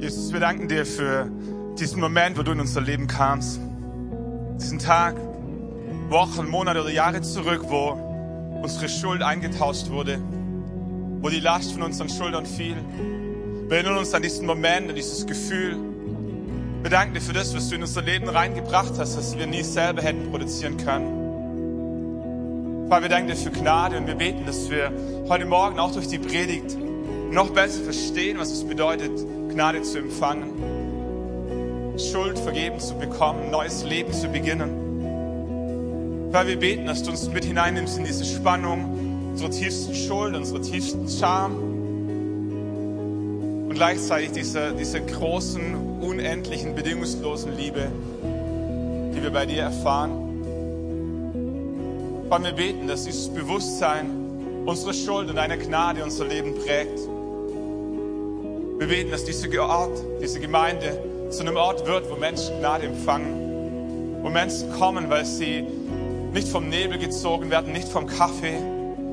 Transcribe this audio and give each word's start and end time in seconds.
Jesus, 0.00 0.32
wir 0.32 0.38
danken 0.38 0.68
dir 0.68 0.86
für 0.86 1.28
diesen 1.76 2.00
Moment, 2.00 2.38
wo 2.38 2.44
du 2.44 2.52
in 2.52 2.60
unser 2.60 2.80
Leben 2.80 3.08
kamst. 3.08 3.58
Diesen 4.60 4.78
Tag, 4.78 5.16
Wochen, 6.08 6.48
Monate 6.48 6.82
oder 6.82 6.90
Jahre 6.90 7.20
zurück, 7.20 7.62
wo 7.64 8.60
unsere 8.62 8.88
Schuld 8.88 9.22
eingetauscht 9.22 9.90
wurde, 9.90 10.20
wo 11.20 11.28
die 11.28 11.40
Last 11.40 11.72
von 11.72 11.82
unseren 11.82 12.08
Schultern 12.08 12.46
fiel. 12.46 12.76
Wir 13.66 13.78
erinnern 13.78 13.98
uns 13.98 14.14
an 14.14 14.22
diesen 14.22 14.46
Moment, 14.46 14.88
an 14.88 14.94
dieses 14.94 15.26
Gefühl. 15.26 15.76
Wir 16.82 16.90
danken 16.90 17.14
dir 17.14 17.20
für 17.20 17.32
das, 17.32 17.52
was 17.56 17.68
du 17.68 17.74
in 17.74 17.82
unser 17.82 18.02
Leben 18.02 18.28
reingebracht 18.28 18.92
hast, 18.98 19.16
das 19.16 19.36
wir 19.36 19.48
nie 19.48 19.64
selber 19.64 20.02
hätten 20.02 20.30
produzieren 20.30 20.76
können. 20.76 21.18
Vater, 22.88 23.02
wir 23.02 23.08
danken 23.08 23.26
dir 23.30 23.36
für 23.36 23.50
Gnade 23.50 23.96
und 23.96 24.06
wir 24.06 24.14
beten, 24.14 24.46
dass 24.46 24.70
wir 24.70 24.92
heute 25.28 25.44
Morgen 25.44 25.80
auch 25.80 25.90
durch 25.90 26.06
die 26.06 26.18
Predigt 26.18 26.78
noch 27.32 27.50
besser 27.50 27.82
verstehen, 27.82 28.38
was 28.38 28.52
es 28.52 28.62
bedeutet, 28.62 29.10
Gnade 29.48 29.82
zu 29.82 29.98
empfangen, 29.98 30.52
Schuld 31.98 32.38
vergeben 32.38 32.78
zu 32.78 32.94
bekommen, 32.94 33.50
neues 33.50 33.84
Leben 33.84 34.12
zu 34.12 34.28
beginnen. 34.28 34.86
Weil 36.30 36.46
wir 36.46 36.58
beten, 36.58 36.86
dass 36.86 37.02
du 37.02 37.10
uns 37.10 37.28
mit 37.28 37.44
hineinnimmst 37.44 37.98
in 37.98 38.04
diese 38.04 38.24
Spannung, 38.24 39.30
unsere 39.32 39.50
tiefsten 39.50 39.94
Schuld, 39.94 40.36
unsere 40.36 40.60
tiefsten 40.60 41.08
Scham 41.08 41.56
und 43.68 43.74
gleichzeitig 43.74 44.32
diese, 44.32 44.72
diese 44.72 45.00
großen, 45.00 46.00
unendlichen, 46.00 46.74
bedingungslosen 46.74 47.56
Liebe, 47.56 47.90
die 49.14 49.22
wir 49.22 49.30
bei 49.30 49.46
dir 49.46 49.62
erfahren. 49.62 50.10
Weil 52.28 52.44
wir 52.44 52.52
beten, 52.52 52.86
dass 52.86 53.04
dieses 53.04 53.28
Bewusstsein 53.28 54.10
unsere 54.66 54.92
Schuld 54.92 55.30
und 55.30 55.36
deine 55.36 55.56
Gnade 55.56 56.04
unser 56.04 56.26
Leben 56.26 56.54
prägt. 56.54 56.98
Wir 58.78 58.86
beten, 58.86 59.10
dass 59.10 59.24
dieser 59.24 59.48
Ort, 59.68 59.98
diese 60.22 60.38
Gemeinde 60.38 61.02
zu 61.30 61.40
einem 61.40 61.56
Ort 61.56 61.84
wird, 61.84 62.08
wo 62.08 62.14
Menschen 62.14 62.60
Gnade 62.60 62.86
empfangen, 62.86 64.22
wo 64.22 64.30
Menschen 64.30 64.72
kommen, 64.78 65.10
weil 65.10 65.24
sie 65.24 65.64
nicht 66.32 66.46
vom 66.46 66.68
Nebel 66.68 66.96
gezogen 66.96 67.50
werden, 67.50 67.72
nicht 67.72 67.88
vom 67.88 68.06
Kaffee, 68.06 68.60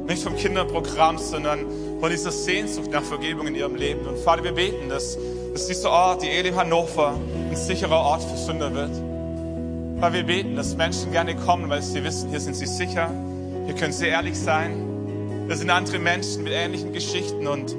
nicht 0.07 0.21
vom 0.21 0.35
Kinderprogramm, 0.35 1.17
sondern 1.17 1.65
von 1.99 2.11
dieser 2.11 2.29
Sehnsucht 2.29 2.91
nach 2.91 3.01
Vergebung 3.01 3.47
in 3.47 3.55
ihrem 3.55 3.73
Leben. 3.73 4.05
Und 4.05 4.19
Vater, 4.19 4.43
wir 4.43 4.51
beten, 4.51 4.87
dass, 4.87 5.17
dass 5.51 5.65
dieser 5.65 5.89
Ort, 5.89 6.21
die 6.21 6.29
Elim 6.29 6.55
Hannover, 6.55 7.15
ein 7.49 7.55
sicherer 7.55 7.99
Ort 7.99 8.21
für 8.21 8.37
Sünder 8.37 8.71
wird. 8.71 8.91
Weil 9.99 10.13
wir 10.13 10.23
beten, 10.25 10.55
dass 10.55 10.75
Menschen 10.75 11.11
gerne 11.11 11.35
kommen, 11.35 11.71
weil 11.71 11.81
sie 11.81 12.03
wissen, 12.03 12.29
hier 12.29 12.39
sind 12.39 12.55
sie 12.55 12.67
sicher, 12.67 13.09
hier 13.65 13.73
können 13.73 13.93
sie 13.93 14.05
ehrlich 14.05 14.37
sein. 14.37 15.47
Wir 15.47 15.55
sind 15.55 15.71
andere 15.71 15.97
Menschen 15.97 16.43
mit 16.43 16.53
ähnlichen 16.53 16.93
Geschichten 16.93 17.47
und 17.47 17.75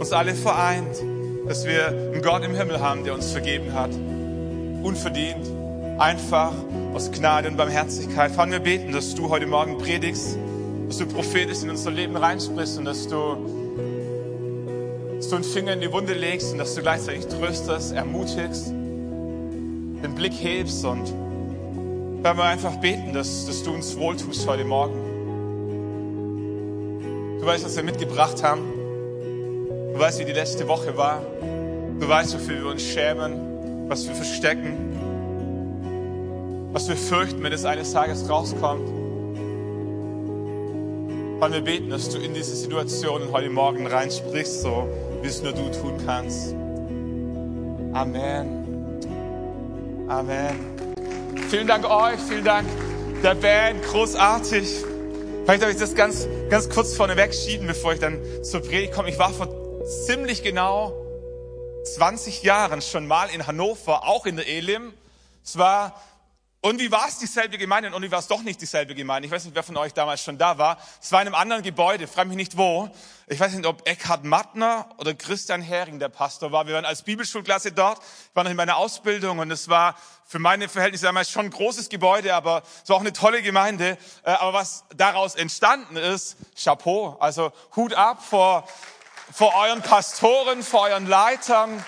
uns 0.00 0.10
alle 0.10 0.34
vereint 0.34 0.96
dass 1.48 1.64
wir 1.64 1.88
einen 1.88 2.20
Gott 2.20 2.44
im 2.44 2.54
Himmel 2.54 2.80
haben, 2.80 3.04
der 3.04 3.14
uns 3.14 3.32
vergeben 3.32 3.72
hat. 3.72 3.90
Unverdient, 4.82 5.50
einfach 5.98 6.52
aus 6.92 7.10
Gnade 7.10 7.48
und 7.48 7.56
Barmherzigkeit. 7.56 8.30
Vater, 8.32 8.52
wir 8.52 8.58
beten, 8.60 8.92
dass 8.92 9.14
du 9.14 9.30
heute 9.30 9.46
Morgen 9.46 9.78
predigst, 9.78 10.36
dass 10.88 10.98
du 10.98 11.06
prophetisch 11.06 11.62
in 11.62 11.70
unser 11.70 11.90
Leben 11.90 12.16
reinsprichst 12.16 12.76
und 12.78 12.84
dass 12.84 13.08
du, 13.08 13.36
dass 15.16 15.28
du 15.30 15.36
einen 15.36 15.44
Finger 15.44 15.72
in 15.72 15.80
die 15.80 15.90
Wunde 15.90 16.12
legst 16.12 16.52
und 16.52 16.58
dass 16.58 16.74
du 16.74 16.82
gleichzeitig 16.82 17.26
tröstest, 17.26 17.94
ermutigst, 17.94 18.68
den 18.68 20.14
Blick 20.14 20.34
hebst 20.34 20.84
und 20.84 21.10
wenn 22.22 22.36
wir 22.36 22.44
einfach 22.44 22.76
beten, 22.76 23.14
dass, 23.14 23.46
dass 23.46 23.62
du 23.62 23.72
uns 23.72 23.96
wohltust 23.96 24.46
heute 24.46 24.64
Morgen. 24.64 24.94
Du 27.40 27.46
weißt, 27.46 27.64
was 27.64 27.76
wir 27.76 27.84
mitgebracht 27.84 28.42
haben. 28.42 28.77
Du 29.98 30.04
weißt, 30.04 30.20
wie 30.20 30.24
die 30.26 30.32
letzte 30.32 30.68
Woche 30.68 30.96
war. 30.96 31.20
Du 31.98 32.08
weißt, 32.08 32.32
wofür 32.34 32.62
wir 32.62 32.70
uns 32.70 32.82
schämen, 32.82 33.88
was 33.88 34.06
wir 34.06 34.14
verstecken, 34.14 34.76
was 36.72 36.88
wir 36.88 36.94
fürchten, 36.94 37.42
wenn 37.42 37.52
es 37.52 37.64
eines 37.64 37.92
Tages 37.92 38.30
rauskommt. 38.30 38.88
Weil 41.40 41.52
wir 41.52 41.62
beten, 41.62 41.90
dass 41.90 42.10
du 42.10 42.18
in 42.18 42.32
diese 42.32 42.54
Situationen 42.54 43.32
heute 43.32 43.50
Morgen 43.50 43.88
reinsprichst, 43.88 44.62
so 44.62 44.88
wie 45.20 45.26
es 45.26 45.42
nur 45.42 45.52
du 45.52 45.68
tun 45.72 45.94
kannst. 46.06 46.54
Amen. 47.92 48.46
Amen. 50.06 50.60
Vielen 51.50 51.66
Dank 51.66 51.90
euch, 51.90 52.20
vielen 52.20 52.44
Dank 52.44 52.68
der 53.24 53.34
Band, 53.34 53.82
großartig. 53.82 54.76
Vielleicht 55.44 55.62
darf 55.64 55.70
ich 55.72 55.76
das 55.76 55.96
ganz, 55.96 56.28
ganz 56.50 56.68
kurz 56.68 56.94
vorneweg 56.94 57.34
schieben, 57.34 57.66
bevor 57.66 57.94
ich 57.94 57.98
dann 57.98 58.20
zur 58.44 58.60
Predigt 58.60 58.92
komme. 58.92 59.08
Ich 59.08 59.18
war 59.18 59.30
vor 59.30 59.67
ziemlich 59.88 60.42
genau 60.42 60.92
20 61.96 62.42
Jahren 62.42 62.82
schon 62.82 63.06
mal 63.06 63.30
in 63.30 63.46
Hannover, 63.46 64.06
auch 64.06 64.26
in 64.26 64.36
der 64.36 64.46
Elim. 64.46 64.92
Es 65.42 65.56
war, 65.56 65.98
und 66.60 66.78
wie 66.78 66.92
war 66.92 67.08
es 67.08 67.18
dieselbe 67.18 67.56
Gemeinde 67.56 67.94
und 67.94 68.02
wie 68.02 68.10
war 68.10 68.18
es 68.18 68.26
doch 68.26 68.42
nicht 68.42 68.60
dieselbe 68.60 68.94
Gemeinde? 68.94 69.26
Ich 69.26 69.32
weiß 69.32 69.46
nicht, 69.46 69.54
wer 69.54 69.62
von 69.62 69.78
euch 69.78 69.94
damals 69.94 70.22
schon 70.22 70.36
da 70.36 70.58
war. 70.58 70.76
Es 71.00 71.10
war 71.10 71.22
in 71.22 71.28
einem 71.28 71.34
anderen 71.34 71.62
Gebäude, 71.62 72.06
frage 72.06 72.28
mich 72.28 72.36
nicht 72.36 72.58
wo. 72.58 72.90
Ich 73.28 73.40
weiß 73.40 73.54
nicht, 73.54 73.64
ob 73.64 73.88
Eckhard 73.88 74.24
Mattner 74.24 74.90
oder 74.98 75.14
Christian 75.14 75.62
Hering 75.62 75.98
der 75.98 76.10
Pastor 76.10 76.52
war. 76.52 76.66
Wir 76.66 76.74
waren 76.74 76.84
als 76.84 77.00
Bibelschulklasse 77.00 77.72
dort, 77.72 77.98
ich 77.98 78.36
war 78.36 78.44
noch 78.44 78.50
in 78.50 78.58
meiner 78.58 78.76
Ausbildung 78.76 79.38
und 79.38 79.50
es 79.50 79.70
war 79.70 79.96
für 80.26 80.38
meine 80.38 80.68
Verhältnisse 80.68 81.06
damals 81.06 81.30
schon 81.30 81.46
ein 81.46 81.50
großes 81.50 81.88
Gebäude, 81.88 82.34
aber 82.34 82.62
es 82.82 82.90
war 82.90 82.96
auch 82.96 83.00
eine 83.00 83.14
tolle 83.14 83.40
Gemeinde. 83.40 83.96
Äh, 84.22 84.32
aber 84.32 84.52
was 84.52 84.84
daraus 84.94 85.34
entstanden 85.34 85.96
ist, 85.96 86.36
Chapeau, 86.62 87.16
also 87.20 87.52
Hut 87.74 87.94
ab 87.94 88.22
vor 88.22 88.68
vor 89.32 89.54
euren 89.54 89.82
Pastoren, 89.82 90.62
vor 90.62 90.82
euren 90.82 91.06
Leitern. 91.06 91.84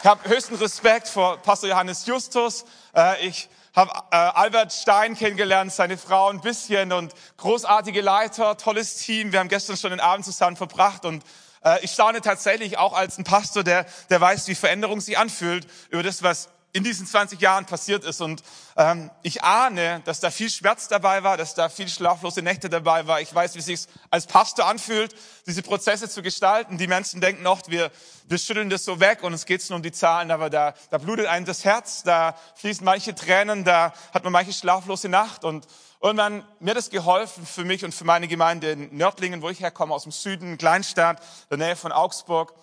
Ich 0.00 0.06
habe 0.06 0.28
höchsten 0.28 0.56
Respekt 0.56 1.08
vor 1.08 1.38
Pastor 1.38 1.68
Johannes 1.68 2.06
Justus. 2.06 2.64
Äh, 2.94 3.26
ich 3.26 3.48
habe 3.74 3.90
äh, 4.10 4.16
Albert 4.16 4.72
Stein 4.72 5.14
kennengelernt, 5.14 5.72
seine 5.72 5.96
Frau 5.96 6.28
ein 6.28 6.40
bisschen 6.40 6.92
und 6.92 7.14
großartige 7.36 8.00
Leiter, 8.00 8.56
tolles 8.56 8.96
Team. 8.96 9.32
Wir 9.32 9.38
haben 9.38 9.48
gestern 9.48 9.76
schon 9.76 9.90
den 9.90 10.00
Abend 10.00 10.24
zusammen 10.24 10.56
verbracht 10.56 11.04
und 11.04 11.24
äh, 11.64 11.82
ich 11.84 11.92
staune 11.92 12.20
tatsächlich 12.20 12.78
auch 12.78 12.94
als 12.94 13.16
ein 13.16 13.24
Pastor, 13.24 13.62
der, 13.62 13.86
der 14.10 14.20
weiß, 14.20 14.48
wie 14.48 14.54
Veränderung 14.54 15.00
sich 15.00 15.16
anfühlt, 15.16 15.66
über 15.90 16.02
das, 16.02 16.22
was 16.22 16.48
in 16.72 16.84
diesen 16.84 17.06
20 17.06 17.40
Jahren 17.40 17.66
passiert 17.66 18.04
ist. 18.04 18.20
Und 18.20 18.42
ähm, 18.76 19.10
ich 19.22 19.44
ahne, 19.44 20.00
dass 20.04 20.20
da 20.20 20.30
viel 20.30 20.48
Schmerz 20.48 20.88
dabei 20.88 21.22
war, 21.22 21.36
dass 21.36 21.54
da 21.54 21.68
viel 21.68 21.88
schlaflose 21.88 22.40
Nächte 22.40 22.70
dabei 22.70 23.06
war. 23.06 23.20
Ich 23.20 23.34
weiß, 23.34 23.54
wie 23.54 23.58
es 23.58 23.66
sich 23.66 23.86
als 24.10 24.26
Pastor 24.26 24.66
anfühlt, 24.66 25.14
diese 25.46 25.62
Prozesse 25.62 26.08
zu 26.08 26.22
gestalten. 26.22 26.78
Die 26.78 26.86
Menschen 26.86 27.20
denken 27.20 27.46
oft, 27.46 27.70
wir, 27.70 27.90
wir 28.26 28.38
schütteln 28.38 28.70
das 28.70 28.84
so 28.84 29.00
weg 29.00 29.22
und 29.22 29.34
es 29.34 29.44
geht 29.44 29.68
nur 29.68 29.76
um 29.76 29.82
die 29.82 29.92
Zahlen, 29.92 30.30
aber 30.30 30.48
da, 30.48 30.74
da 30.90 30.98
blutet 30.98 31.26
einem 31.26 31.44
das 31.44 31.64
Herz, 31.64 32.02
da 32.04 32.34
fließen 32.56 32.84
manche 32.84 33.14
Tränen, 33.14 33.64
da 33.64 33.92
hat 34.14 34.24
man 34.24 34.32
manche 34.32 34.54
schlaflose 34.54 35.10
Nacht. 35.10 35.44
Und 35.44 35.66
irgendwann 36.00 36.42
mir 36.58 36.74
es 36.74 36.88
geholfen 36.88 37.44
für 37.44 37.64
mich 37.64 37.84
und 37.84 37.94
für 37.94 38.04
meine 38.04 38.28
Gemeinde 38.28 38.72
in 38.72 38.96
Nördlingen, 38.96 39.42
wo 39.42 39.50
ich 39.50 39.60
herkomme, 39.60 39.92
aus 39.92 40.04
dem 40.04 40.12
Süden, 40.12 40.56
Kleinstadt, 40.56 41.22
der 41.50 41.58
Nähe 41.58 41.76
von 41.76 41.92
Augsburg 41.92 42.54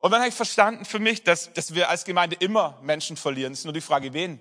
und 0.00 0.10
dann 0.10 0.20
habe 0.20 0.30
ich 0.30 0.34
verstanden 0.34 0.84
für 0.84 0.98
mich, 0.98 1.22
dass, 1.22 1.52
dass 1.52 1.74
wir 1.74 1.90
als 1.90 2.04
Gemeinde 2.04 2.36
immer 2.40 2.78
Menschen 2.82 3.16
verlieren. 3.16 3.52
Es 3.52 3.60
ist 3.60 3.64
nur 3.66 3.74
die 3.74 3.82
Frage, 3.82 4.12
wen. 4.14 4.40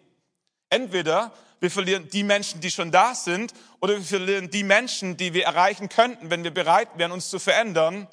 Entweder 0.70 1.34
wir 1.60 1.70
verlieren 1.70 2.08
die 2.10 2.24
Menschen, 2.24 2.62
die 2.62 2.72
schon 2.72 2.92
da 2.92 3.14
sind, 3.14 3.54
oder 3.82 3.96
wir 3.96 4.04
verlieren 4.04 4.50
die 4.50 4.64
Menschen, 4.64 5.18
die 5.18 5.34
wir 5.34 5.44
erreichen 5.44 5.90
könnten, 5.90 6.30
wenn 6.30 6.44
wir 6.46 6.54
bereit 6.54 6.90
wären, 6.96 7.12
uns 7.12 7.30
zu 7.30 7.40
verändern, 7.40 8.08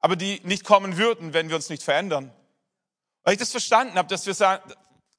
aber 0.00 0.16
die 0.16 0.40
nicht 0.42 0.64
kommen 0.64 0.96
würden, 0.96 1.32
wenn 1.32 1.48
wir 1.48 1.56
uns 1.56 1.68
nicht 1.68 1.84
verändern. 1.84 2.32
Weil 3.22 3.34
ich 3.34 3.38
das 3.38 3.52
verstanden 3.52 3.94
habe, 3.94 4.08
dass 4.08 4.26
wir 4.26 4.34
sagen, 4.34 4.72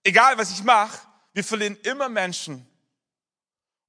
egal 0.03 0.37
was 0.37 0.51
ich 0.51 0.63
mache, 0.63 0.99
wir 1.33 1.45
verlieren 1.45 1.77
immer 1.83 2.09
Menschen, 2.09 2.67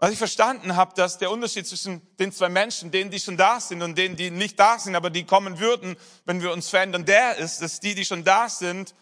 als 0.02 0.14
ich 0.14 0.18
verstanden 0.18 0.74
habe, 0.74 0.92
dass 0.96 1.18
der 1.18 1.30
Unterschied 1.30 1.64
zwischen 1.64 2.02
den 2.18 2.32
zwei 2.32 2.48
Menschen, 2.48 2.90
denen, 2.90 3.12
die 3.12 3.20
schon 3.20 3.36
da 3.36 3.60
sind 3.60 3.82
und 3.82 3.96
denen, 3.96 4.16
die 4.16 4.32
nicht 4.32 4.58
da 4.58 4.76
sind, 4.80 4.96
aber 4.96 5.10
die 5.10 5.22
kommen 5.22 5.60
würden, 5.60 5.96
wenn 6.24 6.42
wir 6.42 6.52
uns 6.52 6.68
verändern, 6.68 7.04
der 7.04 7.36
ist, 7.36 7.62
dass 7.62 7.78
die, 7.78 7.94
die 7.94 8.04
schon 8.04 8.24
da 8.24 8.48
sind, 8.48 8.96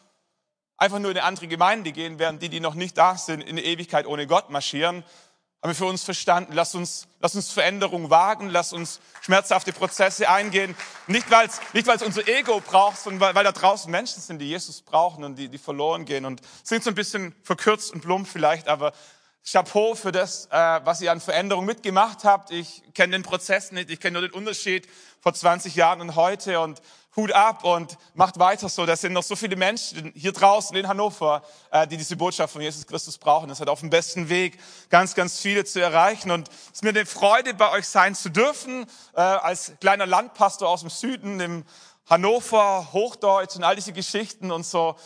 einfach 0.76 0.98
nur 0.98 1.10
in 1.10 1.16
eine 1.16 1.24
andere 1.26 1.48
Gemeinde 1.48 1.92
gehen, 1.92 2.18
während 2.18 2.42
die, 2.42 2.50
die 2.50 2.60
noch 2.60 2.74
nicht 2.74 2.98
da 2.98 3.16
sind, 3.16 3.40
in 3.40 3.56
Ewigkeit 3.56 4.06
ohne 4.06 4.26
Gott 4.26 4.50
marschieren. 4.50 5.02
Haben 5.62 5.70
wir 5.70 5.74
für 5.74 5.86
uns 5.86 6.04
verstanden, 6.04 6.52
lass 6.52 6.74
uns, 6.74 7.08
lass 7.18 7.34
uns 7.34 7.50
Veränderung 7.50 8.10
wagen, 8.10 8.50
lass 8.50 8.74
uns 8.74 9.00
schmerzhafte 9.22 9.72
Prozesse 9.72 10.28
eingehen. 10.28 10.76
Nicht, 11.06 11.30
weil 11.30 11.46
es 11.48 11.62
nicht 11.72 11.86
weil's 11.86 12.02
unser 12.02 12.28
Ego 12.28 12.60
braucht, 12.60 12.98
sondern 12.98 13.20
weil, 13.20 13.34
weil 13.36 13.44
da 13.44 13.52
draußen 13.52 13.90
Menschen 13.90 14.20
sind, 14.20 14.38
die 14.38 14.50
Jesus 14.50 14.82
brauchen 14.82 15.24
und 15.24 15.36
die, 15.36 15.48
die 15.48 15.56
verloren 15.56 16.04
gehen. 16.04 16.26
Und 16.26 16.42
sind 16.62 16.84
so 16.84 16.90
ein 16.90 16.94
bisschen 16.94 17.34
verkürzt 17.42 17.90
und 17.90 18.02
plump 18.02 18.28
vielleicht, 18.28 18.68
aber 18.68 18.92
Chapeau 19.44 19.94
für 19.94 20.12
das, 20.12 20.46
äh, 20.46 20.80
was 20.84 21.00
ihr 21.00 21.10
an 21.10 21.20
Veränderung 21.20 21.64
mitgemacht 21.64 22.24
habt. 22.24 22.50
Ich 22.50 22.82
kenne 22.94 23.12
den 23.12 23.22
Prozess 23.22 23.72
nicht, 23.72 23.90
ich 23.90 24.00
kenne 24.00 24.20
nur 24.20 24.28
den 24.28 24.34
Unterschied 24.34 24.86
vor 25.20 25.34
20 25.34 25.74
Jahren 25.74 26.00
und 26.00 26.14
heute 26.14 26.60
und 26.60 26.80
Hut 27.16 27.32
ab 27.32 27.64
und 27.64 27.98
macht 28.14 28.38
weiter 28.38 28.68
so. 28.68 28.86
Da 28.86 28.94
sind 28.94 29.12
noch 29.12 29.24
so 29.24 29.34
viele 29.34 29.56
Menschen 29.56 30.12
hier 30.14 30.32
draußen 30.32 30.76
in 30.76 30.86
Hannover, 30.86 31.42
äh, 31.72 31.86
die 31.86 31.96
diese 31.96 32.16
Botschaft 32.16 32.52
von 32.52 32.62
Jesus 32.62 32.86
Christus 32.86 33.18
brauchen. 33.18 33.50
Es 33.50 33.60
hat 33.60 33.68
auf 33.68 33.80
dem 33.80 33.90
besten 33.90 34.28
Weg, 34.28 34.60
ganz, 34.90 35.14
ganz 35.16 35.40
viele 35.40 35.64
zu 35.64 35.80
erreichen. 35.80 36.30
Und 36.30 36.48
es 36.48 36.74
ist 36.74 36.84
mir 36.84 36.90
eine 36.90 37.06
Freude, 37.06 37.54
bei 37.54 37.72
euch 37.72 37.88
sein 37.88 38.14
zu 38.14 38.28
dürfen, 38.28 38.86
äh, 39.14 39.20
als 39.20 39.72
kleiner 39.80 40.06
Landpastor 40.06 40.68
aus 40.68 40.80
dem 40.80 40.90
Süden, 40.90 41.40
im 41.40 41.64
Hannover, 42.08 42.92
Hochdeutsch 42.92 43.56
und 43.56 43.64
all 43.64 43.74
diese 43.74 43.92
Geschichten 43.92 44.52
und 44.52 44.64
so. 44.64 44.96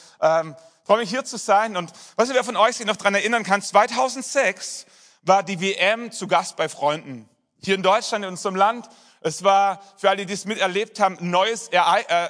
Freue 0.85 0.99
mich 0.99 1.09
hier 1.09 1.25
zu 1.25 1.39
sein. 1.39 1.79
Und 1.79 1.93
was 2.17 2.29
wer 2.29 2.45
von 2.45 2.57
euch 2.57 2.77
sich 2.77 2.87
noch 2.87 2.97
dran 2.97 3.15
erinnern 3.15 3.43
kann, 3.43 3.63
2006 3.63 4.85
war 5.23 5.43
die 5.43 5.59
WM 5.59 6.13
zu 6.13 6.29
Gast 6.29 6.57
bei 6.57 6.69
Freunden. 6.69 7.27
Hier 7.63 7.75
in 7.75 7.83
Deutschland, 7.83 8.25
in 8.25 8.31
unserem 8.31 8.55
Land. 8.55 8.91
Es 9.23 9.43
war, 9.43 9.81
für 9.97 10.11
alle, 10.11 10.27
die 10.27 10.35
es 10.35 10.45
miterlebt 10.45 11.01
haben, 11.01 11.19
ein 11.19 11.31
neues 11.31 11.69
äh, 11.69 11.79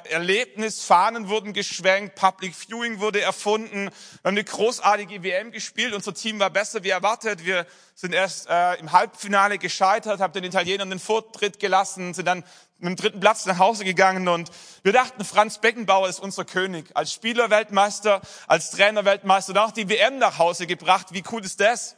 Erlebnis. 0.09 0.85
Fahnen 0.85 1.27
wurden 1.27 1.51
geschwenkt, 1.51 2.15
Public 2.15 2.55
Viewing 2.55 3.01
wurde 3.01 3.19
erfunden. 3.19 3.87
Wir 3.87 3.89
haben 4.23 4.37
eine 4.37 4.45
großartige 4.45 5.21
WM 5.21 5.51
gespielt. 5.51 5.93
Unser 5.93 6.13
Team 6.13 6.39
war 6.39 6.49
besser 6.49 6.85
wie 6.85 6.91
erwartet. 6.91 7.43
Wir 7.43 7.67
sind 7.95 8.13
erst 8.13 8.47
äh, 8.47 8.75
im 8.75 8.93
Halbfinale 8.93 9.57
gescheitert, 9.57 10.21
haben 10.21 10.31
den 10.31 10.45
Italienern 10.45 10.89
den 10.89 10.99
Vortritt 10.99 11.59
gelassen, 11.59 12.13
sind 12.13 12.25
dann 12.25 12.45
mit 12.77 12.89
dem 12.89 12.95
dritten 12.95 13.19
Platz 13.19 13.45
nach 13.45 13.57
Hause 13.57 13.85
gegangen 13.85 14.27
und 14.27 14.51
wir 14.83 14.91
dachten, 14.91 15.23
Franz 15.23 15.59
Beckenbauer 15.59 16.09
ist 16.09 16.19
unser 16.19 16.45
König. 16.45 16.89
Als 16.93 17.13
Spieler 17.13 17.49
Weltmeister, 17.49 18.21
als 18.47 18.71
Trainer 18.71 19.05
Weltmeister 19.05 19.51
und 19.51 19.57
auch 19.57 19.71
die 19.71 19.89
WM 19.89 20.17
nach 20.17 20.37
Hause 20.37 20.67
gebracht. 20.67 21.07
Wie 21.11 21.23
cool 21.31 21.43
ist 21.43 21.59
das? 21.59 21.95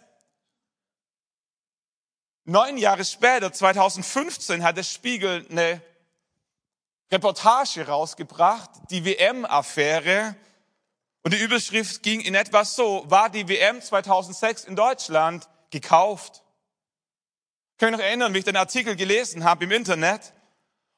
Neun 2.45 2.77
Jahre 2.77 3.03
später, 3.03 3.51
2015, 3.51 4.63
hat 4.63 4.77
der 4.77 4.83
Spiegel 4.83 5.45
eine 5.49 5.81
Reportage 7.11 7.87
rausgebracht, 7.87 8.69
die 8.89 9.03
WM-Affäre. 9.03 10.35
Und 11.23 11.33
die 11.33 11.41
Überschrift 11.41 12.03
ging 12.03 12.21
in 12.21 12.35
etwa 12.35 12.63
so, 12.63 13.03
war 13.07 13.29
die 13.29 13.49
WM 13.49 13.81
2006 13.81 14.63
in 14.63 14.77
Deutschland 14.77 15.49
gekauft? 15.71 16.43
Kann 17.77 17.89
mich 17.89 17.99
noch 17.99 18.05
erinnern, 18.05 18.33
wie 18.33 18.39
ich 18.39 18.45
den 18.45 18.55
Artikel 18.55 18.95
gelesen 18.95 19.43
habe 19.43 19.65
im 19.65 19.71
Internet. 19.71 20.33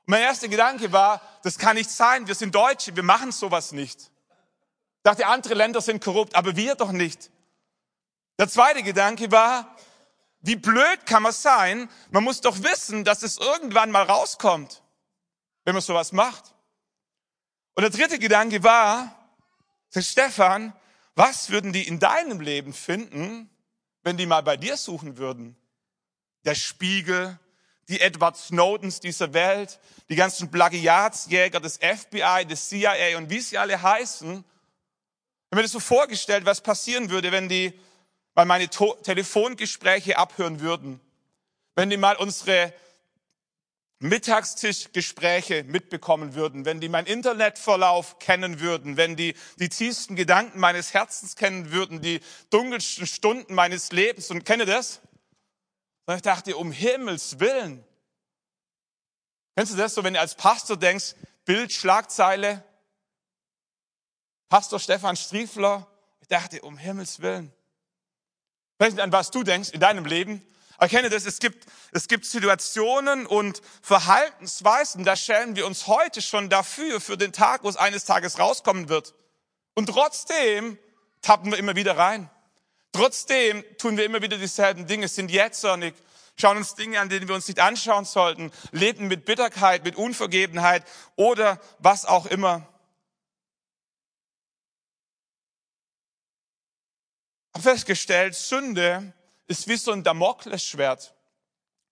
Mein 0.09 0.23
erster 0.23 0.47
Gedanke 0.47 0.91
war, 0.91 1.21
das 1.43 1.59
kann 1.59 1.75
nicht 1.75 1.91
sein, 1.91 2.25
wir 2.25 2.33
sind 2.33 2.55
Deutsche, 2.55 2.95
wir 2.95 3.03
machen 3.03 3.31
sowas 3.31 3.73
nicht. 3.73 3.99
Ich 3.99 5.03
dachte, 5.03 5.27
andere 5.27 5.53
Länder 5.53 5.81
sind 5.81 6.03
korrupt, 6.03 6.33
aber 6.33 6.55
wir 6.55 6.73
doch 6.73 6.91
nicht. 6.91 7.29
Der 8.39 8.49
zweite 8.49 8.81
Gedanke 8.81 9.31
war, 9.31 9.75
wie 10.39 10.55
blöd 10.55 11.05
kann 11.05 11.21
man 11.21 11.31
sein? 11.31 11.91
Man 12.09 12.23
muss 12.23 12.41
doch 12.41 12.63
wissen, 12.63 13.03
dass 13.03 13.21
es 13.21 13.37
irgendwann 13.37 13.91
mal 13.91 14.01
rauskommt, 14.01 14.81
wenn 15.63 15.75
man 15.75 15.83
sowas 15.83 16.11
macht. 16.11 16.55
Und 17.75 17.83
der 17.83 17.91
dritte 17.91 18.17
Gedanke 18.17 18.63
war, 18.63 19.15
Stefan, 19.95 20.73
was 21.13 21.51
würden 21.51 21.71
die 21.71 21.87
in 21.87 21.99
deinem 21.99 22.41
Leben 22.41 22.73
finden, 22.73 23.47
wenn 24.01 24.17
die 24.17 24.25
mal 24.25 24.41
bei 24.41 24.57
dir 24.57 24.75
suchen 24.75 25.19
würden? 25.19 25.55
Der 26.45 26.55
Spiegel, 26.55 27.39
die 27.89 27.99
Edward 27.99 28.37
Snowdens 28.37 28.99
dieser 28.99 29.33
Welt, 29.33 29.79
die 30.09 30.15
ganzen 30.15 30.51
Plagiatsjäger 30.51 31.59
des 31.59 31.77
FBI, 31.77 32.45
des 32.47 32.69
CIA 32.69 33.17
und 33.17 33.29
wie 33.29 33.39
sie 33.39 33.57
alle 33.57 33.81
heißen. 33.81 34.29
Ich 34.29 35.51
habe 35.51 35.55
mir 35.55 35.63
das 35.63 35.71
so 35.71 35.79
vorgestellt, 35.79 36.45
was 36.45 36.61
passieren 36.61 37.09
würde, 37.09 37.31
wenn 37.31 37.49
die 37.49 37.73
mal 38.35 38.45
meine 38.45 38.69
to 38.69 38.93
Telefongespräche 39.03 40.17
abhören 40.17 40.59
würden, 40.59 40.99
wenn 41.75 41.89
die 41.89 41.97
mal 41.97 42.15
unsere 42.15 42.73
Mittagstischgespräche 44.01 45.63
mitbekommen 45.63 46.33
würden, 46.33 46.63
wenn 46.63 46.79
die 46.79 46.87
meinen 46.87 47.07
Internetverlauf 47.07 48.19
kennen 48.19 48.61
würden, 48.61 48.95
wenn 48.95 49.17
die 49.17 49.33
die 49.59 49.67
tiefsten 49.67 50.15
Gedanken 50.15 50.59
meines 50.59 50.93
Herzens 50.93 51.35
kennen 51.35 51.71
würden, 51.71 52.01
die 52.01 52.21
dunkelsten 52.49 53.07
Stunden 53.07 53.53
meines 53.55 53.91
Lebens. 53.91 54.31
Und 54.31 54.45
kenne 54.45 54.65
das? 54.65 55.01
Und 56.09 56.15
ich 56.15 56.21
dachte, 56.23 56.57
um 56.57 56.71
Himmels 56.71 57.39
Willen. 57.39 57.85
Kennst 59.55 59.73
du 59.73 59.77
das 59.77 59.93
so, 59.93 60.03
wenn 60.03 60.15
du 60.15 60.19
als 60.19 60.33
Pastor 60.33 60.75
denkst, 60.75 61.13
Bild, 61.45 61.71
Schlagzeile, 61.71 62.63
Pastor 64.49 64.79
Stefan 64.79 65.15
Striefler? 65.15 65.85
Ich 66.19 66.27
dachte, 66.27 66.63
um 66.63 66.79
Himmels 66.79 67.19
Willen. 67.19 67.53
Ich 68.73 68.85
weiß 68.87 68.93
nicht, 68.93 69.03
an 69.03 69.11
was 69.11 69.29
du 69.29 69.43
denkst 69.43 69.69
in 69.69 69.81
deinem 69.81 70.05
Leben. 70.05 70.43
Erkenne 70.79 71.11
das, 71.11 71.25
es 71.25 71.37
gibt, 71.37 71.67
es 71.91 72.07
gibt 72.07 72.25
Situationen 72.25 73.27
und 73.27 73.61
Verhaltensweisen, 73.83 75.03
da 75.03 75.15
stellen 75.15 75.55
wir 75.55 75.67
uns 75.67 75.85
heute 75.85 76.23
schon 76.23 76.49
dafür, 76.49 76.99
für 77.01 77.17
den 77.17 77.33
Tag, 77.33 77.63
wo 77.63 77.69
es 77.69 77.77
eines 77.77 78.05
Tages 78.05 78.39
rauskommen 78.39 78.89
wird. 78.89 79.13
Und 79.75 79.85
trotzdem 79.89 80.79
tappen 81.21 81.51
wir 81.51 81.59
immer 81.59 81.75
wieder 81.75 81.97
rein. 81.99 82.31
Trotzdem 82.91 83.63
tun 83.77 83.97
wir 83.97 84.05
immer 84.05 84.21
wieder 84.21 84.37
dieselben 84.37 84.87
Dinge, 84.87 85.07
sind 85.07 85.31
jetzornig, 85.31 85.93
schauen 86.35 86.57
uns 86.57 86.75
Dinge 86.75 86.99
an, 86.99 87.09
denen 87.09 87.27
wir 87.27 87.35
uns 87.35 87.47
nicht 87.47 87.59
anschauen 87.59 88.05
sollten, 88.05 88.51
leben 88.71 89.07
mit 89.07 89.25
Bitterkeit, 89.25 89.83
mit 89.83 89.95
Unvergebenheit 89.95 90.83
oder 91.15 91.59
was 91.79 92.05
auch 92.05 92.25
immer. 92.25 92.67
habe 97.59 97.75
festgestellt, 97.75 98.35
Sünde 98.35 99.13
ist 99.47 99.67
wie 99.67 99.75
so 99.75 99.91
ein 99.91 100.03
Damoklesschwert. 100.03 101.13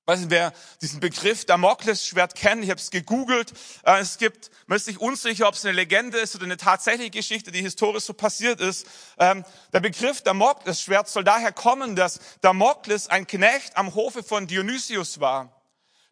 Weiß 0.09 0.19
nicht, 0.19 0.29
wer 0.29 0.53
diesen 0.81 1.01
Begriff 1.01 1.43
Damoklesschwert 1.43 2.33
kennt. 2.33 2.63
Ich 2.63 2.69
habe 2.69 2.79
es 2.79 2.91
gegoogelt. 2.91 3.51
Äh, 3.83 3.99
es 3.99 4.17
gibt, 4.17 4.49
man 4.65 4.77
ist 4.77 4.85
sich 4.85 5.01
unsicher, 5.01 5.49
ob 5.49 5.55
es 5.55 5.65
eine 5.65 5.73
Legende 5.73 6.17
ist 6.17 6.33
oder 6.33 6.45
eine 6.45 6.55
tatsächliche 6.55 7.09
Geschichte, 7.09 7.51
die 7.51 7.61
historisch 7.61 8.05
so 8.05 8.13
passiert 8.13 8.61
ist. 8.61 8.87
Ähm, 9.19 9.43
der 9.73 9.81
Begriff 9.81 10.21
Damoklesschwert 10.21 11.09
soll 11.09 11.25
daher 11.25 11.51
kommen, 11.51 11.97
dass 11.97 12.21
Damokles 12.39 13.09
ein 13.09 13.27
Knecht 13.27 13.75
am 13.75 13.95
Hofe 13.95 14.23
von 14.23 14.47
Dionysius 14.47 15.19
war. 15.19 15.61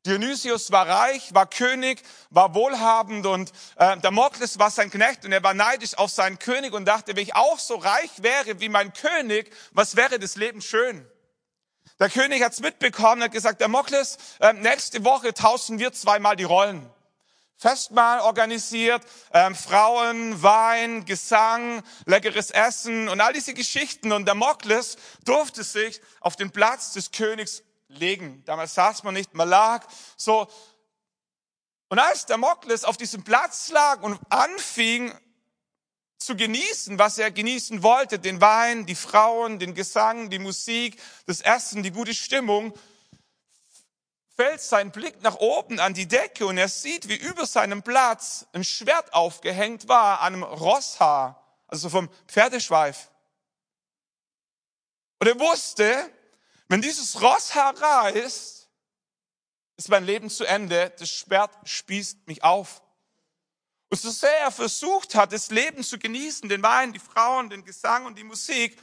Dionysius 0.05 0.73
war 0.73 0.89
reich, 0.89 1.33
war 1.33 1.49
König, 1.49 2.01
war 2.31 2.53
wohlhabend 2.53 3.25
und 3.25 3.53
äh, 3.77 3.95
Damokles 3.99 4.59
war 4.59 4.71
sein 4.71 4.91
Knecht 4.91 5.23
und 5.23 5.31
er 5.31 5.41
war 5.41 5.53
neidisch 5.53 5.97
auf 5.97 6.11
seinen 6.11 6.37
König 6.37 6.73
und 6.73 6.83
dachte, 6.83 7.15
wenn 7.15 7.23
ich 7.23 7.37
auch 7.37 7.59
so 7.59 7.75
reich 7.75 8.11
wäre 8.17 8.59
wie 8.59 8.67
mein 8.67 8.91
König, 8.91 9.55
was 9.71 9.95
wäre 9.95 10.19
das 10.19 10.35
Leben 10.35 10.61
schön? 10.61 11.07
Der 11.99 12.09
König 12.09 12.43
hat's 12.43 12.59
mitbekommen, 12.59 13.23
hat 13.23 13.31
gesagt, 13.31 13.61
Damokles, 13.61 14.17
äh, 14.39 14.51
nächste 14.51 15.05
Woche 15.05 15.33
tauschen 15.33 15.79
wir 15.79 15.93
zweimal 15.93 16.35
die 16.35 16.43
Rollen. 16.43 16.89
Festmahl 17.57 18.19
organisiert, 18.19 19.01
ähm, 19.31 19.55
Frauen, 19.55 20.43
Wein, 20.43 21.05
Gesang, 21.05 21.81
leckeres 22.05 22.51
Essen 22.51 23.07
und 23.07 23.21
all 23.21 23.31
diese 23.31 23.53
Geschichten. 23.53 24.11
Und 24.11 24.25
Damokles 24.25 24.97
durfte 25.23 25.63
sich 25.63 26.01
auf 26.19 26.35
den 26.35 26.51
Platz 26.51 26.91
des 26.91 27.11
Königs 27.11 27.63
legen. 27.87 28.43
Damals 28.45 28.73
saß 28.73 29.03
man 29.03 29.13
nicht, 29.13 29.33
man 29.33 29.47
lag 29.47 29.87
so. 30.17 30.47
Und 31.87 31.99
als 31.99 32.25
Damokles 32.25 32.83
auf 32.83 32.97
diesem 32.97 33.23
Platz 33.23 33.69
lag 33.69 34.01
und 34.01 34.19
anfing 34.29 35.13
zu 36.25 36.35
genießen, 36.35 36.97
was 36.99 37.17
er 37.17 37.31
genießen 37.31 37.83
wollte, 37.83 38.19
den 38.19 38.41
Wein, 38.41 38.85
die 38.85 38.95
Frauen, 38.95 39.59
den 39.59 39.73
Gesang, 39.73 40.29
die 40.29 40.39
Musik, 40.39 41.01
das 41.25 41.41
Essen, 41.41 41.83
die 41.83 41.91
gute 41.91 42.13
Stimmung, 42.13 42.73
fällt 44.35 44.61
sein 44.61 44.91
Blick 44.91 45.21
nach 45.21 45.35
oben 45.35 45.79
an 45.79 45.93
die 45.93 46.07
Decke 46.07 46.45
und 46.45 46.57
er 46.57 46.67
sieht, 46.67 47.07
wie 47.07 47.15
über 47.15 47.45
seinem 47.45 47.83
Platz 47.83 48.45
ein 48.53 48.63
Schwert 48.63 49.13
aufgehängt 49.13 49.87
war 49.87 50.21
an 50.21 50.33
einem 50.33 50.43
Rosshaar, 50.43 51.41
also 51.67 51.89
vom 51.89 52.09
Pferdeschweif. 52.27 53.09
Und 55.19 55.27
er 55.27 55.39
wusste, 55.39 56.11
wenn 56.67 56.81
dieses 56.81 57.21
Rosshaar 57.21 57.79
reißt, 57.79 58.67
ist 59.77 59.89
mein 59.89 60.05
Leben 60.05 60.29
zu 60.29 60.45
Ende. 60.45 60.93
Das 60.99 61.09
Schwert 61.09 61.51
spießt 61.63 62.27
mich 62.27 62.43
auf. 62.43 62.81
Und 63.89 63.99
so 63.99 64.09
sehr 64.09 64.37
er 64.39 64.51
versucht 64.51 65.15
hat, 65.15 65.31
das 65.31 65.51
Leben 65.51 65.83
zu 65.83 65.99
genießen, 65.99 66.49
den 66.49 66.63
Wein, 66.63 66.93
die 66.93 66.99
Frauen, 66.99 67.49
den 67.49 67.63
Gesang 67.63 68.05
und 68.05 68.17
die 68.17 68.23
Musik, 68.23 68.77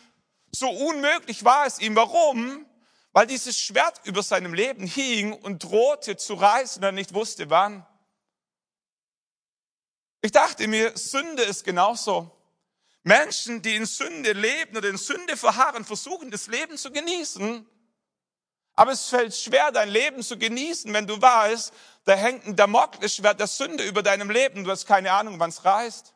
so 0.55 0.69
unmöglich 0.69 1.45
war 1.45 1.67
es 1.67 1.79
ihm. 1.79 1.97
Warum? 1.97 2.67
Weil 3.13 3.27
dieses 3.27 3.59
Schwert 3.59 4.01
über 4.05 4.23
seinem 4.23 4.55
Leben 4.55 4.87
hing 4.87 5.33
und 5.33 5.65
drohte 5.65 6.17
zu 6.17 6.35
reißen 6.35 6.81
und 6.81 6.85
er 6.85 6.93
nicht 6.93 7.15
wusste 7.15 7.51
wann. 7.51 7.87
Ich 10.23 10.33
dachte 10.33 10.69
mir, 10.69 10.97
Sünde 10.97 11.43
ist 11.43 11.65
genauso. 11.65 12.31
Menschen, 13.03 13.61
die 13.61 13.75
in 13.75 13.87
Sünde 13.87 14.33
leben 14.33 14.77
oder 14.77 14.89
in 14.89 14.97
Sünde 14.97 15.37
verharren, 15.37 15.85
versuchen 15.85 16.31
das 16.31 16.47
Leben 16.47 16.79
zu 16.79 16.93
genießen. 16.93 17.67
Aber 18.75 18.93
es 18.93 19.09
fällt 19.09 19.35
schwer, 19.35 19.71
dein 19.71 19.91
Leben 19.91 20.23
zu 20.23 20.39
genießen, 20.39 20.91
wenn 20.93 21.07
du 21.07 21.21
weißt, 21.21 21.73
da 22.05 22.15
hängt 22.15 22.47
ein 22.47 22.57
Damoklesschwert 22.57 23.39
der 23.39 23.47
Sünde 23.47 23.85
über 23.85 24.03
deinem 24.03 24.31
Leben. 24.31 24.65
Du 24.65 24.71
hast 24.71 24.87
keine 24.87 25.13
Ahnung, 25.13 25.39
wann 25.39 25.51
es 25.51 25.63
reißt, 25.65 26.15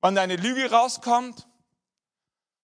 wann 0.00 0.14
deine 0.14 0.36
Lüge 0.36 0.70
rauskommt, 0.70 1.46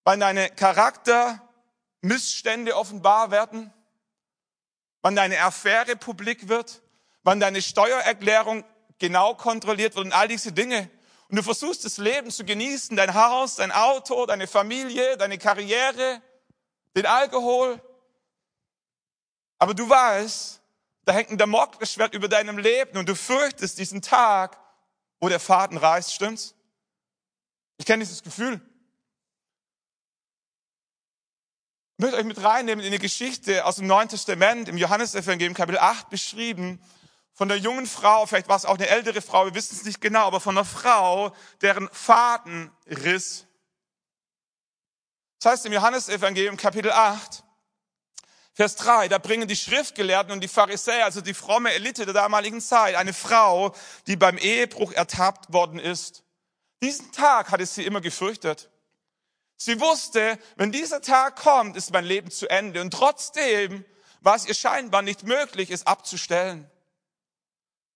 wann 0.05 0.21
deine 0.21 0.49
Charaktermissstände 0.51 2.77
offenbar 2.77 3.33
werden, 3.33 3.73
wann 5.03 5.17
deine 5.17 5.41
Affäre 5.41 5.97
publik 5.97 6.49
wird, 6.49 6.83
wann 7.25 7.41
deine 7.41 7.61
Steuererklärung 7.61 8.65
genau 8.99 9.35
kontrolliert 9.35 9.97
wird 9.97 10.07
und 10.07 10.13
all 10.13 10.29
diese 10.29 10.53
Dinge. 10.53 10.89
Und 11.29 11.37
du 11.37 11.43
versuchst 11.43 11.85
das 11.85 11.99
Leben 11.99 12.31
zu 12.31 12.45
genießen, 12.45 12.97
dein 12.97 13.15
Haus, 13.15 13.57
dein 13.57 13.73
Auto, 13.73 14.27
deine 14.27 14.47
Familie, 14.47 15.17
deine 15.17 15.39
Karriere, 15.39 16.23
den 16.95 17.05
Alkohol, 17.05 17.81
aber 19.59 19.75
du 19.75 19.89
weißt, 19.89 20.61
da 21.05 21.13
hängt 21.13 21.31
ein 21.31 21.39
Damoklesschwert 21.39 22.15
über 22.15 22.29
deinem 22.29 22.59
Leben 22.59 22.99
und 22.99 23.09
du 23.09 23.15
fürchtest 23.15 23.79
diesen 23.79 24.03
Tag, 24.03 24.59
wo 25.21 25.29
der 25.29 25.41
Faden 25.41 25.79
reißt, 25.79 26.13
stimmt's? 26.13 26.55
Ich 27.79 27.87
kenne 27.87 28.05
dieses 28.05 28.23
Gefühl. 28.23 28.61
Ich 31.99 32.03
möchte 32.03 32.19
euch 32.19 32.25
mit 32.25 32.43
reinnehmen 32.43 32.85
in 32.85 32.93
die 32.93 32.99
Geschichte 32.99 33.65
aus 33.65 33.77
dem 33.77 33.87
Neuen 33.87 34.09
Testament, 34.09 34.69
im 34.69 34.77
Johannesevangelium 34.77 35.55
Kapitel 35.55 35.79
8 35.79 36.11
beschrieben, 36.11 36.79
von 37.33 37.49
der 37.49 37.59
jungen 37.59 37.87
Frau, 37.87 38.27
vielleicht 38.27 38.49
war 38.49 38.57
es 38.57 38.65
auch 38.65 38.77
eine 38.77 38.89
ältere 38.89 39.23
Frau, 39.23 39.45
wir 39.45 39.55
wissen 39.55 39.77
es 39.77 39.85
nicht 39.85 40.01
genau, 40.01 40.27
aber 40.27 40.41
von 40.41 40.57
einer 40.57 40.65
Frau, 40.65 41.35
deren 41.61 41.89
Faden 41.93 42.71
riss. 42.87 43.47
Das 45.39 45.53
heißt 45.53 45.67
im 45.67 45.73
Johannesevangelium 45.73 46.57
Kapitel 46.57 46.91
8, 46.91 47.45
Vers 48.57 48.75
3, 48.77 49.09
da 49.09 49.19
bringen 49.19 49.47
die 49.47 49.55
Schriftgelehrten 49.55 50.33
und 50.33 50.41
die 50.41 50.49
Pharisäer, 50.49 51.05
also 51.05 51.21
die 51.21 51.35
fromme 51.35 51.75
Elite 51.75 52.07
der 52.07 52.15
damaligen 52.15 52.63
Zeit, 52.63 52.95
eine 52.95 53.13
Frau, 53.13 53.75
die 54.07 54.17
beim 54.17 54.39
Ehebruch 54.39 54.93
ertappt 54.93 55.53
worden 55.53 55.79
ist. 55.79 56.25
Diesen 56.83 57.13
Tag 57.13 57.51
hatte 57.51 57.67
sie 57.67 57.85
immer 57.85 58.01
gefürchtet. 58.01 58.71
Sie 59.59 59.79
wusste, 59.79 60.39
wenn 60.57 60.73
dieser 60.73 61.03
Tag 61.03 61.37
kommt, 61.37 61.77
ist 61.77 61.93
mein 61.93 62.07
Leben 62.07 62.31
zu 62.31 62.49
Ende. 62.49 62.81
Und 62.81 62.93
trotzdem 62.93 63.85
war 64.23 64.37
es 64.37 64.47
ihr 64.47 64.55
scheinbar 64.55 65.03
nicht 65.03 65.25
möglich, 65.25 65.71
es 65.71 65.87
abzustellen. 65.87 66.71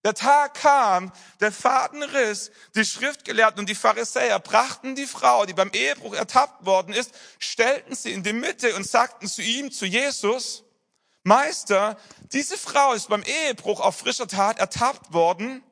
Der 0.02 0.14
Tag 0.14 0.54
kam, 0.54 1.12
der 1.40 1.52
Faden 1.52 2.02
riss, 2.02 2.50
die 2.75 2.87
Schriftgelehrten 2.87 3.61
und 3.61 3.69
die 3.69 3.75
Pharisäer 3.75 4.38
brachten 4.38 4.95
die 4.95 5.07
Frau, 5.07 5.45
die 5.45 5.52
beim 5.52 5.71
Ehebruch 5.73 6.14
ertappt 6.14 6.64
worden 6.64 6.95
ist, 6.95 7.12
stellten 7.38 7.95
sie 7.95 8.12
in 8.12 8.23
die 8.23 8.33
Mitte 8.33 8.75
und 8.76 8.87
sagten 8.87 9.28
zu 9.28 9.42
ihm, 9.42 9.71
zu 9.71 9.85
Jesus, 9.85 10.64
Meister, 11.23 11.99
diese 12.33 12.57
Frau 12.57 12.95
ist 12.95 13.09
beim 13.09 13.23
Ehebruch 13.23 13.80
auf 13.80 13.99
frischer 13.99 14.26
Tat 14.26 14.59
ertappt 14.59 15.12
worden. 15.12 15.62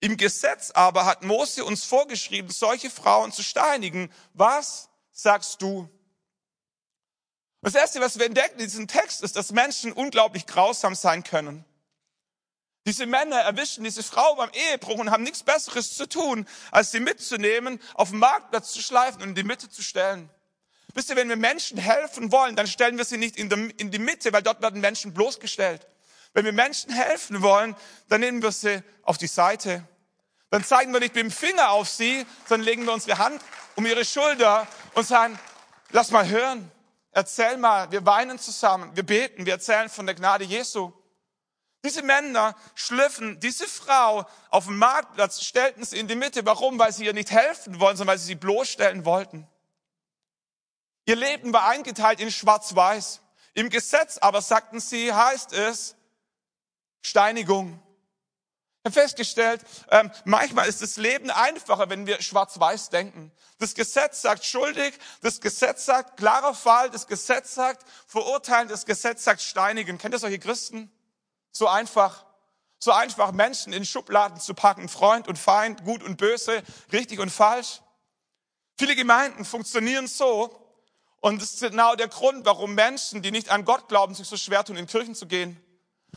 Im 0.00 0.16
Gesetz 0.16 0.70
aber 0.70 1.04
hat 1.04 1.22
Mose 1.22 1.62
uns 1.64 1.84
vorgeschrieben, 1.84 2.50
solche 2.50 2.88
Frauen 2.88 3.32
zu 3.32 3.42
steinigen. 3.42 4.10
Was 4.32 4.88
sagst 5.12 5.60
du? 5.60 5.90
Das 7.60 7.74
Erste, 7.74 8.00
was 8.00 8.18
wir 8.18 8.26
entdecken 8.26 8.60
in 8.60 8.66
diesem 8.66 8.88
Text, 8.88 9.22
ist, 9.22 9.36
dass 9.36 9.52
Menschen 9.52 9.92
unglaublich 9.92 10.46
grausam 10.46 10.94
sein 10.94 11.22
können. 11.22 11.66
Diese 12.86 13.04
Männer 13.04 13.40
erwischen 13.40 13.82
diese 13.82 14.04
Frau 14.04 14.36
beim 14.36 14.50
Ehebruch 14.52 14.98
und 14.98 15.10
haben 15.10 15.24
nichts 15.24 15.42
Besseres 15.42 15.96
zu 15.96 16.08
tun, 16.08 16.46
als 16.70 16.92
sie 16.92 17.00
mitzunehmen, 17.00 17.80
auf 17.94 18.10
den 18.10 18.20
Marktplatz 18.20 18.72
zu 18.72 18.80
schleifen 18.80 19.22
und 19.22 19.30
in 19.30 19.34
die 19.34 19.42
Mitte 19.42 19.68
zu 19.68 19.82
stellen. 19.82 20.30
Wisst 20.94 21.10
ihr, 21.10 21.16
wenn 21.16 21.28
wir 21.28 21.36
Menschen 21.36 21.78
helfen 21.78 22.30
wollen, 22.30 22.54
dann 22.54 22.68
stellen 22.68 22.96
wir 22.96 23.04
sie 23.04 23.18
nicht 23.18 23.36
in 23.36 23.90
die 23.90 23.98
Mitte, 23.98 24.32
weil 24.32 24.42
dort 24.42 24.62
werden 24.62 24.80
Menschen 24.80 25.12
bloßgestellt. 25.12 25.86
Wenn 26.32 26.44
wir 26.44 26.52
Menschen 26.52 26.92
helfen 26.92 27.42
wollen, 27.42 27.74
dann 28.08 28.20
nehmen 28.20 28.40
wir 28.40 28.52
sie 28.52 28.82
auf 29.02 29.18
die 29.18 29.26
Seite. 29.26 29.82
Dann 30.50 30.64
zeigen 30.64 30.92
wir 30.92 31.00
nicht 31.00 31.14
mit 31.14 31.24
dem 31.24 31.32
Finger 31.32 31.70
auf 31.70 31.88
sie, 31.88 32.24
sondern 32.48 32.66
legen 32.66 32.84
wir 32.84 32.92
unsere 32.92 33.18
Hand 33.18 33.42
um 33.74 33.84
ihre 33.84 34.04
Schulter 34.04 34.66
und 34.94 35.06
sagen, 35.06 35.38
lass 35.90 36.12
mal 36.12 36.28
hören, 36.28 36.70
erzähl 37.10 37.56
mal, 37.56 37.90
wir 37.90 38.06
weinen 38.06 38.38
zusammen, 38.38 38.94
wir 38.94 39.02
beten, 39.02 39.44
wir 39.44 39.54
erzählen 39.54 39.88
von 39.88 40.06
der 40.06 40.14
Gnade 40.14 40.44
Jesu. 40.44 40.92
Diese 41.86 42.02
Männer 42.02 42.56
schliffen 42.74 43.38
diese 43.38 43.68
Frau 43.68 44.26
auf 44.50 44.64
dem 44.64 44.76
Marktplatz, 44.76 45.44
stellten 45.44 45.84
sie 45.84 46.00
in 46.00 46.08
die 46.08 46.16
Mitte. 46.16 46.44
Warum? 46.44 46.80
Weil 46.80 46.92
sie 46.92 47.04
ihr 47.04 47.12
nicht 47.12 47.30
helfen 47.30 47.78
wollen, 47.78 47.96
sondern 47.96 48.14
weil 48.14 48.18
sie 48.18 48.26
sie 48.26 48.34
bloßstellen 48.34 49.04
wollten. 49.04 49.46
Ihr 51.04 51.14
Leben 51.14 51.52
war 51.52 51.68
eingeteilt 51.68 52.18
in 52.18 52.32
Schwarz-Weiß. 52.32 53.20
Im 53.54 53.70
Gesetz 53.70 54.18
aber, 54.18 54.42
sagten 54.42 54.80
sie, 54.80 55.12
heißt 55.12 55.52
es, 55.52 55.94
Steinigung. 57.02 57.80
Ich 58.82 58.92
habe 58.92 59.00
festgestellt, 59.00 59.60
ähm, 59.92 60.10
manchmal 60.24 60.68
ist 60.68 60.82
das 60.82 60.96
Leben 60.96 61.30
einfacher, 61.30 61.88
wenn 61.88 62.08
wir 62.08 62.20
schwarz-weiß 62.20 62.90
denken. 62.90 63.30
Das 63.58 63.76
Gesetz 63.76 64.22
sagt 64.22 64.44
schuldig, 64.44 64.98
das 65.22 65.40
Gesetz 65.40 65.86
sagt 65.86 66.16
klarer 66.16 66.52
Fall, 66.52 66.90
das 66.90 67.06
Gesetz 67.06 67.54
sagt 67.54 67.86
verurteilen, 68.08 68.66
das 68.66 68.86
Gesetz 68.86 69.22
sagt 69.22 69.40
steinigen. 69.40 69.98
Kennt 69.98 70.14
ihr 70.14 70.18
solche 70.18 70.40
Christen? 70.40 70.90
So 71.56 71.68
einfach, 71.68 72.26
so 72.78 72.92
einfach 72.92 73.32
Menschen 73.32 73.72
in 73.72 73.86
Schubladen 73.86 74.38
zu 74.38 74.52
packen, 74.52 74.90
Freund 74.90 75.26
und 75.26 75.38
Feind, 75.38 75.84
gut 75.84 76.02
und 76.02 76.18
böse, 76.18 76.62
richtig 76.92 77.18
und 77.18 77.30
falsch. 77.30 77.80
Viele 78.76 78.94
Gemeinden 78.94 79.42
funktionieren 79.46 80.06
so 80.06 80.54
und 81.22 81.40
das 81.40 81.54
ist 81.54 81.60
genau 81.60 81.94
der 81.94 82.08
Grund, 82.08 82.44
warum 82.44 82.74
Menschen, 82.74 83.22
die 83.22 83.30
nicht 83.30 83.48
an 83.48 83.64
Gott 83.64 83.88
glauben, 83.88 84.14
sich 84.14 84.28
so 84.28 84.36
schwer 84.36 84.64
tun, 84.64 84.76
in 84.76 84.86
Kirchen 84.86 85.14
zu 85.14 85.26
gehen. 85.26 85.58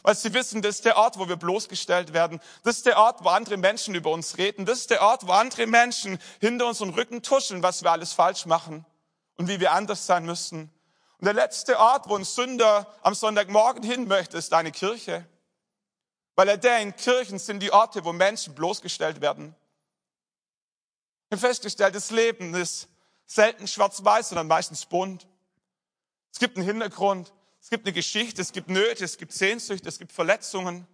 Weil 0.02 0.14
sie 0.14 0.34
wissen, 0.34 0.62
das 0.62 0.76
ist 0.76 0.86
der 0.86 0.98
Ort, 0.98 1.18
wo 1.18 1.30
wir 1.30 1.38
bloßgestellt 1.38 2.12
werden. 2.12 2.42
Das 2.66 2.76
ist 2.76 2.86
der 2.86 2.98
Ort, 2.98 3.24
wo 3.24 3.30
andere 3.30 3.56
Menschen 3.56 3.96
über 3.96 4.12
uns 4.12 4.38
reden. 4.38 4.66
Das 4.66 4.80
ist 4.80 4.90
der 4.90 5.02
Ort, 5.02 5.26
wo 5.26 5.32
andere 5.32 5.68
Menschen 5.68 6.20
hinter 6.42 6.68
unserem 6.68 6.90
Rücken 6.90 7.24
tuscheln, 7.24 7.64
was 7.64 7.82
wir 7.82 7.92
alles 7.92 8.12
falsch 8.12 8.46
machen 8.46 8.86
und 9.38 9.48
wie 9.48 9.62
wir 9.62 9.72
anders 9.72 10.06
sein 10.06 10.26
müssen. 10.26 10.70
Und 11.20 11.26
der 11.26 11.34
letzte 11.34 11.78
Ort, 11.78 12.08
wo 12.08 12.16
ein 12.16 12.24
Sünder 12.24 12.88
am 13.02 13.14
Sonntagmorgen 13.14 13.84
hin 13.84 14.08
möchte, 14.08 14.38
ist 14.38 14.52
deine 14.52 14.72
Kirche. 14.72 15.26
Weil 16.36 16.48
er 16.48 16.58
denkt, 16.58 17.02
Kirchen 17.02 17.40
sind 17.40 17.62
die 17.62 17.74
Orte, 17.74 18.06
wo 18.06 18.14
Menschen 18.14 18.56
bloßgestellt 18.56 19.20
werden. 19.20 19.54
Ich 21.26 21.36
habe 21.36 21.48
festgestellt, 21.48 21.94
das 21.94 22.12
Leben 22.12 22.54
ist 22.56 22.88
selten 23.26 23.68
schwarz-weiß, 23.68 24.30
sondern 24.30 24.48
meistens 24.48 24.86
bunt. 24.86 25.28
Es 26.32 26.40
gibt 26.40 26.56
einen 26.56 26.66
Hintergrund. 26.66 27.34
Es 27.62 27.70
gibt 27.70 27.86
eine 27.86 27.94
Geschichte, 27.94 28.42
es 28.42 28.54
gibt 28.54 28.70
Nöte, 28.70 29.04
es 29.04 29.18
gibt 29.18 29.34
Sehnsüchte, 29.34 29.90
es 29.90 30.00
gibt 30.00 30.14
Verletzungen. 30.14 30.88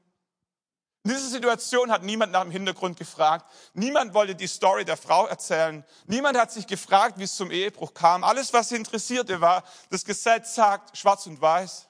In 1.05 1.11
dieser 1.11 1.29
Situation 1.29 1.91
hat 1.91 2.01
niemand 2.01 2.31
nach 2.31 2.41
dem 2.41 2.49
Hintergrund 2.49 2.97
gefragt. 2.97 3.45
Niemand 3.75 4.15
wollte 4.15 4.33
die 4.33 4.47
Story 4.47 4.85
der 4.85 4.97
Frau 4.97 5.27
erzählen. 5.27 5.85
Niemand 6.07 6.35
hat 6.35 6.51
sich 6.51 6.65
gefragt, 6.65 7.19
wie 7.19 7.25
es 7.25 7.35
zum 7.35 7.51
Ehebruch 7.51 7.93
kam. 7.93 8.23
Alles, 8.23 8.53
was 8.53 8.69
sie 8.69 8.75
interessierte, 8.75 9.39
war, 9.39 9.63
das 9.91 10.03
Gesetz 10.03 10.55
sagt 10.55 10.97
schwarz 10.97 11.27
und 11.27 11.39
weiß. 11.39 11.87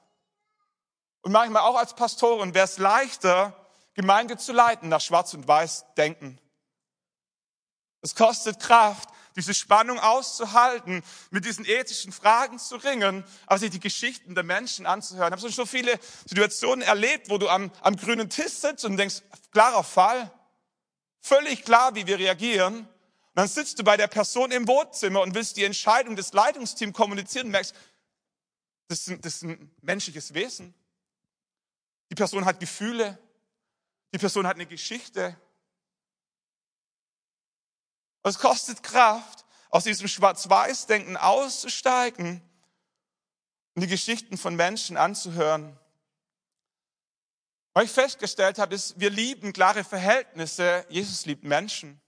Und 1.22 1.32
manchmal 1.32 1.62
auch 1.62 1.76
als 1.76 1.94
Pastorin 1.94 2.52
wäre 2.52 2.66
es 2.66 2.76
leichter, 2.76 3.56
Gemeinde 3.94 4.36
zu 4.36 4.52
leiten 4.52 4.90
nach 4.90 5.00
schwarz 5.00 5.32
und 5.32 5.48
weiß 5.48 5.86
denken. 5.96 6.38
Es 8.02 8.14
kostet 8.14 8.60
Kraft, 8.60 9.08
diese 9.36 9.54
Spannung 9.54 10.00
auszuhalten, 10.00 11.02
mit 11.30 11.44
diesen 11.44 11.64
ethischen 11.66 12.10
Fragen 12.10 12.58
zu 12.58 12.76
ringen, 12.76 13.22
aber 13.46 13.58
sich 13.58 13.70
die 13.70 13.80
Geschichten 13.80 14.34
der 14.34 14.44
Menschen 14.44 14.86
anzuhören. 14.86 15.28
Ich 15.28 15.32
habe 15.32 15.42
schon 15.42 15.52
so 15.52 15.66
viele 15.66 15.98
Situationen 16.24 16.82
erlebt, 16.82 17.28
wo 17.28 17.38
du 17.38 17.48
am, 17.48 17.70
am 17.82 17.96
grünen 17.96 18.30
Tisch 18.30 18.52
sitzt 18.52 18.84
und 18.84 18.96
denkst, 18.96 19.22
klarer 19.52 19.84
Fall, 19.84 20.32
völlig 21.20 21.64
klar, 21.64 21.94
wie 21.94 22.06
wir 22.06 22.18
reagieren. 22.18 22.78
Und 22.78 22.88
dann 23.34 23.48
sitzt 23.48 23.78
du 23.78 23.84
bei 23.84 23.98
der 23.98 24.06
Person 24.06 24.50
im 24.50 24.66
Wohnzimmer 24.66 25.20
und 25.20 25.34
willst 25.34 25.58
die 25.58 25.64
Entscheidung 25.64 26.16
des 26.16 26.32
Leitungsteams 26.32 26.94
kommunizieren 26.94 27.46
und 27.46 27.52
merkst, 27.52 27.74
das 28.88 29.00
ist, 29.00 29.08
ein, 29.08 29.20
das 29.20 29.34
ist 29.34 29.42
ein 29.42 29.70
menschliches 29.82 30.32
Wesen. 30.32 30.74
Die 32.10 32.14
Person 32.14 32.44
hat 32.44 32.60
Gefühle. 32.60 33.18
Die 34.14 34.18
Person 34.18 34.46
hat 34.46 34.54
eine 34.54 34.66
Geschichte. 34.66 35.36
Es 38.28 38.40
kostet 38.40 38.82
Kraft, 38.82 39.44
aus 39.70 39.84
diesem 39.84 40.08
Schwarz-Weiß-Denken 40.08 41.16
auszusteigen 41.16 42.42
und 43.74 43.82
die 43.82 43.86
Geschichten 43.86 44.36
von 44.36 44.56
Menschen 44.56 44.96
anzuhören. 44.96 45.78
Was 47.72 47.84
ich 47.84 47.90
festgestellt 47.92 48.58
habe, 48.58 48.74
ist, 48.74 48.98
wir 48.98 49.10
lieben 49.10 49.52
klare 49.52 49.84
Verhältnisse. 49.84 50.84
Jesus 50.88 51.26
liebt 51.26 51.44
Menschen. 51.44 52.00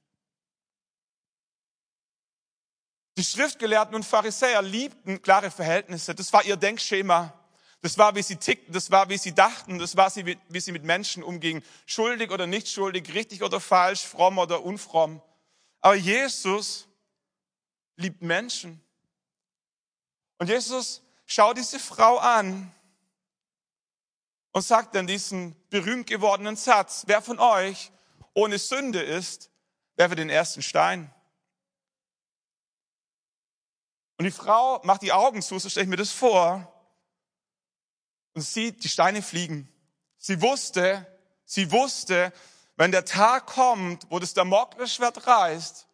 Die 3.16 3.24
Schriftgelehrten 3.24 3.94
und 3.94 4.04
Pharisäer 4.04 4.62
liebten 4.62 5.22
klare 5.22 5.50
Verhältnisse. 5.50 6.14
Das 6.14 6.32
war 6.32 6.44
ihr 6.44 6.56
Denkschema. 6.56 7.32
Das 7.80 7.96
war, 7.96 8.16
wie 8.16 8.22
sie 8.22 8.36
tickten, 8.36 8.72
das 8.72 8.90
war, 8.90 9.08
wie 9.08 9.18
sie 9.18 9.34
dachten, 9.34 9.78
das 9.78 9.96
war, 9.96 10.12
wie 10.16 10.60
sie 10.60 10.72
mit 10.72 10.82
Menschen 10.82 11.22
umgingen. 11.22 11.62
Schuldig 11.86 12.32
oder 12.32 12.48
nicht 12.48 12.66
schuldig, 12.66 13.14
richtig 13.14 13.44
oder 13.44 13.60
falsch, 13.60 14.04
fromm 14.04 14.38
oder 14.38 14.64
unfromm. 14.64 15.22
Aber 15.80 15.94
Jesus 15.94 16.88
liebt 17.96 18.22
Menschen. 18.22 18.82
Und 20.38 20.48
Jesus 20.48 21.02
schaut 21.26 21.56
diese 21.56 21.78
Frau 21.78 22.18
an 22.18 22.72
und 24.52 24.62
sagt 24.62 24.94
dann 24.94 25.06
diesen 25.06 25.56
berühmt 25.68 26.06
gewordenen 26.06 26.56
Satz, 26.56 27.04
wer 27.06 27.22
von 27.22 27.38
euch 27.38 27.92
ohne 28.34 28.58
Sünde 28.58 29.02
ist, 29.02 29.50
werfe 29.96 30.14
den 30.14 30.30
ersten 30.30 30.62
Stein. 30.62 31.12
Und 34.16 34.24
die 34.24 34.30
Frau 34.30 34.80
macht 34.84 35.02
die 35.02 35.12
Augen 35.12 35.42
zu, 35.42 35.58
so 35.58 35.68
stelle 35.68 35.84
ich 35.84 35.90
mir 35.90 35.96
das 35.96 36.10
vor, 36.10 36.72
und 38.34 38.42
sieht 38.42 38.82
die 38.84 38.88
Steine 38.88 39.22
fliegen. 39.22 39.72
Sie 40.18 40.40
wusste, 40.40 41.06
sie 41.44 41.70
wusste, 41.70 42.32
wenn 42.78 42.92
der 42.92 43.04
Tag 43.04 43.46
kommt, 43.46 44.06
wo 44.08 44.20
das 44.20 44.34
Damoklesschwert 44.34 45.26
reißt, 45.26 45.88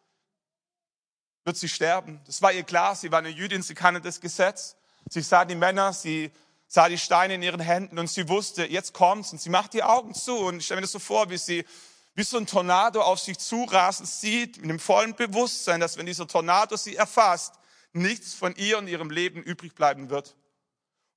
wird 1.43 1.57
sie 1.57 1.67
sterben. 1.67 2.21
Das 2.27 2.43
war 2.43 2.53
ihr 2.53 2.63
klar. 2.63 2.95
Sie 2.95 3.11
war 3.11 3.19
eine 3.19 3.29
Jüdin, 3.29 3.63
sie 3.63 3.73
kannte 3.73 4.01
das 4.01 4.21
Gesetz. 4.21 4.75
Sie 5.09 5.21
sah 5.21 5.45
die 5.45 5.55
Männer, 5.55 5.93
sie 5.93 6.31
sah 6.67 6.87
die 6.87 6.99
Steine 6.99 7.35
in 7.35 7.41
ihren 7.41 7.59
Händen 7.59 7.97
und 7.97 8.07
sie 8.07 8.29
wusste, 8.29 8.65
jetzt 8.65 8.93
kommt's. 8.93 9.31
Und 9.31 9.41
sie 9.41 9.49
macht 9.49 9.73
die 9.73 9.81
Augen 9.81 10.13
zu 10.13 10.37
und 10.37 10.57
ich 10.57 10.65
stelle 10.65 10.77
mir 10.77 10.83
das 10.83 10.91
so 10.91 10.99
vor, 10.99 11.29
wie 11.31 11.37
sie 11.37 11.65
wie 12.13 12.23
so 12.23 12.37
ein 12.37 12.45
Tornado 12.45 13.01
auf 13.01 13.19
sich 13.19 13.39
zurasen 13.39 14.05
sieht, 14.05 14.57
mit 14.61 14.69
dem 14.69 14.79
vollen 14.79 15.15
Bewusstsein, 15.15 15.79
dass 15.79 15.97
wenn 15.97 16.05
dieser 16.05 16.27
Tornado 16.27 16.77
sie 16.77 16.95
erfasst, 16.95 17.55
nichts 17.93 18.35
von 18.35 18.55
ihr 18.55 18.77
und 18.77 18.87
ihrem 18.87 19.09
Leben 19.09 19.41
übrig 19.41 19.73
bleiben 19.73 20.09
wird. 20.09 20.35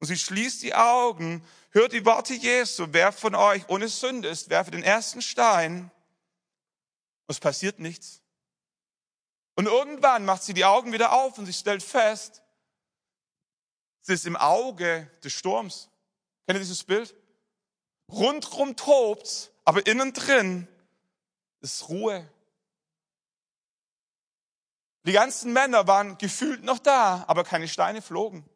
Und 0.00 0.06
sie 0.06 0.16
schließt 0.16 0.62
die 0.62 0.74
Augen, 0.74 1.44
hört 1.70 1.92
die 1.92 2.04
Worte 2.04 2.34
Jesu, 2.34 2.86
wer 2.90 3.12
von 3.12 3.34
euch 3.34 3.68
ohne 3.68 3.88
Sünde 3.88 4.28
ist, 4.28 4.48
werfe 4.48 4.70
den 4.70 4.82
ersten 4.82 5.22
Stein. 5.22 5.90
Und 7.26 7.34
es 7.34 7.40
passiert 7.40 7.78
nichts. 7.78 8.22
Und 9.56 9.66
irgendwann 9.66 10.24
macht 10.24 10.44
sie 10.44 10.54
die 10.54 10.64
Augen 10.64 10.92
wieder 10.92 11.12
auf 11.12 11.36
und 11.36 11.46
sie 11.46 11.52
stellt 11.52 11.82
fest, 11.82 12.42
sie 14.02 14.14
ist 14.14 14.24
im 14.24 14.36
Auge 14.36 15.10
des 15.24 15.32
Sturms. 15.32 15.88
Kennt 16.46 16.56
ihr 16.56 16.60
dieses 16.60 16.84
Bild? 16.84 17.14
Rundrum 18.08 18.76
tobt's, 18.76 19.50
aber 19.64 19.84
innen 19.86 20.12
drin 20.12 20.68
ist 21.60 21.88
Ruhe. 21.88 22.30
Die 25.04 25.12
ganzen 25.12 25.52
Männer 25.52 25.86
waren 25.86 26.18
gefühlt 26.18 26.62
noch 26.62 26.78
da, 26.78 27.24
aber 27.26 27.42
keine 27.42 27.66
Steine 27.66 28.00
flogen. 28.00 28.48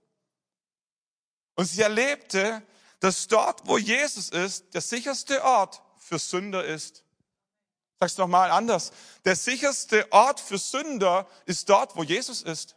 Und 1.55 1.67
sie 1.67 1.83
erlebte, 1.83 2.63
dass 3.01 3.27
dort, 3.27 3.67
wo 3.67 3.79
Jesus 3.79 4.29
ist, 4.29 4.75
der 4.75 4.81
sicherste 4.81 5.43
Ort 5.45 5.83
für 5.97 6.19
Sünder 6.19 6.65
ist. 6.65 7.05
Sag's 7.99 8.17
nochmal 8.17 8.51
anders. 8.51 8.93
Der 9.25 9.37
sicherste 9.37 10.11
Ort 10.13 10.41
für 10.41 10.59
Sünder 10.59 11.27
ist 11.47 11.69
dort, 11.69 11.97
wo 11.97 12.03
Jesus 12.03 12.43
ist. 12.43 12.77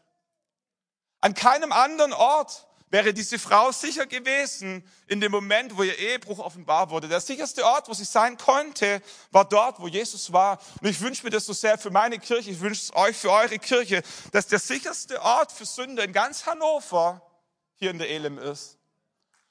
An 1.21 1.33
keinem 1.33 1.71
anderen 1.71 2.13
Ort 2.13 2.67
wäre 2.89 3.13
diese 3.13 3.39
Frau 3.39 3.71
sicher 3.71 4.05
gewesen 4.05 4.87
in 5.07 5.19
dem 5.19 5.31
Moment, 5.31 5.75
wo 5.77 5.83
ihr 5.83 5.97
Ehebruch 5.97 6.39
offenbar 6.39 6.89
wurde. 6.89 7.07
Der 7.07 7.19
sicherste 7.21 7.65
Ort, 7.65 7.89
wo 7.89 7.93
sie 7.93 8.05
sein 8.05 8.37
konnte, 8.37 9.01
war 9.31 9.45
dort, 9.45 9.79
wo 9.79 9.87
Jesus 9.87 10.31
war. 10.31 10.59
Und 10.81 10.89
ich 10.89 11.01
wünsche 11.01 11.23
mir 11.23 11.31
das 11.31 11.45
so 11.45 11.53
sehr 11.53 11.77
für 11.77 11.89
meine 11.89 12.19
Kirche, 12.19 12.51
ich 12.51 12.59
wünsche 12.59 12.83
es 12.83 12.95
euch 12.95 13.17
für 13.17 13.31
eure 13.31 13.59
Kirche, 13.59 14.03
dass 14.31 14.47
der 14.47 14.59
sicherste 14.59 15.21
Ort 15.21 15.51
für 15.51 15.65
Sünder 15.65 16.03
in 16.03 16.13
ganz 16.13 16.45
Hannover 16.45 17.21
hier 17.75 17.91
in 17.91 17.97
der 17.97 18.09
Elim 18.09 18.37
ist. 18.37 18.77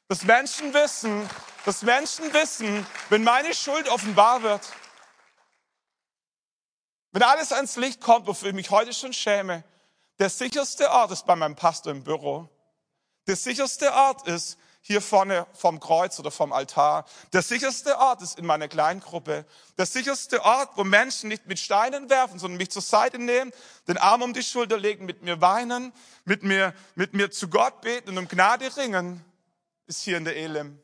Dass 0.09 0.25
Menschen 0.25 0.75
wissen, 0.75 1.28
dass 1.64 1.83
Menschen 1.83 2.33
wissen, 2.33 2.87
wenn 3.09 3.25
meine 3.25 3.54
Schuld 3.54 3.88
offenbar 3.88 4.43
wird, 4.43 4.73
wenn 7.12 7.23
alles 7.23 7.52
ans 7.52 7.76
Licht 7.76 8.00
kommt, 8.00 8.26
wofür 8.26 8.49
ich 8.49 8.54
mich 8.54 8.71
heute 8.71 8.93
schon 8.93 9.12
schäme, 9.12 9.62
der 10.19 10.31
sicherste 10.31 10.90
Ort 10.90 11.11
ist 11.11 11.26
bei 11.26 11.37
meinem 11.37 11.57
Pastor 11.57 11.93
im 11.93 12.02
Büro. 12.02 12.49
Der 13.26 13.37
sicherste 13.37 13.93
Ort 13.93 14.26
ist 14.26 14.59
hier 14.87 15.00
vorne 15.00 15.47
vom 15.55 15.81
Kreuz 15.81 16.19
oder 16.19 16.31
vom 16.31 16.53
Altar. 16.53 17.07
Der 17.33 17.41
sicherste 17.41 17.99
Ort 17.99 18.21
ist 18.21 18.38
in 18.38 18.45
meiner 18.45 18.69
Kleingruppe. 18.69 19.47
Der 19.79 19.87
sicherste 19.87 20.45
Ort, 20.45 20.76
wo 20.76 20.85
Menschen 20.85 21.31
nicht 21.31 21.47
mit 21.47 21.59
Steinen 21.59 22.11
werfen, 22.11 22.38
sondern 22.38 22.59
mich 22.59 22.71
zur 22.71 22.83
Seite 22.83 23.19
nehmen, 23.19 23.50
den 23.88 23.97
Arm 23.97 24.21
um 24.21 24.35
die 24.35 24.43
Schulter 24.43 24.76
legen, 24.76 25.07
mit 25.07 25.23
mir 25.23 25.41
weinen, 25.41 25.95
mit 26.26 26.43
mir, 26.43 26.75
mit 26.97 27.14
mir 27.14 27.31
zu 27.31 27.49
Gott 27.49 27.81
beten 27.81 28.11
und 28.11 28.19
um 28.19 28.29
Gnade 28.29 28.76
ringen, 28.76 29.25
ist 29.87 30.03
hier 30.03 30.19
in 30.19 30.26
der 30.26 30.37
Elim. 30.37 30.79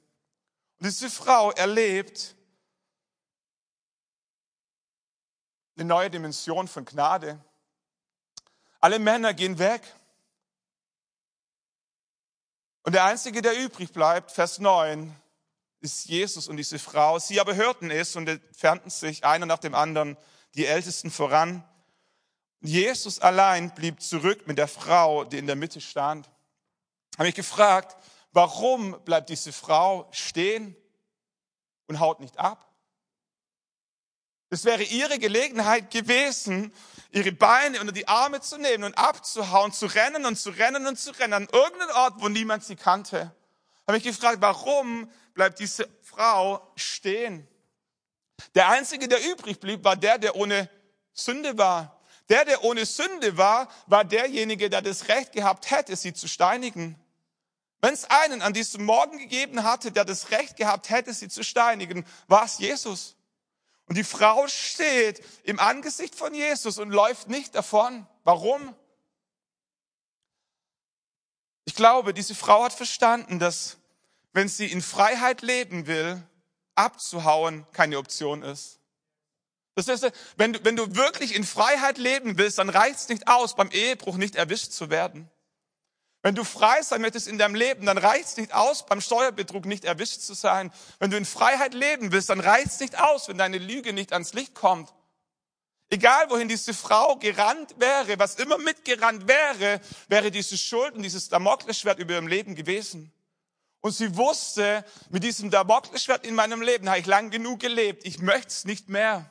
Und 0.78 0.86
diese 0.86 1.10
Frau 1.10 1.50
erlebt, 1.50 2.34
eine 5.76 5.84
neue 5.84 6.08
Dimension 6.08 6.68
von 6.68 6.86
Gnade. 6.86 7.38
Alle 8.80 8.98
Männer 8.98 9.34
gehen 9.34 9.58
weg. 9.58 9.82
Und 12.82 12.94
der 12.94 13.04
Einzige, 13.04 13.42
der 13.42 13.58
übrig 13.58 13.92
bleibt, 13.92 14.30
Vers 14.30 14.58
9, 14.58 15.14
ist 15.80 16.06
Jesus 16.06 16.48
und 16.48 16.56
diese 16.56 16.78
Frau. 16.78 17.18
Sie 17.18 17.40
aber 17.40 17.54
hörten 17.54 17.90
es 17.90 18.16
und 18.16 18.28
entfernten 18.28 18.90
sich 18.90 19.24
einer 19.24 19.46
nach 19.46 19.58
dem 19.58 19.74
anderen, 19.74 20.16
die 20.54 20.66
Ältesten 20.66 21.10
voran. 21.10 21.64
Jesus 22.60 23.18
allein 23.20 23.74
blieb 23.74 24.02
zurück 24.02 24.46
mit 24.46 24.58
der 24.58 24.68
Frau, 24.68 25.24
die 25.24 25.38
in 25.38 25.46
der 25.46 25.56
Mitte 25.56 25.80
stand. 25.80 26.28
Habe 27.16 27.28
ich 27.28 27.34
gefragt, 27.34 27.96
warum 28.32 29.02
bleibt 29.04 29.30
diese 29.30 29.52
Frau 29.52 30.08
stehen 30.10 30.76
und 31.86 32.00
haut 32.00 32.20
nicht 32.20 32.38
ab? 32.38 32.66
Es 34.50 34.64
wäre 34.64 34.82
ihre 34.82 35.18
Gelegenheit 35.18 35.90
gewesen, 35.90 36.72
ihre 37.12 37.32
Beine 37.32 37.80
unter 37.80 37.92
die 37.92 38.08
Arme 38.08 38.40
zu 38.40 38.58
nehmen 38.58 38.84
und 38.84 38.96
abzuhauen, 38.96 39.72
zu 39.72 39.86
rennen 39.86 40.26
und 40.26 40.36
zu 40.36 40.50
rennen 40.50 40.86
und 40.86 40.98
zu 40.98 41.10
rennen 41.12 41.34
an 41.34 41.48
irgendeinen 41.52 41.90
Ort, 41.92 42.14
wo 42.18 42.28
niemand 42.28 42.64
sie 42.64 42.76
kannte. 42.76 43.34
Habe 43.86 43.98
ich 43.98 44.04
gefragt, 44.04 44.38
warum 44.40 45.10
bleibt 45.34 45.58
diese 45.58 45.88
Frau 46.02 46.72
stehen? 46.76 47.46
Der 48.54 48.68
einzige, 48.68 49.08
der 49.08 49.24
übrig 49.32 49.60
blieb, 49.60 49.84
war 49.84 49.96
der, 49.96 50.18
der 50.18 50.36
ohne 50.36 50.68
Sünde 51.12 51.58
war. 51.58 52.00
Der, 52.28 52.44
der 52.44 52.62
ohne 52.62 52.86
Sünde 52.86 53.36
war, 53.36 53.68
war 53.86 54.04
derjenige, 54.04 54.70
der 54.70 54.82
das 54.82 55.08
Recht 55.08 55.32
gehabt 55.32 55.70
hätte, 55.70 55.96
sie 55.96 56.14
zu 56.14 56.28
steinigen. 56.28 56.96
Wenn 57.80 57.94
es 57.94 58.04
einen 58.04 58.42
an 58.42 58.52
diesem 58.52 58.84
Morgen 58.84 59.18
gegeben 59.18 59.64
hatte, 59.64 59.90
der 59.90 60.04
das 60.04 60.30
Recht 60.30 60.56
gehabt 60.56 60.90
hätte, 60.90 61.12
sie 61.12 61.28
zu 61.28 61.42
steinigen, 61.42 62.06
war 62.28 62.44
es 62.44 62.58
Jesus. 62.58 63.16
Und 63.90 63.96
die 63.96 64.04
Frau 64.04 64.46
steht 64.46 65.20
im 65.42 65.58
Angesicht 65.58 66.14
von 66.14 66.32
Jesus 66.32 66.78
und 66.78 66.90
läuft 66.90 67.28
nicht 67.28 67.56
davon. 67.56 68.06
Warum? 68.22 68.72
Ich 71.64 71.74
glaube, 71.74 72.14
diese 72.14 72.36
Frau 72.36 72.62
hat 72.62 72.72
verstanden, 72.72 73.40
dass 73.40 73.78
wenn 74.32 74.46
sie 74.46 74.70
in 74.70 74.80
Freiheit 74.80 75.42
leben 75.42 75.88
will, 75.88 76.22
abzuhauen 76.76 77.66
keine 77.72 77.98
Option 77.98 78.44
ist. 78.44 78.78
Das 79.74 79.88
heißt, 79.88 80.12
wenn 80.36 80.52
du, 80.52 80.64
wenn 80.64 80.76
du 80.76 80.94
wirklich 80.94 81.34
in 81.34 81.42
Freiheit 81.42 81.98
leben 81.98 82.38
willst, 82.38 82.58
dann 82.58 82.68
reicht 82.68 83.00
es 83.00 83.08
nicht 83.08 83.26
aus, 83.26 83.56
beim 83.56 83.72
Ehebruch 83.72 84.16
nicht 84.16 84.36
erwischt 84.36 84.70
zu 84.70 84.90
werden. 84.90 85.28
Wenn 86.22 86.34
du 86.34 86.44
frei 86.44 86.82
sein 86.82 87.00
möchtest 87.00 87.28
in 87.28 87.38
deinem 87.38 87.54
Leben, 87.54 87.86
dann 87.86 87.96
reicht 87.96 88.26
es 88.26 88.36
nicht 88.36 88.52
aus, 88.52 88.84
beim 88.84 89.00
Steuerbetrug 89.00 89.64
nicht 89.64 89.84
erwischt 89.84 90.20
zu 90.20 90.34
sein. 90.34 90.70
Wenn 90.98 91.10
du 91.10 91.16
in 91.16 91.24
Freiheit 91.24 91.72
leben 91.72 92.12
willst, 92.12 92.28
dann 92.28 92.40
reicht 92.40 92.66
es 92.66 92.80
nicht 92.80 92.98
aus, 93.00 93.28
wenn 93.28 93.38
deine 93.38 93.56
Lüge 93.56 93.94
nicht 93.94 94.12
ans 94.12 94.34
Licht 94.34 94.54
kommt. 94.54 94.92
Egal 95.88 96.30
wohin 96.30 96.46
diese 96.46 96.74
Frau 96.74 97.16
gerannt 97.16 97.74
wäre, 97.78 98.18
was 98.18 98.36
immer 98.36 98.58
mitgerannt 98.58 99.26
wäre, 99.26 99.80
wäre 100.08 100.30
diese 100.30 100.56
Schuld 100.58 100.94
und 100.94 101.02
dieses 101.02 101.28
Damoklesschwert 101.30 101.98
über 101.98 102.14
ihrem 102.14 102.28
Leben 102.28 102.54
gewesen. 102.54 103.12
Und 103.80 103.92
sie 103.92 104.14
wusste, 104.16 104.84
mit 105.08 105.24
diesem 105.24 105.50
Damoklesschwert 105.50 106.26
in 106.26 106.34
meinem 106.34 106.60
Leben 106.60 106.88
habe 106.88 107.00
ich 107.00 107.06
lang 107.06 107.30
genug 107.30 107.60
gelebt. 107.60 108.04
Ich 108.04 108.20
möchte 108.20 108.48
es 108.48 108.64
nicht 108.66 108.88
mehr. 108.88 109.30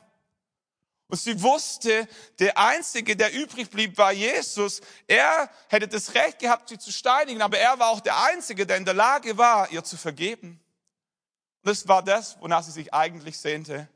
Und 1.10 1.18
sie 1.18 1.42
wusste, 1.42 2.08
der 2.38 2.56
Einzige, 2.56 3.16
der 3.16 3.34
übrig 3.34 3.68
blieb, 3.68 3.98
war 3.98 4.12
Jesus. 4.12 4.80
Er 5.08 5.50
hätte 5.68 5.88
das 5.88 6.14
Recht 6.14 6.38
gehabt, 6.38 6.68
sie 6.68 6.78
zu 6.78 6.92
steinigen, 6.92 7.42
aber 7.42 7.58
er 7.58 7.80
war 7.80 7.88
auch 7.88 7.98
der 7.98 8.22
Einzige, 8.22 8.64
der 8.64 8.76
in 8.76 8.84
der 8.84 8.94
Lage 8.94 9.36
war, 9.36 9.72
ihr 9.72 9.82
zu 9.82 9.96
vergeben. 9.96 10.60
Und 11.62 11.68
das 11.68 11.88
war 11.88 12.04
das, 12.04 12.40
wonach 12.40 12.62
sie 12.62 12.70
sich 12.70 12.94
eigentlich 12.94 13.38
sehnte. 13.38 13.88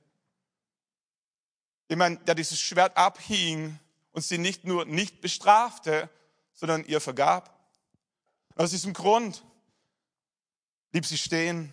Jemand, 1.88 2.26
der 2.26 2.34
dieses 2.34 2.60
Schwert 2.60 2.96
abhing 2.96 3.78
und 4.10 4.22
sie 4.22 4.38
nicht 4.38 4.64
nur 4.64 4.84
nicht 4.84 5.20
bestrafte, 5.20 6.10
sondern 6.52 6.84
ihr 6.84 7.00
vergab. 7.00 7.70
aus 8.56 8.70
diesem 8.70 8.92
Grund 8.92 9.44
blieb 10.90 11.06
sie 11.06 11.18
stehen. 11.18 11.72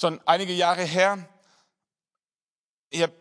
Schon 0.00 0.20
einige 0.26 0.52
Jahre 0.52 0.84
her 0.84 1.28
ich 2.90 3.02
habe 3.02 3.12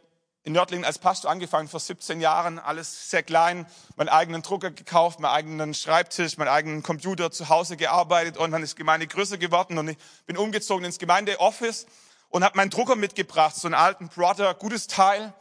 in 0.43 0.53
Nördlingen 0.53 0.85
als 0.85 0.97
Pastor 0.97 1.29
angefangen 1.29 1.67
vor 1.67 1.79
17 1.79 2.21
Jahren, 2.21 2.59
alles 2.59 3.09
sehr 3.09 3.23
klein, 3.23 3.67
meinen 3.95 4.09
eigenen 4.09 4.41
Drucker 4.41 4.71
gekauft, 4.71 5.19
meinen 5.19 5.31
eigenen 5.31 5.73
Schreibtisch, 5.73 6.37
meinen 6.37 6.47
eigenen 6.47 6.81
Computer 6.81 7.29
zu 7.29 7.49
Hause 7.49 7.77
gearbeitet 7.77 8.37
und 8.37 8.51
dann 8.51 8.63
ist 8.63 8.75
Gemeinde 8.75 9.05
größer 9.05 9.37
geworden 9.37 9.77
und 9.77 9.89
ich 9.89 9.97
bin 10.25 10.37
umgezogen 10.37 10.85
ins 10.85 10.97
Gemeindeoffice 10.97 11.85
und 12.29 12.43
habe 12.43 12.57
meinen 12.57 12.71
Drucker 12.71 12.95
mitgebracht, 12.95 13.55
so 13.55 13.67
einen 13.67 13.75
alten 13.75 14.07
Brother, 14.09 14.53
gutes 14.55 14.87
Teil. 14.87 15.33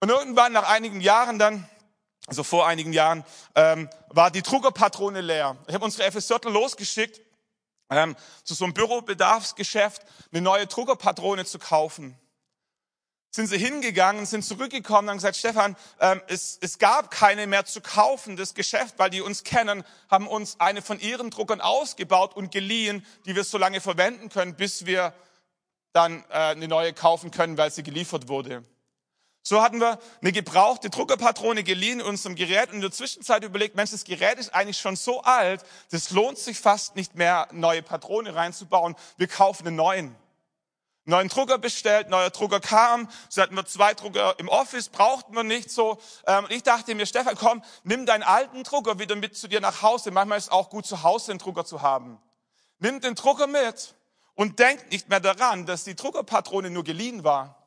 Und 0.00 0.10
irgendwann 0.10 0.52
nach 0.52 0.68
einigen 0.68 1.00
Jahren 1.00 1.38
dann, 1.38 1.68
also 2.26 2.42
vor 2.42 2.66
einigen 2.66 2.92
Jahren, 2.92 3.24
ähm, 3.54 3.88
war 4.08 4.30
die 4.30 4.42
Druckerpatrone 4.42 5.20
leer. 5.20 5.56
Ich 5.68 5.74
habe 5.74 5.84
unsere 5.84 6.10
FSJ 6.10 6.34
losgeschickt, 6.48 7.20
ähm, 7.88 8.16
zu 8.42 8.54
so 8.54 8.64
einem 8.64 8.74
Bürobedarfsgeschäft 8.74 10.02
eine 10.32 10.42
neue 10.42 10.66
Druckerpatrone 10.66 11.44
zu 11.44 11.58
kaufen 11.58 12.18
sind 13.34 13.46
sie 13.46 13.56
hingegangen, 13.56 14.26
sind 14.26 14.44
zurückgekommen 14.44 15.08
und 15.08 15.10
haben 15.10 15.16
gesagt, 15.16 15.36
Stefan, 15.36 15.74
ähm, 16.00 16.20
es, 16.28 16.58
es 16.60 16.78
gab 16.78 17.10
keine 17.10 17.46
mehr 17.46 17.64
zu 17.64 17.80
kaufen. 17.80 18.36
Das 18.36 18.52
Geschäft, 18.52 18.98
weil 18.98 19.08
die 19.08 19.22
uns 19.22 19.42
kennen, 19.42 19.84
haben 20.10 20.28
uns 20.28 20.60
eine 20.60 20.82
von 20.82 21.00
ihren 21.00 21.30
Druckern 21.30 21.62
ausgebaut 21.62 22.36
und 22.36 22.50
geliehen, 22.50 23.04
die 23.24 23.34
wir 23.34 23.44
so 23.44 23.56
lange 23.56 23.80
verwenden 23.80 24.28
können, 24.28 24.54
bis 24.54 24.84
wir 24.84 25.14
dann 25.94 26.24
äh, 26.28 26.34
eine 26.34 26.68
neue 26.68 26.92
kaufen 26.92 27.30
können, 27.30 27.56
weil 27.56 27.70
sie 27.70 27.82
geliefert 27.82 28.28
wurde. 28.28 28.64
So 29.42 29.62
hatten 29.62 29.80
wir 29.80 29.98
eine 30.20 30.30
gebrauchte 30.30 30.90
Druckerpatrone 30.90 31.64
geliehen 31.64 32.00
in 32.00 32.06
unserem 32.06 32.36
Gerät 32.36 32.68
und 32.68 32.76
in 32.76 32.80
der 32.82 32.92
Zwischenzeit 32.92 33.42
überlegt, 33.42 33.74
Mensch, 33.74 33.90
das 33.90 34.04
Gerät 34.04 34.38
ist 34.38 34.54
eigentlich 34.54 34.78
schon 34.78 34.94
so 34.94 35.22
alt, 35.22 35.64
das 35.90 36.10
lohnt 36.10 36.38
sich 36.38 36.60
fast 36.60 36.96
nicht 36.96 37.16
mehr, 37.16 37.48
neue 37.50 37.82
Patrone 37.82 38.34
reinzubauen. 38.34 38.94
Wir 39.16 39.26
kaufen 39.26 39.66
einen 39.66 39.76
neuen. 39.76 40.21
Neuen 41.04 41.28
Drucker 41.28 41.58
bestellt, 41.58 42.08
neuer 42.08 42.30
Drucker 42.30 42.60
kam, 42.60 43.08
so 43.28 43.42
hatten 43.42 43.56
wir 43.56 43.66
zwei 43.66 43.94
Drucker 43.94 44.38
im 44.38 44.48
Office, 44.48 44.88
brauchten 44.88 45.34
wir 45.34 45.42
nicht 45.42 45.70
so. 45.70 45.98
Ähm, 46.26 46.46
ich 46.48 46.62
dachte 46.62 46.94
mir, 46.94 47.06
Stefan, 47.06 47.34
komm, 47.36 47.62
nimm 47.82 48.06
deinen 48.06 48.22
alten 48.22 48.62
Drucker 48.64 48.98
wieder 48.98 49.16
mit 49.16 49.36
zu 49.36 49.48
dir 49.48 49.60
nach 49.60 49.82
Hause. 49.82 50.10
Manchmal 50.10 50.38
ist 50.38 50.44
es 50.44 50.50
auch 50.50 50.70
gut, 50.70 50.86
zu 50.86 51.02
Hause 51.02 51.32
einen 51.32 51.38
Drucker 51.38 51.64
zu 51.64 51.82
haben. 51.82 52.20
Nimm 52.78 53.00
den 53.00 53.14
Drucker 53.14 53.46
mit 53.46 53.94
und 54.34 54.58
denk 54.58 54.90
nicht 54.90 55.08
mehr 55.08 55.20
daran, 55.20 55.66
dass 55.66 55.84
die 55.84 55.96
Druckerpatrone 55.96 56.70
nur 56.70 56.84
geliehen 56.84 57.24
war. 57.24 57.66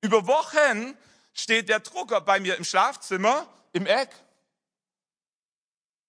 Über 0.00 0.26
Wochen 0.26 0.96
steht 1.32 1.68
der 1.68 1.80
Drucker 1.80 2.20
bei 2.20 2.40
mir 2.40 2.56
im 2.56 2.64
Schlafzimmer, 2.64 3.46
im 3.72 3.86
Eck. 3.86 4.10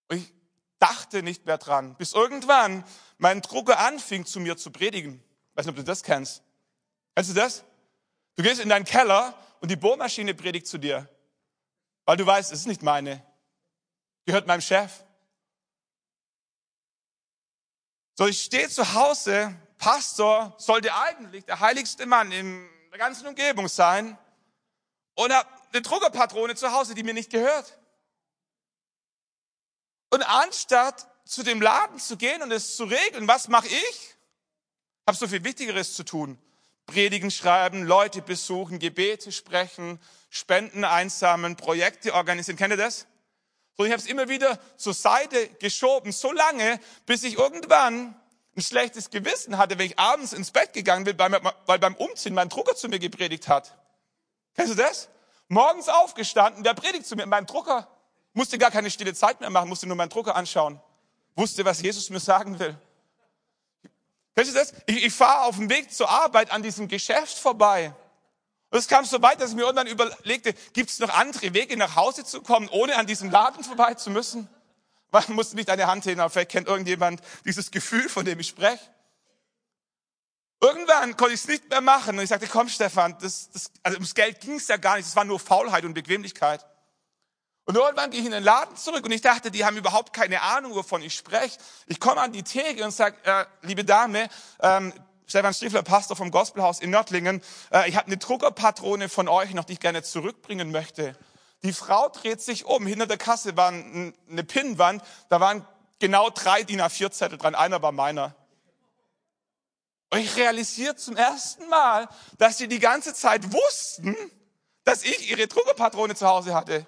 Und 0.10 0.18
ich 0.18 0.34
dachte 0.80 1.24
nicht 1.24 1.46
mehr 1.46 1.58
dran, 1.58 1.96
bis 1.96 2.13
irgendwann 2.13 2.84
mein 3.18 3.42
Drucker 3.42 3.80
anfing, 3.80 4.26
zu 4.26 4.39
mir 4.39 4.58
zu 4.58 4.72
predigen. 4.72 5.24
Weiß 5.60 5.65
nicht, 5.65 5.74
ob 5.74 5.76
du 5.76 5.84
das 5.84 6.02
kennst. 6.02 6.41
Kennst 7.13 7.32
du 7.32 7.34
das? 7.34 7.65
Du 8.38 8.43
gehst 8.43 8.62
in 8.62 8.69
deinen 8.69 8.86
Keller 8.86 9.38
und 9.60 9.69
die 9.69 9.76
Bohrmaschine 9.76 10.34
predigt 10.34 10.67
zu 10.67 10.78
dir, 10.78 11.10
weil 12.06 12.15
du 12.15 12.26
weißt, 12.26 12.54
es 12.54 12.62
ist 12.62 12.65
nicht 12.65 12.82
meine, 12.82 13.22
gehört 14.26 14.48
meinem 14.48 14.62
Chef. 14.62 15.04
So, 18.17 18.28
ich 18.28 18.41
stehe 18.41 18.69
zu 18.69 18.93
Hause, 18.93 19.54
Pastor 19.78 20.56
sollte 20.58 20.95
eigentlich 20.95 21.43
der 21.43 21.60
heiligste 21.60 22.06
Mann 22.06 22.32
in 22.32 22.65
der 22.91 23.00
ganzen 23.00 23.28
Umgebung 23.28 23.67
sein 23.67 24.17
und 25.15 25.34
habe 25.34 25.50
eine 25.74 25.82
Druckerpatrone 25.82 26.56
zu 26.56 26.72
Hause, 26.72 26.95
die 26.95 27.04
mir 27.04 27.13
nicht 27.13 27.32
gehört. 27.32 27.78
Und 30.10 30.24
anstatt 30.24 31.06
zu 31.26 31.43
dem 31.43 31.62
Laden 31.62 32.00
zu 32.00 32.15
gehen 32.15 32.41
und 32.43 32.52
es 32.54 32.78
zu 32.78 32.86
regeln, 32.86 33.28
was 33.28 33.50
mache 33.50 33.67
ich? 33.67 34.18
Habe 35.10 35.17
so 35.17 35.28
viel 35.28 35.43
Wichtigeres 35.43 35.95
zu 35.95 36.04
tun. 36.04 36.38
Predigen 36.86 37.32
schreiben, 37.32 37.84
Leute 37.84 38.22
besuchen, 38.22 38.78
Gebete 38.78 39.32
sprechen, 39.32 40.00
Spenden 40.30 40.84
einsammeln, 40.84 41.56
Projekte 41.56 42.13
organisieren. 42.13 42.58
Kennt 42.58 42.74
ihr 42.74 42.78
das? 42.78 43.08
So, 43.76 43.86
ich 43.86 43.91
habe 43.91 44.02
es 44.02 44.08
immer 44.08 44.30
wieder 44.30 44.60
zur 44.78 44.93
Seite 44.93 45.48
geschoben, 45.60 46.12
so 46.12 46.32
lange, 46.32 46.80
bis 47.08 47.24
ich 47.24 47.39
irgendwann 47.39 48.15
ein 48.56 48.62
schlechtes 48.62 49.10
Gewissen 49.10 49.58
hatte, 49.58 49.80
wenn 49.80 49.88
ich 49.88 49.98
abends 49.98 50.32
ins 50.32 50.52
Bett 50.52 50.74
gegangen 50.74 51.06
bin, 51.06 51.17
weil 51.17 51.80
beim 51.80 51.95
Umziehen 51.95 52.36
mein 52.36 52.50
Drucker 52.50 52.76
zu 52.76 52.88
mir 52.88 53.00
gepredigt 53.00 53.48
hat. 53.48 53.76
Kennst 54.56 54.74
du 54.74 54.76
das? 54.76 55.10
Morgens 55.48 55.89
aufgestanden, 55.89 56.63
wer 56.63 56.76
predigt 56.76 57.08
zu 57.08 57.15
mir? 57.15 57.26
Mein 57.26 57.48
Drucker. 57.48 57.88
Musste 58.34 58.60
gar 58.60 58.69
keine 58.69 58.91
stille 58.91 59.15
Zeit 59.15 59.39
mehr 59.39 59.50
machen, 59.50 59.69
musste 59.69 59.88
nur 59.88 59.95
meinen 59.95 60.10
Drucker 60.10 60.36
anschauen. 60.36 60.80
Wusste, 61.36 61.65
was 61.65 61.82
Jesus 61.82 62.12
mir 62.12 62.19
sagen 62.19 62.60
will. 62.60 62.78
Verstehst 64.45 64.71
du 64.71 64.73
das? 64.73 64.84
Ich, 64.86 65.06
ich 65.06 65.13
fahre 65.13 65.47
auf 65.47 65.58
dem 65.58 65.69
Weg 65.69 65.91
zur 65.91 66.10
Arbeit 66.10 66.52
an 66.52 66.63
diesem 66.63 66.88
Geschäft 66.88 67.38
vorbei. 67.38 67.93
Und 68.69 68.80
es 68.80 68.88
kam 68.88 69.04
so 69.04 69.21
weit, 69.21 69.41
dass 69.41 69.49
ich 69.49 69.56
mir 69.58 69.63
irgendwann 69.63 69.88
überlegte, 69.88 70.54
gibt 70.71 70.89
es 70.89 70.99
noch 70.99 71.10
andere 71.10 71.54
Wege, 71.54 71.75
nach 71.75 71.97
Hause 71.97 72.23
zu 72.23 72.41
kommen, 72.41 72.69
ohne 72.69 72.95
an 72.95 73.06
diesem 73.06 73.30
Laden 73.32 73.65
vorbei 73.65 73.95
zu 73.95 74.10
müssen? 74.10 74.47
Man 75.12 75.23
muss 75.30 75.54
nicht 75.56 75.69
eine 75.69 75.88
Hand 75.88 76.06
heben, 76.06 76.21
aber 76.21 76.30
vielleicht 76.30 76.52
kennt 76.52 76.67
irgendjemand 76.69 77.21
dieses 77.43 77.69
Gefühl, 77.69 78.08
von 78.08 78.23
dem 78.23 78.39
ich 78.39 78.47
spreche. 78.47 78.80
Irgendwann 80.62 81.17
konnte 81.17 81.34
ich 81.34 81.41
es 81.41 81.47
nicht 81.47 81.69
mehr 81.69 81.82
machen 81.82 82.17
und 82.17 82.23
ich 82.23 82.30
sagte, 82.30 82.47
komm 82.47 82.69
Stefan, 82.69 83.17
das, 83.19 83.49
das, 83.52 83.71
also 83.84 83.97
ums 83.97 84.15
Geld 84.15 84.39
ging 84.39 84.56
es 84.56 84.69
ja 84.69 84.78
gar 84.78 84.95
nicht, 84.95 85.08
es 85.08 85.15
war 85.17 85.25
nur 85.25 85.41
Faulheit 85.41 85.84
und 85.84 85.93
Bequemlichkeit. 85.93 86.65
Und 87.69 87.75
irgendwann 87.75 88.10
gehe 88.10 88.21
ich 88.21 88.25
in 88.25 88.32
den 88.32 88.43
Laden 88.43 88.75
zurück 88.77 89.05
und 89.05 89.12
ich 89.12 89.21
dachte, 89.21 89.51
die 89.51 89.63
haben 89.63 89.77
überhaupt 89.77 90.12
keine 90.12 90.41
Ahnung, 90.41 90.73
wovon 90.73 91.03
ich 91.03 91.13
spreche. 91.13 91.60
Ich 91.86 91.99
komme 91.99 92.19
an 92.19 92.32
die 92.32 92.41
Theke 92.41 92.84
und 92.84 92.89
sage, 92.89 93.15
äh, 93.25 93.45
liebe 93.62 93.86
Dame, 93.86 94.27
ähm, 94.60 94.91
Stefan 95.27 95.53
Stiefler, 95.53 95.84
Pastor 95.84 96.17
vom 96.17 96.32
Gospelhaus 96.32 96.79
in 96.79 96.89
Nördlingen, 96.89 97.43
äh, 97.71 97.88
ich 97.88 97.95
habe 97.95 98.08
eine 98.08 98.17
Druckerpatrone 98.17 99.08
von 99.08 99.27
euch 99.27 99.53
noch, 99.53 99.65
die 99.65 99.73
ich 99.73 99.79
gerne 99.79 100.01
zurückbringen 100.01 100.71
möchte. 100.71 101.15
Die 101.62 101.71
Frau 101.71 102.10
dreht 102.10 102.41
sich 102.41 102.65
um. 102.65 102.88
Hinter 102.88 103.05
der 103.05 103.19
Kasse 103.19 103.55
war 103.55 103.67
eine 103.67 104.43
Pinnwand, 104.47 105.03
da 105.29 105.39
waren 105.39 105.63
genau 105.99 106.32
drei 106.32 106.63
DIN 106.63 106.82
A4-Zettel 106.82 107.38
dran, 107.38 107.53
einer 107.53 107.84
war 107.84 107.91
meiner. 107.91 108.34
Und 110.10 110.17
ich 110.17 110.36
realisiere 110.38 110.95
zum 110.95 111.15
ersten 111.15 111.69
Mal, 111.69 112.10
dass 112.39 112.58
sie 112.58 112.67
die 112.67 112.79
ganze 112.79 113.13
Zeit 113.13 113.53
wussten, 113.53 114.15
dass 114.86 115.03
ich 115.03 115.29
ihre 115.29 115.45
Druckerpatrone 115.45 116.15
zu 116.15 116.27
Hause 116.27 116.55
hatte. 116.55 116.88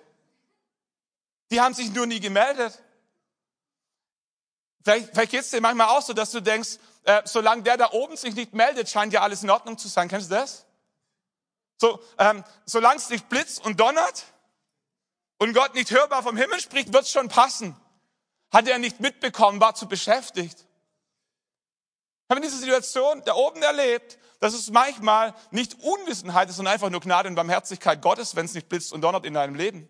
Die 1.52 1.60
haben 1.60 1.74
sich 1.74 1.92
nur 1.92 2.08
nie 2.08 2.20
gemeldet. 2.20 2.82
Vielleicht, 4.84 5.10
vielleicht 5.10 5.32
geht 5.32 5.42
es 5.42 5.52
dir 5.52 5.62
manchmal 5.62 5.88
auch 5.88 6.02
so, 6.02 6.14
dass 6.14 6.32
du 6.32 6.40
denkst, 6.40 6.80
äh, 7.04 7.22
solange 7.26 7.64
der 7.64 7.78
da 7.78 7.92
oben 7.92 8.16
sich 8.18 8.36
nicht 8.36 8.54
meldet, 8.54 8.90
scheint 8.90 9.14
ja 9.14 9.22
alles 9.22 9.44
in 9.44 9.50
Ordnung 9.50 9.78
zu 9.78 9.88
sein. 9.88 10.08
Kennst 10.08 10.32
du 10.32 10.36
das? 10.36 10.66
So, 11.78 12.00
ähm, 12.18 12.44
solange 12.66 12.98
es 12.98 13.10
nicht 13.10 13.28
blitzt 13.28 13.64
und 13.66 13.80
donnert 13.80 14.26
und 15.40 15.54
Gott 15.54 15.74
nicht 15.74 15.92
hörbar 15.92 16.24
vom 16.24 16.38
Himmel 16.38 16.60
spricht, 16.60 16.94
wird 16.94 17.04
es 17.04 17.12
schon 17.12 17.28
passen. 17.28 17.76
Hat 18.52 18.68
er 18.68 18.78
nicht 18.78 19.00
mitbekommen, 19.00 19.60
war 19.60 19.76
zu 19.76 19.88
beschäftigt. 19.88 20.60
Ich 20.60 22.30
habe 22.30 22.42
diese 22.42 22.60
Situation 22.60 23.24
da 23.26 23.34
oben 23.34 23.62
erlebt, 23.62 24.18
dass 24.40 24.54
es 24.54 24.70
manchmal 24.70 25.34
nicht 25.52 25.76
Unwissenheit 25.82 26.50
ist, 26.50 26.56
sondern 26.56 26.74
einfach 26.74 26.90
nur 26.90 27.02
Gnade 27.02 27.30
und 27.30 27.36
Barmherzigkeit 27.36 28.02
Gottes, 28.02 28.36
wenn 28.36 28.46
es 28.46 28.54
nicht 28.54 28.70
blitzt 28.70 28.94
und 28.94 29.02
donnert 29.02 29.26
in 29.26 29.34
deinem 29.34 29.56
Leben. 29.56 29.90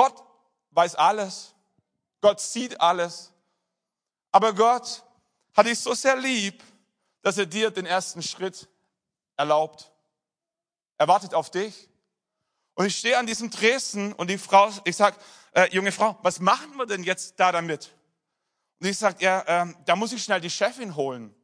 Gott 0.00 0.24
weiß 0.70 0.94
alles. 0.94 1.54
Gott 2.22 2.40
sieht 2.40 2.80
alles. 2.80 3.32
Aber 4.32 4.54
Gott 4.54 5.04
hat 5.54 5.66
dich 5.66 5.78
so 5.78 5.92
sehr 5.92 6.16
lieb, 6.16 6.62
dass 7.20 7.36
er 7.36 7.44
dir 7.44 7.70
den 7.70 7.84
ersten 7.84 8.22
Schritt 8.22 8.66
erlaubt. 9.36 9.92
Er 10.96 11.06
wartet 11.06 11.34
auf 11.34 11.50
dich. 11.50 11.90
Und 12.72 12.86
ich 12.86 12.96
stehe 12.96 13.18
an 13.18 13.26
diesem 13.26 13.50
Dresden 13.50 14.14
und 14.14 14.30
die 14.30 14.38
Frau, 14.38 14.70
ich 14.84 14.96
sag, 14.96 15.18
äh, 15.52 15.68
junge 15.70 15.92
Frau, 15.92 16.18
was 16.22 16.40
machen 16.40 16.78
wir 16.78 16.86
denn 16.86 17.02
jetzt 17.02 17.38
da 17.38 17.52
damit? 17.52 17.92
Und 18.80 18.86
ich 18.86 18.96
sag, 18.96 19.20
ja, 19.20 19.42
äh, 19.42 19.74
da 19.84 19.96
muss 19.96 20.14
ich 20.14 20.22
schnell 20.22 20.40
die 20.40 20.48
Chefin 20.48 20.96
holen. 20.96 21.34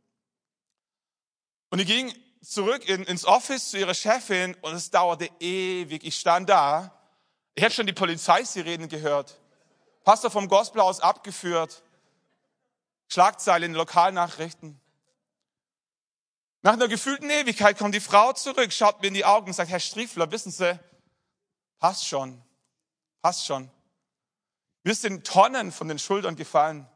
Und 1.68 1.78
ich 1.80 1.86
ging 1.86 2.10
zurück 2.40 2.88
in, 2.88 3.04
ins 3.04 3.26
Office 3.26 3.68
zu 3.68 3.78
ihrer 3.78 3.92
Chefin 3.92 4.54
und 4.62 4.72
es 4.72 4.90
dauerte 4.90 5.28
ewig. 5.40 6.04
Ich 6.04 6.16
stand 6.16 6.48
da 6.48 6.95
ich 7.56 7.62
hätte 7.62 7.74
schon 7.74 7.86
die 7.86 7.94
Polizeisirenen 7.94 8.88
gehört. 8.88 9.40
Pastor 10.04 10.30
vom 10.30 10.46
Gospelhaus 10.46 11.00
abgeführt. 11.00 11.82
Schlagzeile 13.08 13.64
in 13.64 13.72
den 13.72 13.78
Lokalnachrichten. 13.78 14.78
Nach 16.60 16.74
einer 16.74 16.88
gefühlten 16.88 17.30
Ewigkeit 17.30 17.78
kommt 17.78 17.94
die 17.94 18.00
Frau 18.00 18.32
zurück, 18.34 18.72
schaut 18.72 19.00
mir 19.00 19.08
in 19.08 19.14
die 19.14 19.24
Augen 19.24 19.46
und 19.48 19.52
sagt, 19.54 19.70
Herr 19.70 19.80
Striefler, 19.80 20.30
wissen 20.32 20.52
Sie, 20.52 20.78
passt 21.78 22.06
schon, 22.06 22.42
passt 23.22 23.46
schon. 23.46 23.70
Wir 24.82 24.94
sind 24.94 25.26
Tonnen 25.26 25.72
von 25.72 25.88
den 25.88 25.98
Schultern 25.98 26.36
gefallen. 26.36 26.86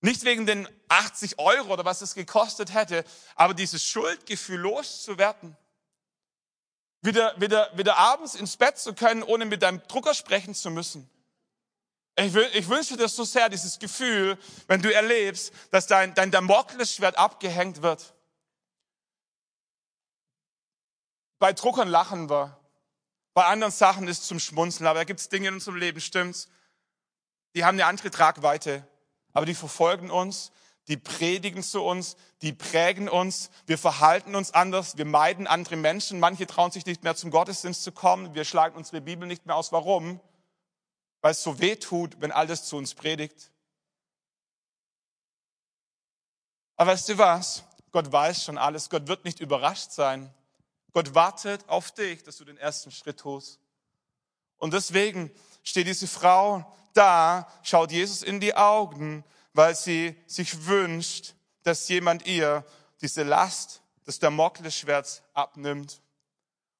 Nicht 0.00 0.24
wegen 0.24 0.46
den 0.46 0.68
80 0.88 1.38
Euro 1.38 1.72
oder 1.72 1.84
was 1.84 2.02
es 2.02 2.14
gekostet 2.14 2.74
hätte, 2.74 3.04
aber 3.36 3.54
dieses 3.54 3.84
Schuldgefühl 3.84 4.58
loszuwerden 4.58 5.56
wieder, 7.00 7.40
wieder, 7.40 7.70
wieder 7.76 7.96
abends 7.96 8.34
ins 8.34 8.56
Bett 8.56 8.78
zu 8.78 8.94
können, 8.94 9.22
ohne 9.22 9.44
mit 9.44 9.62
deinem 9.62 9.82
Drucker 9.86 10.14
sprechen 10.14 10.54
zu 10.54 10.70
müssen. 10.70 11.08
Ich, 12.16 12.34
ich 12.34 12.68
wünsche 12.68 12.96
dir 12.96 13.08
so 13.08 13.22
sehr 13.22 13.48
dieses 13.48 13.78
Gefühl, 13.78 14.36
wenn 14.66 14.82
du 14.82 14.92
erlebst, 14.92 15.52
dass 15.70 15.86
dein, 15.86 16.14
dein 16.14 16.32
Damoklesschwert 16.32 17.16
abgehängt 17.16 17.82
wird. 17.82 18.14
Bei 21.38 21.52
Druckern 21.52 21.88
lachen 21.88 22.28
wir. 22.28 22.58
Bei 23.34 23.44
anderen 23.44 23.72
Sachen 23.72 24.08
ist 24.08 24.22
es 24.22 24.26
zum 24.26 24.40
Schmunzeln. 24.40 24.88
Aber 24.88 24.98
da 24.98 25.04
gibt 25.04 25.20
es 25.20 25.28
Dinge 25.28 25.48
in 25.48 25.54
unserem 25.54 25.76
Leben, 25.76 26.00
stimmt's? 26.00 26.48
Die 27.54 27.64
haben 27.64 27.76
eine 27.76 27.86
andere 27.86 28.10
Tragweite. 28.10 28.86
Aber 29.32 29.46
die 29.46 29.54
verfolgen 29.54 30.10
uns 30.10 30.50
die 30.88 30.96
predigen 30.96 31.62
zu 31.62 31.82
uns, 31.82 32.16
die 32.40 32.52
prägen 32.52 33.08
uns, 33.08 33.50
wir 33.66 33.76
verhalten 33.76 34.34
uns 34.34 34.52
anders, 34.52 34.96
wir 34.96 35.04
meiden 35.04 35.46
andere 35.46 35.76
Menschen, 35.76 36.18
manche 36.18 36.46
trauen 36.46 36.70
sich 36.70 36.86
nicht 36.86 37.04
mehr 37.04 37.14
zum 37.14 37.30
Gottesdienst 37.30 37.82
zu 37.82 37.92
kommen, 37.92 38.34
wir 38.34 38.44
schlagen 38.44 38.76
unsere 38.76 39.02
Bibel 39.02 39.28
nicht 39.28 39.44
mehr 39.46 39.54
aus. 39.54 39.70
Warum? 39.70 40.20
Weil 41.20 41.32
es 41.32 41.42
so 41.42 41.60
weh 41.60 41.76
tut, 41.76 42.20
wenn 42.20 42.32
alles 42.32 42.64
zu 42.64 42.76
uns 42.76 42.94
predigt. 42.94 43.52
Aber 46.76 46.92
weißt 46.92 47.10
du 47.10 47.18
was? 47.18 47.64
Gott 47.90 48.10
weiß 48.10 48.44
schon 48.44 48.58
alles, 48.58 48.88
Gott 48.88 49.08
wird 49.08 49.24
nicht 49.24 49.40
überrascht 49.40 49.92
sein. 49.92 50.32
Gott 50.92 51.14
wartet 51.14 51.68
auf 51.68 51.90
dich, 51.92 52.22
dass 52.22 52.38
du 52.38 52.44
den 52.44 52.56
ersten 52.56 52.90
Schritt 52.90 53.20
tust. 53.20 53.60
Und 54.56 54.72
deswegen 54.72 55.30
steht 55.62 55.86
diese 55.86 56.08
Frau 56.08 56.64
da, 56.94 57.46
schaut 57.62 57.92
Jesus 57.92 58.22
in 58.22 58.40
die 58.40 58.54
Augen 58.54 59.24
weil 59.58 59.74
sie 59.74 60.14
sich 60.28 60.66
wünscht, 60.66 61.34
dass 61.64 61.88
jemand 61.88 62.24
ihr 62.28 62.64
diese 63.00 63.24
Last 63.24 63.82
des 64.06 64.20
Damoklesschwerts 64.20 65.20
abnimmt. 65.34 66.00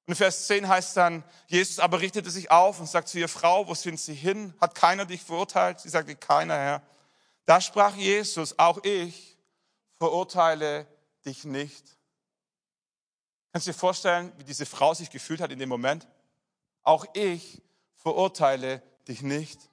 Und 0.06 0.12
in 0.12 0.14
Vers 0.14 0.46
10 0.46 0.68
heißt 0.68 0.96
dann, 0.96 1.24
Jesus 1.48 1.80
aber 1.80 1.98
richtete 1.98 2.30
sich 2.30 2.52
auf 2.52 2.78
und 2.78 2.86
sagt 2.88 3.08
zu 3.08 3.18
ihr, 3.18 3.26
Frau, 3.26 3.66
wo 3.66 3.74
sind 3.74 3.98
Sie 3.98 4.14
hin? 4.14 4.54
Hat 4.60 4.76
keiner 4.76 5.06
dich 5.06 5.22
verurteilt? 5.24 5.80
Sie 5.80 5.88
sagte, 5.88 6.14
keiner, 6.14 6.54
Herr. 6.54 6.82
Da 7.46 7.60
sprach 7.60 7.96
Jesus, 7.96 8.56
auch 8.60 8.84
ich 8.84 9.36
verurteile 9.96 10.86
dich 11.26 11.42
nicht. 11.42 11.84
Kannst 13.50 13.66
du 13.66 13.72
dir 13.72 13.78
vorstellen, 13.78 14.32
wie 14.36 14.44
diese 14.44 14.66
Frau 14.66 14.94
sich 14.94 15.10
gefühlt 15.10 15.40
hat 15.40 15.50
in 15.50 15.58
dem 15.58 15.68
Moment? 15.68 16.06
Auch 16.84 17.06
ich 17.14 17.60
verurteile 17.96 18.84
dich 19.08 19.22
nicht. 19.22 19.68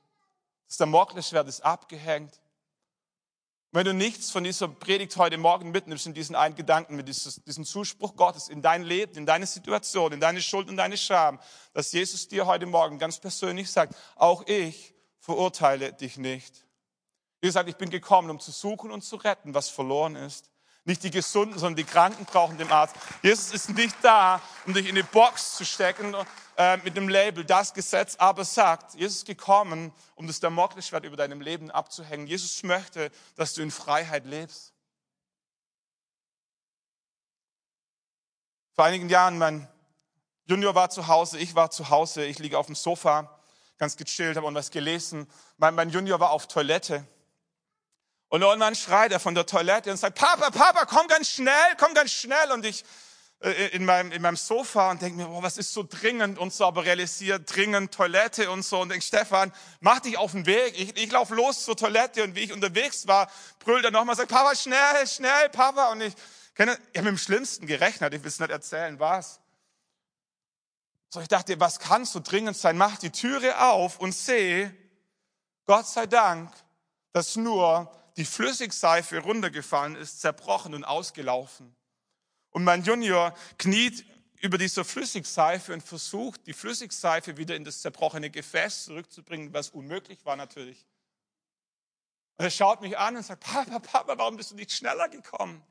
Das 0.65 0.77
Damoklesschwert 0.77 1.47
ist 1.47 1.61
abgehängt. 1.61 2.41
Wenn 3.75 3.83
du 3.83 3.93
nichts 3.93 4.31
von 4.31 4.45
dieser 4.45 4.69
Predigt 4.69 5.17
heute 5.17 5.37
Morgen 5.37 5.71
mitnimmst, 5.71 6.05
in 6.05 6.13
diesen 6.13 6.33
einen 6.33 6.55
Gedanken, 6.55 6.95
mit 6.95 7.09
diesen 7.09 7.65
Zuspruch 7.65 8.15
Gottes 8.15 8.47
in 8.47 8.61
dein 8.61 8.83
Leben, 8.83 9.17
in 9.17 9.25
deine 9.25 9.45
Situation, 9.45 10.13
in 10.13 10.21
deine 10.21 10.41
Schuld 10.41 10.69
und 10.69 10.77
deine 10.77 10.95
Scham, 10.95 11.41
dass 11.73 11.91
Jesus 11.91 12.29
dir 12.29 12.45
heute 12.45 12.67
Morgen 12.67 12.99
ganz 12.99 13.19
persönlich 13.19 13.69
sagt, 13.69 13.93
auch 14.15 14.47
ich 14.47 14.93
verurteile 15.19 15.91
dich 15.91 16.15
nicht. 16.15 16.65
Wie 17.41 17.47
gesagt, 17.47 17.67
ich 17.67 17.75
bin 17.75 17.89
gekommen, 17.89 18.29
um 18.29 18.39
zu 18.39 18.51
suchen 18.51 18.91
und 18.91 19.03
zu 19.03 19.17
retten, 19.17 19.53
was 19.53 19.67
verloren 19.67 20.15
ist. 20.15 20.49
Nicht 20.87 21.01
die 21.01 21.09
Gesunden, 21.09 21.57
sondern 21.57 21.77
die 21.77 21.83
Kranken 21.83 22.25
brauchen 22.25 22.59
den 22.59 22.71
Arzt. 22.71 22.95
Jesus 23.23 23.51
ist 23.51 23.69
nicht 23.69 23.95
da, 24.03 24.39
um 24.67 24.73
dich 24.73 24.85
in 24.87 24.91
eine 24.95 25.03
Box 25.03 25.55
zu 25.55 25.65
stecken 25.65 26.15
äh, 26.57 26.77
mit 26.77 26.95
dem 26.95 27.09
Label, 27.09 27.43
das 27.43 27.73
Gesetz 27.73 28.15
aber 28.17 28.45
sagt. 28.45 28.93
Jesus 28.93 29.17
ist 29.17 29.25
gekommen, 29.25 29.91
um 30.13 30.27
das 30.27 30.39
Damoklesschwert 30.39 31.03
über 31.03 31.17
deinem 31.17 31.41
Leben 31.41 31.71
abzuhängen. 31.71 32.27
Jesus 32.27 32.61
möchte, 32.61 33.11
dass 33.35 33.55
du 33.55 33.63
in 33.63 33.71
Freiheit 33.71 34.25
lebst. 34.25 34.73
Vor 38.75 38.85
einigen 38.85 39.09
Jahren, 39.09 39.39
mein 39.39 39.67
Junior 40.45 40.75
war 40.75 40.91
zu 40.91 41.07
Hause, 41.07 41.39
ich 41.39 41.55
war 41.55 41.71
zu 41.71 41.89
Hause, 41.89 42.25
ich 42.25 42.37
liege 42.37 42.59
auf 42.59 42.67
dem 42.67 42.75
Sofa, 42.75 43.39
ganz 43.79 43.97
gechillt, 43.97 44.37
habe 44.37 44.53
was 44.53 44.69
gelesen. 44.69 45.27
Mein, 45.57 45.73
mein 45.73 45.89
Junior 45.89 46.19
war 46.19 46.29
auf 46.29 46.47
Toilette 46.47 47.07
und 48.35 48.41
irgendwann 48.41 48.75
schreit 48.75 49.13
er 49.13 49.21
von 49.21 49.33
der 49.33 49.45
Toilette 49.45 49.89
und 49.89 49.95
sagt, 49.95 50.17
Papa, 50.17 50.49
Papa, 50.51 50.83
komm 50.83 51.07
ganz 51.07 51.29
schnell, 51.29 51.53
komm 51.79 51.93
ganz 51.93 52.11
schnell. 52.11 52.51
Und 52.51 52.65
ich 52.65 52.83
äh, 53.39 53.67
in 53.67 53.85
meinem, 53.85 54.11
in 54.11 54.21
meinem 54.21 54.35
Sofa 54.35 54.91
und 54.91 55.01
denke 55.01 55.19
mir, 55.19 55.29
oh, 55.29 55.41
was 55.41 55.57
ist 55.57 55.71
so 55.71 55.83
dringend 55.83 56.37
und 56.37 56.51
so, 56.51 56.65
aber 56.65 56.83
realisiert, 56.83 57.55
dringend 57.55 57.93
Toilette 57.93 58.51
und 58.51 58.63
so. 58.63 58.81
Und 58.81 58.89
denke, 58.89 59.05
Stefan, 59.05 59.53
mach 59.79 60.01
dich 60.01 60.17
auf 60.17 60.33
den 60.33 60.45
Weg. 60.45 60.77
Ich, 60.77 61.01
ich 61.01 61.09
laufe 61.13 61.33
los 61.33 61.63
zur 61.63 61.77
Toilette 61.77 62.25
und 62.25 62.35
wie 62.35 62.41
ich 62.41 62.51
unterwegs 62.51 63.07
war, 63.07 63.31
brüllt 63.59 63.85
er 63.85 63.91
nochmal, 63.91 64.17
sagt, 64.17 64.31
Papa, 64.31 64.53
schnell, 64.53 65.07
schnell, 65.07 65.47
Papa. 65.47 65.93
Und 65.93 66.01
ich 66.01 66.13
kenne, 66.55 66.77
ich 66.91 66.97
habe 66.97 67.09
mit 67.09 67.17
dem 67.17 67.17
Schlimmsten 67.17 67.67
gerechnet, 67.67 68.13
ich 68.13 68.21
will 68.21 68.27
es 68.27 68.39
nicht 68.41 68.51
erzählen, 68.51 68.99
was. 68.99 69.39
So, 71.07 71.21
ich 71.21 71.29
dachte, 71.29 71.57
was 71.61 71.79
kann 71.79 72.03
so 72.03 72.19
dringend 72.19 72.57
sein? 72.57 72.77
Mach 72.77 72.97
die 72.97 73.11
Türe 73.11 73.61
auf 73.61 73.97
und 73.97 74.11
sehe, 74.13 74.75
Gott 75.65 75.87
sei 75.87 76.05
Dank, 76.05 76.51
dass 77.13 77.37
nur 77.37 77.89
die 78.17 78.25
Flüssigseife 78.25 79.19
runtergefallen 79.19 79.95
ist, 79.95 80.21
zerbrochen 80.21 80.73
und 80.73 80.83
ausgelaufen. 80.83 81.75
Und 82.51 82.63
mein 82.63 82.83
Junior 82.83 83.35
kniet 83.57 84.05
über 84.41 84.57
dieser 84.57 84.85
Flüssigseife 84.85 85.73
und 85.73 85.81
versucht, 85.81 86.45
die 86.47 86.53
Flüssigseife 86.53 87.37
wieder 87.37 87.55
in 87.55 87.63
das 87.63 87.81
zerbrochene 87.81 88.29
Gefäß 88.29 88.85
zurückzubringen, 88.85 89.53
was 89.53 89.69
unmöglich 89.69 90.25
war 90.25 90.35
natürlich. 90.35 90.85
Und 92.37 92.45
er 92.45 92.51
schaut 92.51 92.81
mich 92.81 92.97
an 92.97 93.17
und 93.17 93.23
sagt, 93.23 93.43
Papa, 93.43 93.79
Papa, 93.79 94.17
warum 94.17 94.37
bist 94.37 94.51
du 94.51 94.55
nicht 94.55 94.71
schneller 94.71 95.09
gekommen? 95.09 95.63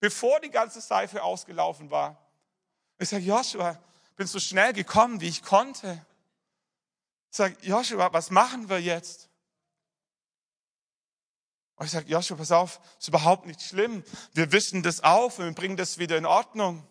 Bevor 0.00 0.40
die 0.40 0.50
ganze 0.50 0.80
Seife 0.80 1.22
ausgelaufen 1.22 1.90
war. 1.90 2.16
Ich 2.98 3.08
sage, 3.08 3.24
Joshua, 3.24 3.80
bin 4.16 4.26
so 4.26 4.40
schnell 4.40 4.72
gekommen, 4.72 5.20
wie 5.20 5.28
ich 5.28 5.42
konnte. 5.42 6.04
Ich 7.30 7.36
sage, 7.36 7.56
Joshua, 7.62 8.12
was 8.12 8.30
machen 8.30 8.68
wir 8.68 8.80
jetzt? 8.80 9.27
Und 11.78 11.86
ich 11.86 11.92
sage, 11.92 12.10
Joshua, 12.10 12.36
pass 12.36 12.50
auf, 12.50 12.80
ist 12.98 13.08
überhaupt 13.08 13.46
nicht 13.46 13.62
schlimm. 13.62 14.02
Wir 14.34 14.50
wischen 14.50 14.82
das 14.82 15.04
auf 15.04 15.38
und 15.38 15.44
wir 15.44 15.52
bringen 15.52 15.76
das 15.76 15.98
wieder 15.98 16.16
in 16.16 16.26
Ordnung. 16.26 16.84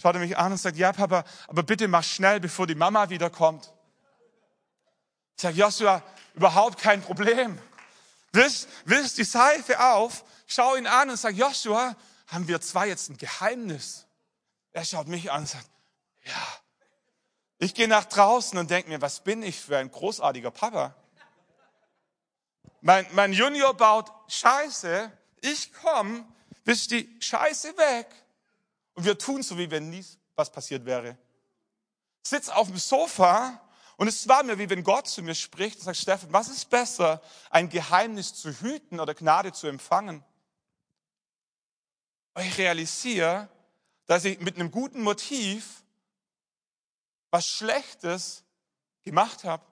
Schaut 0.00 0.14
er 0.14 0.20
mich 0.20 0.38
an 0.38 0.52
und 0.52 0.58
sagt, 0.58 0.76
ja, 0.76 0.92
Papa, 0.92 1.24
aber 1.48 1.64
bitte 1.64 1.88
mach 1.88 2.04
schnell, 2.04 2.38
bevor 2.38 2.68
die 2.68 2.76
Mama 2.76 3.10
wiederkommt. 3.10 3.72
Ich 5.36 5.42
sage, 5.42 5.56
Joshua, 5.56 6.02
überhaupt 6.34 6.78
kein 6.78 7.02
Problem. 7.02 7.58
Wisch, 8.32 8.66
wisch 8.84 9.14
die 9.14 9.24
Seife 9.24 9.80
auf, 9.80 10.24
schau 10.46 10.76
ihn 10.76 10.86
an 10.86 11.10
und 11.10 11.16
sag, 11.16 11.34
Joshua, 11.34 11.96
haben 12.28 12.46
wir 12.46 12.60
zwei 12.60 12.86
jetzt 12.86 13.10
ein 13.10 13.16
Geheimnis? 13.16 14.06
Er 14.70 14.84
schaut 14.84 15.08
mich 15.08 15.32
an 15.32 15.40
und 15.40 15.48
sagt, 15.48 15.68
ja. 16.24 16.46
Ich 17.58 17.74
gehe 17.74 17.88
nach 17.88 18.04
draußen 18.04 18.56
und 18.58 18.70
denke 18.70 18.90
mir, 18.90 19.00
was 19.00 19.24
bin 19.24 19.42
ich 19.42 19.58
für 19.58 19.76
ein 19.76 19.90
großartiger 19.90 20.52
Papa? 20.52 20.94
Mein, 22.88 23.06
mein 23.12 23.34
Junior 23.34 23.74
baut 23.74 24.10
Scheiße, 24.28 25.12
ich 25.42 25.74
komme, 25.74 26.26
wisch 26.64 26.86
die 26.86 27.18
Scheiße 27.20 27.76
weg 27.76 28.06
und 28.94 29.04
wir 29.04 29.18
tun 29.18 29.42
so, 29.42 29.58
wie 29.58 29.70
wenn 29.70 29.90
nie 29.90 30.02
was 30.34 30.50
passiert 30.50 30.86
wäre. 30.86 31.18
Sitz 32.22 32.48
auf 32.48 32.68
dem 32.68 32.78
Sofa 32.78 33.60
und 33.98 34.08
es 34.08 34.26
war 34.26 34.42
mir, 34.42 34.58
wie 34.58 34.70
wenn 34.70 34.82
Gott 34.82 35.06
zu 35.06 35.22
mir 35.22 35.34
spricht 35.34 35.76
und 35.76 35.84
sagt, 35.84 35.98
Steffen, 35.98 36.32
was 36.32 36.48
ist 36.48 36.70
besser, 36.70 37.20
ein 37.50 37.68
Geheimnis 37.68 38.32
zu 38.32 38.58
hüten 38.58 39.00
oder 39.00 39.12
Gnade 39.12 39.52
zu 39.52 39.66
empfangen? 39.66 40.24
Und 42.32 42.42
ich 42.42 42.56
realisiere, 42.56 43.50
dass 44.06 44.24
ich 44.24 44.40
mit 44.40 44.54
einem 44.54 44.70
guten 44.70 45.02
Motiv 45.02 45.82
was 47.30 47.46
Schlechtes 47.46 48.44
gemacht 49.02 49.44
habe. 49.44 49.62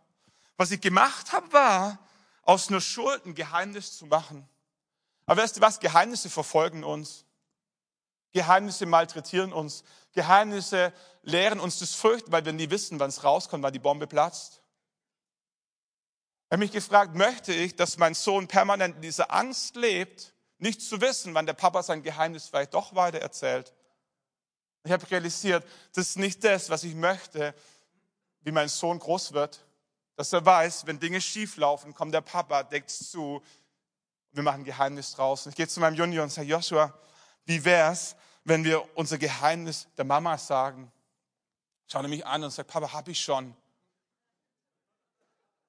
Was 0.59 0.71
ich 0.71 0.83
gemacht 0.83 1.33
habe, 1.33 1.51
war, 1.55 1.99
aus 2.47 2.69
einer 2.69 2.81
Schuld 2.81 3.27
ein 3.27 3.35
Geheimnis 3.35 3.99
zu 3.99 4.07
machen. 4.07 4.49
Aber 5.27 5.43
weißt 5.43 5.57
du 5.57 5.61
was? 5.61 5.81
Geheimnisse 5.81 6.31
verfolgen 6.31 6.85
uns. 6.85 7.25
Geheimnisse 8.33 8.87
malträtieren 8.87 9.53
uns. 9.53 9.83
Geheimnisse 10.13 10.93
lehren 11.23 11.59
uns 11.59 11.81
das 11.81 11.95
Fürchten, 11.95 12.31
weil 12.31 12.45
wir 12.45 12.53
nie 12.53 12.71
wissen, 12.71 13.01
wann 13.01 13.11
es 13.11 13.25
rauskommt, 13.25 13.65
wann 13.65 13.73
die 13.73 13.81
Bombe 13.81 14.07
platzt. 14.07 14.63
Ich 16.47 16.53
habe 16.53 16.59
mich 16.59 16.71
gefragt, 16.71 17.17
möchte 17.17 17.53
ich, 17.53 17.75
dass 17.75 17.99
mein 17.99 18.15
Sohn 18.15 18.47
permanent 18.47 18.97
in 18.97 19.03
dieser 19.03 19.33
Angst 19.33 19.75
lebt, 19.75 20.33
nicht 20.59 20.81
zu 20.81 21.01
wissen, 21.01 21.35
wann 21.35 21.47
der 21.47 21.55
Papa 21.55 21.83
sein 21.83 22.05
Geheimnis 22.05 22.47
vielleicht 22.47 22.75
doch 22.75 22.95
weiter 22.95 23.19
erzählt. 23.19 23.75
Ich 24.85 24.93
habe 24.93 25.11
realisiert, 25.11 25.67
das 25.95 26.11
ist 26.11 26.19
nicht 26.19 26.45
das, 26.45 26.71
was 26.71 26.85
ich 26.85 26.95
möchte, 26.95 27.53
wie 28.43 28.53
mein 28.53 28.69
Sohn 28.69 29.01
groß 29.01 29.33
wird 29.33 29.66
dass 30.17 30.33
er 30.33 30.45
weiß, 30.45 30.87
wenn 30.87 30.99
Dinge 30.99 31.21
schief 31.21 31.57
laufen, 31.59 31.95
kommt 31.95 32.13
der 32.15 32.23
Papa, 32.23 32.63
deckt's 32.63 33.11
zu, 33.11 33.43
wir 34.33 34.43
machen 34.43 34.65
Geheimnis 34.65 35.13
draus. 35.13 35.45
Und 35.45 35.51
ich 35.51 35.57
gehe 35.57 35.69
zu 35.69 35.79
meinem 35.79 35.95
Junior 35.95 36.25
und 36.25 36.31
sage, 36.31 36.49
Joshua, 36.49 36.93
wie 37.45 37.65
wär's, 37.65 38.17
wenn 38.45 38.65
wir 38.65 38.97
unser 38.97 39.19
Geheimnis 39.19 39.87
der 39.97 40.05
Mama 40.05 40.39
sagen? 40.39 40.91
Schau 41.87 42.03
mich 42.03 42.27
an 42.27 42.43
und 42.43 42.51
sagt, 42.51 42.71
Papa, 42.71 42.93
hab 42.93 43.09
ich 43.09 43.21
schon. 43.21 43.55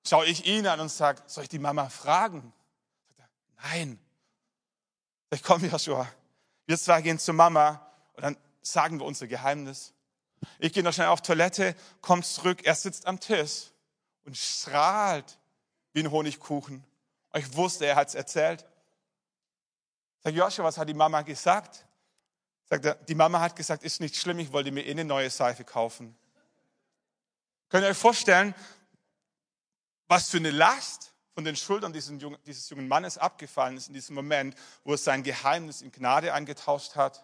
Schau 0.07 0.23
ich 0.23 0.45
ihn 0.45 0.65
an 0.65 0.79
und 0.79 0.89
sage, 0.89 1.21
soll 1.27 1.43
ich 1.43 1.49
die 1.49 1.59
Mama 1.59 1.89
fragen? 1.89 2.53
Nein. 3.61 3.99
Ich 5.29 5.43
komme, 5.43 5.67
Joshua. 5.67 6.07
Wir 6.65 6.77
zwei 6.77 7.01
gehen 7.01 7.19
zur 7.19 7.33
Mama 7.33 7.85
und 8.13 8.23
dann 8.23 8.37
sagen 8.61 8.99
wir 8.99 9.05
unser 9.05 9.27
Geheimnis. 9.27 9.93
Ich 10.59 10.71
gehe 10.71 10.83
noch 10.83 10.93
schnell 10.93 11.07
auf 11.07 11.21
Toilette, 11.21 11.75
komme 12.01 12.23
zurück, 12.23 12.63
er 12.63 12.75
sitzt 12.75 13.07
am 13.07 13.19
Tisch 13.19 13.71
und 14.27 14.37
strahlt 14.37 15.39
wie 15.93 16.01
ein 16.01 16.11
Honigkuchen. 16.11 16.83
Ich 17.33 17.55
wusste, 17.55 17.85
er 17.85 17.95
hat 17.95 18.09
es 18.09 18.15
erzählt. 18.15 18.65
Sag 20.19 20.35
Joshua, 20.35 20.65
was 20.65 20.77
hat 20.77 20.89
die 20.89 20.93
Mama 20.93 21.21
gesagt? 21.21 21.85
Sagt 22.65 22.85
er, 22.85 22.95
die 22.95 23.15
Mama 23.15 23.39
hat 23.39 23.55
gesagt, 23.55 23.83
ist 23.83 24.01
nicht 24.01 24.17
schlimm, 24.17 24.39
ich 24.39 24.51
wollte 24.51 24.71
mir 24.71 24.85
eh 24.85 24.91
eine 24.91 25.05
neue 25.05 25.29
Seife 25.29 25.63
kaufen. 25.63 26.15
Könnt 27.69 27.85
ihr 27.85 27.89
euch 27.89 27.97
vorstellen, 27.97 28.53
was 30.09 30.29
für 30.29 30.37
eine 30.37 30.51
Last 30.51 31.13
von 31.33 31.45
den 31.45 31.55
Schultern 31.55 31.93
dieses 31.93 32.21
jungen, 32.21 32.37
dieses 32.45 32.69
jungen 32.69 32.87
Mannes 32.87 33.17
abgefallen 33.17 33.77
ist 33.77 33.87
in 33.87 33.93
diesem 33.93 34.15
Moment, 34.15 34.55
wo 34.83 34.91
er 34.91 34.97
sein 34.97 35.23
Geheimnis 35.23 35.81
in 35.81 35.91
Gnade 35.91 36.33
eingetauscht 36.33 36.95
hat? 36.95 37.23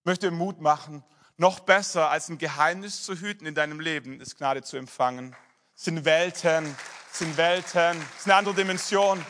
Ich 0.00 0.06
möchte 0.06 0.32
Mut 0.32 0.60
machen, 0.60 1.04
noch 1.36 1.60
besser 1.60 2.10
als 2.10 2.28
ein 2.28 2.38
Geheimnis 2.38 3.04
zu 3.04 3.14
hüten 3.14 3.46
in 3.46 3.54
deinem 3.54 3.78
Leben, 3.78 4.20
ist 4.20 4.36
Gnade 4.36 4.62
zu 4.62 4.76
empfangen 4.76 5.36
sind 5.74 6.04
Welten, 6.04 6.76
sind 7.12 7.36
Welten, 7.36 8.00
ist 8.16 8.26
eine 8.26 8.36
andere 8.36 8.54
Dimension. 8.54 9.24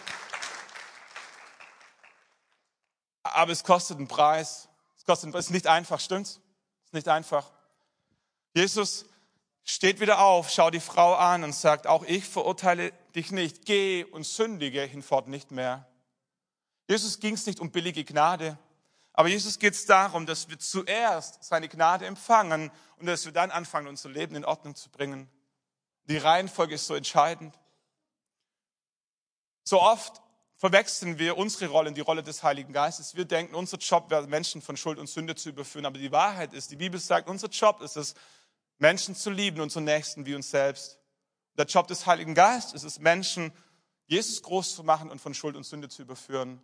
Aber 3.23 3.53
es 3.53 3.65
kostet 3.65 3.99
einen 3.99 4.09
Preis. 4.09 4.69
Es 4.97 5.05
kostet, 5.05 5.35
ist 5.35 5.51
nicht 5.51 5.67
einfach, 5.67 6.01
stimmt's? 6.01 6.41
Es 6.83 6.87
ist 6.87 6.95
nicht 6.95 7.09
einfach. 7.09 7.51
Jesus 8.55 9.07
steht 9.65 10.01
wieder 10.01 10.21
auf, 10.21 10.51
schaut 10.51 10.75
die 10.75 10.81
Frau 10.81 11.15
an 11.15 11.43
und 11.43 11.55
sagt, 11.55 11.87
auch 11.87 12.05
ich 12.05 12.25
verurteile 12.25 12.93
dich 13.15 13.33
nicht. 13.33 13.65
Geh 13.65 14.05
und 14.05 14.25
sündige 14.25 14.83
hinfort 14.83 15.27
nicht 15.27 15.51
mehr. 15.51 15.89
Jesus 16.89 17.19
ging 17.19 17.35
es 17.35 17.47
nicht 17.47 17.61
um 17.61 17.71
billige 17.71 18.05
Gnade, 18.05 18.59
aber 19.15 19.29
Jesus 19.29 19.59
geht 19.59 19.75
es 19.75 19.87
darum, 19.87 20.27
dass 20.27 20.51
wir 20.51 20.59
zuerst 20.59 21.43
seine 21.43 21.69
Gnade 21.69 22.05
empfangen 22.05 22.71
und 22.99 23.07
dass 23.07 23.25
wir 23.25 23.33
dann 23.33 23.51
anfangen, 23.51 23.89
unser 23.89 24.11
Leben 24.11 24.35
in 24.35 24.45
Ordnung 24.45 24.75
zu 24.75 24.91
bringen. 24.91 25.31
Die 26.09 26.19
Reihenfolge 26.19 26.75
ist 26.75 26.87
so 26.87 26.95
entscheidend. 26.95 27.59
So 29.65 29.81
oft 29.81 30.21
verwechseln 30.57 31.19
wir 31.19 31.37
unsere 31.37 31.71
Rolle 31.71 31.89
in 31.89 31.95
die 31.95 32.01
Rolle 32.01 32.23
des 32.23 32.43
Heiligen 32.43 32.73
Geistes. 32.73 33.17
Wir 33.17 33.25
denken, 33.25 33.55
unser 33.55 33.79
Job 33.79 34.11
wäre, 34.11 34.27
Menschen 34.27 34.63
von 34.63 34.77
Schuld 34.77 34.99
und 34.99 35.09
Sünde 35.09 35.35
zu 35.35 35.49
überführen. 35.49 35.87
Aber 35.87 35.99
die 35.99 36.13
Wahrheit 36.13 36.53
ist, 36.53 36.71
die 36.71 36.77
Bibel 36.77 37.01
sagt, 37.01 37.29
unser 37.29 37.49
Job 37.49 37.81
ist 37.81 37.97
es, 37.97 38.15
Menschen 38.79 39.15
zu 39.15 39.31
lieben, 39.31 39.61
unseren 39.61 39.85
Nächsten 39.85 40.27
wie 40.27 40.35
uns 40.35 40.51
selbst. 40.51 40.99
Der 41.57 41.67
Job 41.67 41.87
des 41.87 42.07
Heiligen 42.07 42.35
Geistes 42.35 42.83
ist 42.83 42.85
es, 42.85 42.99
Menschen 42.99 43.53
Jesus 44.07 44.43
groß 44.43 44.75
zu 44.75 44.85
machen 44.85 45.11
und 45.11 45.21
von 45.21 45.35
Schuld 45.35 45.57
und 45.57 45.65
Sünde 45.65 45.89
zu 45.89 46.03
überführen. 46.03 46.63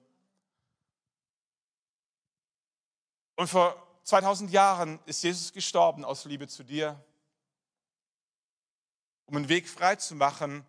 Und 3.36 3.48
vor 3.48 3.74
2000 4.04 4.50
Jahren 4.50 4.98
ist 5.06 5.22
Jesus 5.22 5.52
gestorben 5.52 6.04
aus 6.04 6.24
Liebe 6.24 6.48
zu 6.48 6.62
dir, 6.62 7.02
um 9.30 9.36
einen 9.36 9.48
Weg 9.48 9.68
frei 9.68 9.96
zu 9.96 10.14
machen, 10.14 10.64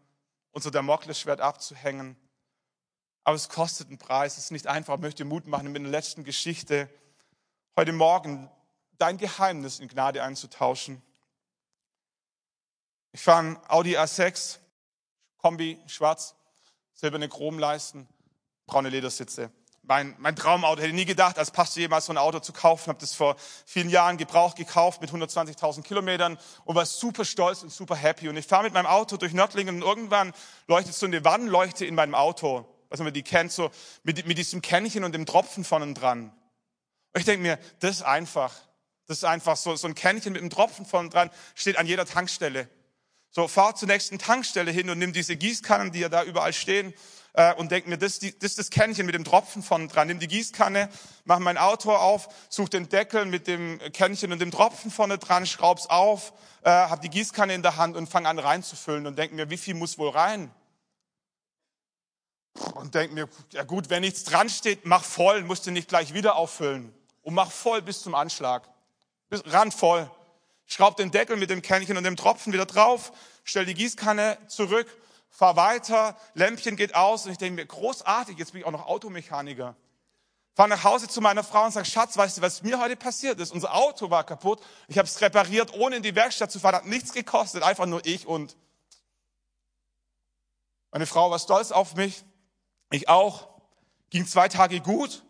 unser 0.51 0.71
Damoklesschwert 0.71 1.41
abzuhängen 1.41 2.15
aber 3.23 3.35
es 3.35 3.49
kostet 3.49 3.87
einen 3.87 3.97
Preis. 3.97 4.37
Es 4.37 4.45
ist 4.45 4.51
nicht 4.51 4.67
einfach. 4.67 4.95
Ich 4.95 5.01
möchte 5.01 5.25
Mut 5.25 5.45
machen 5.47 5.71
mit 5.71 5.81
der 5.81 5.89
letzten 5.89 6.23
Geschichte. 6.23 6.89
Heute 7.75 7.93
Morgen 7.93 8.49
dein 8.97 9.17
Geheimnis 9.17 9.79
in 9.79 9.87
Gnade 9.87 10.23
einzutauschen. 10.23 11.01
Ich 13.11 13.21
fahre 13.21 13.43
ein 13.43 13.59
Audi 13.67 13.97
A6, 13.97 14.57
Kombi, 15.37 15.79
schwarz, 15.87 16.35
silberne 16.93 17.29
Chromleisten, 17.29 18.07
braune 18.65 18.89
Ledersitze. 18.89 19.51
Mein, 19.91 20.15
mein 20.19 20.37
Traumauto. 20.37 20.81
Hätte 20.81 20.93
nie 20.93 21.03
gedacht, 21.03 21.37
als 21.37 21.51
Pastor 21.51 21.81
jemals 21.81 22.05
so 22.05 22.13
ein 22.13 22.17
Auto 22.17 22.39
zu 22.39 22.53
kaufen. 22.53 22.87
Habe 22.87 22.99
das 23.01 23.13
vor 23.13 23.35
vielen 23.65 23.89
Jahren 23.89 24.15
gebraucht 24.15 24.55
gekauft 24.55 25.01
mit 25.01 25.09
120.000 25.09 25.81
Kilometern 25.81 26.37
und 26.63 26.75
war 26.75 26.85
super 26.85 27.25
stolz 27.25 27.61
und 27.61 27.73
super 27.73 27.97
happy. 27.97 28.29
Und 28.29 28.37
ich 28.37 28.47
fahre 28.47 28.63
mit 28.63 28.73
meinem 28.73 28.85
Auto 28.85 29.17
durch 29.17 29.33
Nördlingen 29.33 29.75
und 29.75 29.81
irgendwann 29.81 30.31
leuchtet 30.67 30.93
so 30.93 31.05
eine 31.05 31.25
Warnleuchte 31.25 31.85
in 31.85 31.95
meinem 31.95 32.15
Auto 32.15 32.65
was 32.87 32.99
man 32.99 33.13
die 33.13 33.23
kennt, 33.23 33.51
so 33.53 33.71
mit, 34.03 34.27
mit 34.27 34.37
diesem 34.37 34.61
Kännchen 34.61 35.05
und 35.05 35.13
dem 35.13 35.25
Tropfen 35.25 35.63
vorne 35.63 35.93
dran. 35.93 36.33
Und 37.13 37.19
ich 37.19 37.25
denke 37.25 37.41
mir, 37.41 37.59
das 37.79 37.97
ist 37.97 38.01
einfach. 38.01 38.53
Das 39.07 39.17
ist 39.17 39.23
einfach 39.23 39.57
so, 39.57 39.75
so 39.75 39.87
ein 39.87 39.95
Kännchen 39.95 40.33
mit 40.33 40.41
einem 40.41 40.49
Tropfen 40.49 40.85
vorne 40.85 41.09
dran, 41.09 41.29
steht 41.55 41.77
an 41.77 41.87
jeder 41.87 42.05
Tankstelle. 42.05 42.69
So, 43.29 43.47
fahr 43.47 43.75
zur 43.75 43.87
nächsten 43.87 44.19
Tankstelle 44.19 44.71
hin 44.71 44.89
und 44.89 44.99
nimm 44.99 45.13
diese 45.13 45.37
Gießkannen, 45.37 45.93
die 45.93 45.99
ja 45.99 46.09
da 46.09 46.23
überall 46.23 46.51
stehen, 46.51 46.93
äh, 47.33 47.53
und 47.55 47.71
denk 47.71 47.87
mir, 47.87 47.97
das, 47.97 48.19
die, 48.19 48.37
das 48.37 48.51
ist 48.51 48.59
das 48.59 48.69
Kännchen 48.69 49.05
mit 49.05 49.15
dem 49.15 49.23
Tropfen 49.23 49.63
vorne 49.63 49.87
dran. 49.87 50.07
Nimm 50.07 50.19
die 50.19 50.27
Gießkanne, 50.27 50.89
mach 51.25 51.39
mein 51.39 51.57
Auto 51.57 51.91
auf, 51.91 52.27
such 52.49 52.69
den 52.69 52.89
Deckel 52.89 53.25
mit 53.25 53.47
dem 53.47 53.79
Kännchen 53.93 54.31
und 54.31 54.39
dem 54.39 54.51
Tropfen 54.51 54.91
vorne 54.91 55.17
dran, 55.17 55.45
schraub's 55.45 55.87
auf, 55.87 56.33
äh, 56.63 56.69
hab 56.69 57.01
die 57.01 57.09
Gießkanne 57.09 57.53
in 57.53 57.61
der 57.61 57.77
Hand 57.77 57.95
und 57.95 58.07
fang 58.07 58.25
an 58.25 58.39
reinzufüllen 58.39 59.07
und 59.07 59.17
denk 59.17 59.33
mir, 59.33 59.49
wie 59.49 59.57
viel 59.57 59.73
muss 59.73 59.97
wohl 59.97 60.09
rein? 60.09 60.51
und 62.75 62.95
denke 62.95 63.13
mir, 63.13 63.29
ja 63.53 63.63
gut, 63.63 63.89
wenn 63.89 64.01
nichts 64.01 64.23
dran 64.23 64.49
steht, 64.49 64.85
mach 64.85 65.03
voll, 65.03 65.43
musst 65.43 65.65
du 65.67 65.71
nicht 65.71 65.87
gleich 65.87 66.13
wieder 66.13 66.35
auffüllen. 66.35 66.93
Und 67.21 67.33
mach 67.33 67.51
voll 67.51 67.81
bis 67.81 68.01
zum 68.01 68.15
Anschlag. 68.15 68.67
Bis, 69.29 69.43
randvoll. 69.45 70.09
Schraub 70.65 70.95
den 70.95 71.11
Deckel 71.11 71.37
mit 71.37 71.49
dem 71.49 71.61
Kännchen 71.61 71.97
und 71.97 72.03
dem 72.03 72.15
Tropfen 72.15 72.53
wieder 72.53 72.65
drauf, 72.65 73.11
stell 73.43 73.65
die 73.65 73.73
Gießkanne 73.73 74.37
zurück, 74.47 74.87
fahr 75.31 75.55
weiter, 75.55 76.15
Lämpchen 76.35 76.75
geht 76.75 76.93
aus 76.93 77.25
und 77.25 77.31
ich 77.31 77.37
denke 77.39 77.55
mir, 77.55 77.65
großartig, 77.65 78.37
jetzt 78.37 78.51
bin 78.51 78.61
ich 78.61 78.67
auch 78.67 78.71
noch 78.71 78.85
Automechaniker. 78.85 79.75
Fahr 80.53 80.67
nach 80.67 80.83
Hause 80.83 81.07
zu 81.07 81.21
meiner 81.21 81.43
Frau 81.43 81.65
und 81.65 81.71
sage, 81.71 81.85
Schatz, 81.85 82.17
weißt 82.17 82.37
du, 82.37 82.41
was 82.41 82.61
mir 82.61 82.79
heute 82.79 82.97
passiert 82.97 83.39
ist? 83.39 83.51
Unser 83.51 83.73
Auto 83.73 84.09
war 84.11 84.25
kaputt, 84.25 84.61
ich 84.87 84.97
habe 84.97 85.07
es 85.07 85.19
repariert, 85.21 85.73
ohne 85.73 85.95
in 85.95 86.03
die 86.03 86.13
Werkstatt 86.13 86.51
zu 86.51 86.59
fahren, 86.59 86.75
hat 86.75 86.85
nichts 86.85 87.13
gekostet, 87.13 87.63
einfach 87.63 87.85
nur 87.87 88.05
ich 88.05 88.27
und 88.27 88.55
meine 90.91 91.07
Frau 91.07 91.31
war 91.31 91.39
stolz 91.39 91.71
auf 91.71 91.95
mich, 91.95 92.23
ich 92.91 93.07
auch. 93.07 93.47
Ging 94.09 94.27
zwei 94.27 94.49
Tage 94.49 94.81
gut, 94.81 95.23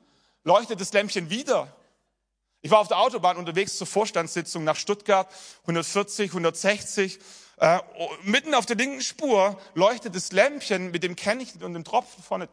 leuchtet 0.43 0.81
das 0.81 0.91
Lämpchen 0.91 1.29
wieder. 1.29 1.71
Ich 2.63 2.71
war 2.71 2.79
auf 2.79 2.87
der 2.87 2.97
Autobahn 2.97 3.37
unterwegs 3.37 3.77
zur 3.77 3.85
Vorstandssitzung 3.85 4.63
nach 4.63 4.75
Stuttgart, 4.75 5.31
140, 5.61 6.31
160. 6.31 7.19
Äh, 7.61 7.79
mitten 8.23 8.55
auf 8.55 8.65
der 8.65 8.75
linken 8.75 9.01
Spur 9.01 9.55
leuchtet 9.75 10.15
das 10.15 10.31
Lämpchen 10.31 10.89
mit 10.89 11.03
dem 11.03 11.15
Kännchen 11.15 11.61
und 11.61 11.75
dem 11.75 11.83
Tropfen 11.83 12.23
vorne 12.23 12.49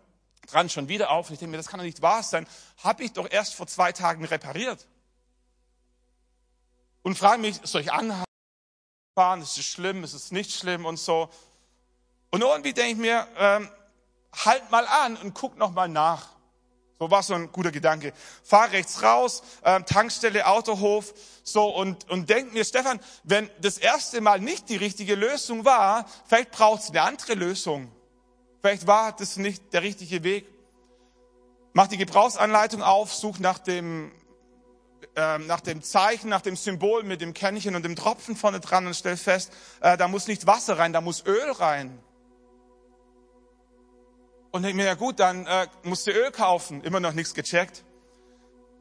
dran 0.47 0.68
schon 0.68 0.88
wieder 0.88 1.11
auf. 1.11 1.29
Und 1.29 1.33
ich 1.33 1.38
denke 1.38 1.53
mir, 1.53 1.57
das 1.57 1.68
kann 1.68 1.79
doch 1.79 1.87
nicht 1.87 2.03
wahr 2.03 2.23
sein. 2.23 2.47
Habe 2.85 3.05
ich 3.05 3.14
doch 3.14 3.27
erst 3.31 3.55
vor 3.55 3.66
zwei 3.66 3.90
Tagen 3.92 4.27
repariert. 4.27 4.87
Und 7.01 7.16
frage 7.16 7.40
mich, 7.40 7.59
soll 7.62 7.81
ich 7.81 7.90
anfahren? 7.90 8.27
Ist 9.40 9.57
es 9.57 9.64
schlimm? 9.64 10.05
Ist 10.05 10.12
es 10.12 10.31
nicht 10.31 10.53
schlimm? 10.53 10.85
Und 10.85 10.99
so. 10.99 11.31
Und 12.31 12.42
irgendwie 12.42 12.75
denke 12.75 12.92
ich 12.92 12.99
mir, 12.99 13.27
ähm, 13.38 13.71
halt 14.44 14.71
mal 14.71 14.87
an 14.87 15.16
und 15.16 15.33
guck 15.33 15.57
noch 15.57 15.73
mal 15.73 15.88
nach. 15.88 16.29
So 16.98 17.11
war 17.11 17.22
so 17.22 17.34
ein 17.34 17.52
guter 17.52 17.70
Gedanke. 17.70 18.12
Fahr 18.42 18.72
rechts 18.72 19.02
raus, 19.02 19.42
äh, 19.62 19.80
Tankstelle, 19.82 20.46
Autohof, 20.46 21.14
so 21.44 21.68
und, 21.68 22.11
und 22.11 22.28
denk 22.28 22.52
mir, 22.52 22.64
Stefan, 22.64 22.98
wenn 23.22 23.48
das 23.61 23.78
erste 23.78 24.20
Mal 24.20 24.40
nicht 24.40 24.68
die 24.68 24.76
richtige 24.76 25.14
Lösung 25.14 25.64
war, 25.64 26.06
vielleicht 26.26 26.50
braucht 26.50 26.82
es 26.82 26.90
eine 26.90 27.02
andere 27.02 27.34
Lösung. 27.34 27.92
Vielleicht 28.61 28.88
war 28.88 29.12
das 29.12 29.37
nicht 29.37 29.72
der 29.72 29.82
richtige 29.82 30.24
Weg. 30.24 30.46
Mach 31.72 31.87
die 31.87 31.98
Gebrauchsanleitung 31.98 32.82
auf, 32.82 33.14
such 33.14 33.38
nach 33.38 33.58
dem, 33.58 34.11
äh, 35.14 35.38
nach 35.38 35.61
dem 35.61 35.82
Zeichen, 35.82 36.28
nach 36.28 36.40
dem 36.40 36.56
Symbol 36.56 37.04
mit 37.04 37.20
dem 37.20 37.32
Kännchen 37.32 37.76
und 37.76 37.84
dem 37.84 37.94
Tropfen 37.94 38.34
vorne 38.34 38.58
dran 38.58 38.88
und 38.88 38.94
stell 38.94 39.16
fest, 39.16 39.52
äh, 39.80 39.96
da 39.96 40.08
muss 40.08 40.26
nicht 40.26 40.48
Wasser 40.48 40.78
rein, 40.78 40.92
da 40.92 41.00
muss 41.00 41.24
Öl 41.24 41.52
rein. 41.52 42.02
Und 44.50 44.62
denke 44.62 44.76
mir, 44.76 44.87
ja 44.87 44.94
gut, 44.94 45.20
dann 45.20 45.46
äh, 45.46 45.66
musst 45.82 46.06
du 46.06 46.11
Öl 46.11 46.30
kaufen. 46.30 46.82
Immer 46.82 47.00
noch 47.00 47.12
nichts 47.12 47.34
gecheckt. 47.34 47.84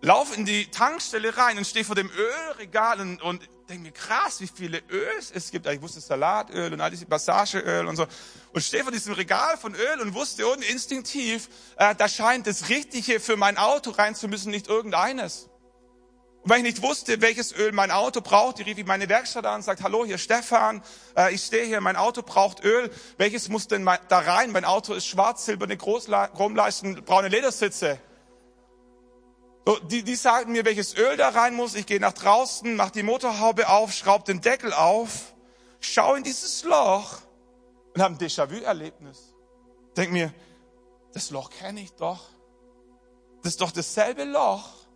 Lauf 0.01 0.36
in 0.36 0.45
die 0.45 0.67
Tankstelle 0.67 1.36
rein 1.38 1.58
und 1.58 1.65
stehe 1.65 1.84
vor 1.84 1.95
dem 1.95 2.10
Ölregal 2.10 3.01
und, 3.01 3.21
und 3.21 3.49
denke 3.67 3.84
mir, 3.84 3.91
krass, 3.91 4.39
wie 4.39 4.47
viele 4.47 4.82
Öls 4.89 5.32
es 5.32 5.51
gibt. 5.51 5.67
Ich 5.67 5.82
wusste 5.82 5.99
Salatöl 5.99 6.71
und 6.71 6.80
all 6.80 6.91
diese 6.91 7.06
Passageöl 7.06 7.88
und 7.88 7.95
so. 7.95 8.06
Und 8.53 8.62
stehe 8.63 8.84
vor 8.84 8.91
diesem 8.91 9.13
Regal 9.13 9.58
von 9.58 9.75
Öl 9.75 9.99
und 10.01 10.13
wusste 10.13 10.47
und 10.47 10.63
instinktiv, 10.63 11.49
äh, 11.77 11.95
da 11.95 12.08
scheint 12.08 12.47
das 12.47 12.69
Richtige 12.69 13.19
für 13.19 13.36
mein 13.36 13.58
Auto 13.58 13.91
rein 13.91 14.15
zu 14.15 14.27
müssen, 14.27 14.51
nicht 14.51 14.67
irgendeines. 14.67 15.49
Und 16.47 16.51
weil 16.51 16.60
ich 16.60 16.75
nicht 16.75 16.81
wusste, 16.81 17.19
welches 17.19 17.53
Öl 17.53 17.73
mein 17.73 17.91
Auto 17.91 18.21
braucht, 18.21 18.60
rief 18.60 18.77
ich 18.77 18.86
meine 18.86 19.10
Werkstatt 19.10 19.45
an 19.45 19.55
und 19.55 19.63
sagte, 19.63 19.83
hallo, 19.83 20.05
hier 20.05 20.17
Stefan, 20.17 20.81
äh, 21.17 21.33
ich 21.33 21.43
stehe 21.43 21.65
hier, 21.65 21.81
mein 21.81 21.97
Auto 21.97 22.21
braucht 22.21 22.63
Öl. 22.63 22.89
Welches 23.17 23.49
muss 23.49 23.67
denn 23.67 23.83
da 23.83 24.19
rein? 24.19 24.53
Mein 24.53 24.63
Auto 24.63 24.93
ist 24.93 25.07
schwarz, 25.07 25.43
silberne 25.43 25.75
Chromleisten, 25.75 27.03
braune 27.03 27.27
Ledersitze. 27.27 27.99
So, 29.65 29.77
die, 29.79 30.03
die 30.03 30.15
sagten 30.15 30.53
mir, 30.53 30.63
welches 30.63 30.95
Öl 30.95 31.17
da 31.17 31.27
rein 31.27 31.53
muss. 31.53 31.75
Ich 31.75 31.86
gehe 31.86 31.99
nach 31.99 32.13
draußen, 32.13 32.77
mach 32.77 32.91
die 32.91 33.03
Motorhaube 33.03 33.67
auf, 33.67 33.91
schraub 33.91 34.23
den 34.23 34.39
Deckel 34.39 34.71
auf, 34.71 35.33
schau 35.81 36.15
in 36.15 36.23
dieses 36.23 36.63
Loch 36.63 37.17
und 37.93 38.01
habe 38.01 38.15
ein 38.15 38.17
Déjà-vu-Erlebnis. 38.19 39.33
Denk 39.97 40.13
mir, 40.13 40.33
das 41.12 41.29
Loch 41.29 41.49
kenne 41.49 41.81
ich 41.81 41.91
doch. 41.95 42.23
Das 43.43 43.51
ist 43.51 43.60
doch 43.60 43.71
dasselbe 43.71 44.23
Loch 44.23 44.87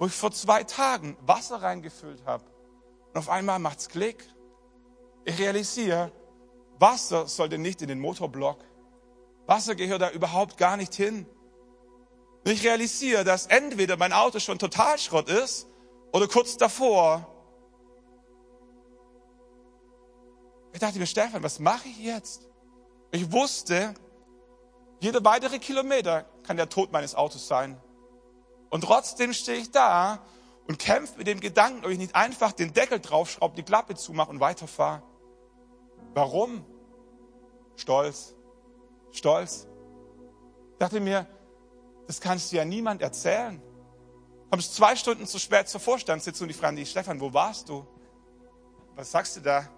wo 0.00 0.06
ich 0.06 0.14
vor 0.14 0.32
zwei 0.32 0.64
Tagen 0.64 1.14
Wasser 1.20 1.60
reingefüllt 1.60 2.24
habe. 2.24 2.42
Und 3.08 3.18
auf 3.18 3.28
einmal 3.28 3.58
macht's 3.58 3.86
Klick. 3.90 4.24
Ich 5.26 5.38
realisiere, 5.38 6.10
Wasser 6.78 7.28
sollte 7.28 7.58
nicht 7.58 7.82
in 7.82 7.88
den 7.88 8.00
Motorblock. 8.00 8.64
Wasser 9.46 9.74
gehört 9.74 10.00
da 10.00 10.10
überhaupt 10.10 10.56
gar 10.56 10.78
nicht 10.78 10.94
hin. 10.94 11.26
Und 12.46 12.50
ich 12.50 12.64
realisiere, 12.64 13.24
dass 13.24 13.46
entweder 13.46 13.98
mein 13.98 14.14
Auto 14.14 14.38
schon 14.38 14.58
total 14.58 14.98
Schrott 14.98 15.28
ist 15.28 15.68
oder 16.12 16.26
kurz 16.26 16.56
davor. 16.56 17.26
Ich 20.72 20.80
dachte 20.80 20.98
mir, 20.98 21.06
Stefan, 21.06 21.42
was 21.42 21.58
mache 21.58 21.88
ich 21.88 21.98
jetzt? 21.98 22.48
Ich 23.10 23.30
wusste, 23.30 23.92
jeder 25.00 25.22
weitere 25.24 25.58
Kilometer 25.58 26.22
kann 26.42 26.56
der 26.56 26.70
Tod 26.70 26.90
meines 26.90 27.14
Autos 27.14 27.46
sein. 27.46 27.78
Und 28.70 28.82
trotzdem 28.82 29.32
stehe 29.32 29.58
ich 29.58 29.70
da 29.70 30.24
und 30.66 30.78
kämpfe 30.78 31.18
mit 31.18 31.26
dem 31.26 31.40
Gedanken, 31.40 31.84
ob 31.84 31.90
ich 31.90 31.98
nicht 31.98 32.14
einfach 32.14 32.52
den 32.52 32.72
Deckel 32.72 33.00
draufschraube, 33.00 33.56
die 33.56 33.64
Klappe 33.64 33.96
zumache 33.96 34.30
und 34.30 34.40
weiterfahre. 34.40 35.02
Warum? 36.14 36.64
Stolz. 37.76 38.34
Stolz. 39.10 39.66
Ich 40.72 40.78
dachte 40.78 41.00
mir, 41.00 41.26
das 42.06 42.20
kannst 42.20 42.52
du 42.52 42.56
ja 42.56 42.64
niemand 42.64 43.02
erzählen. 43.02 43.60
Kommst 44.50 44.74
zwei 44.74 44.96
Stunden 44.96 45.26
zu 45.26 45.38
spät 45.38 45.68
zur 45.68 45.80
Vorstandssitzung 45.80 46.46
und 46.46 46.50
ich 46.50 46.56
frage 46.56 46.76
dich, 46.76 46.90
Stefan, 46.90 47.20
wo 47.20 47.32
warst 47.32 47.68
du? 47.68 47.86
Was 48.94 49.10
sagst 49.10 49.36
du 49.36 49.40
da? 49.40 49.68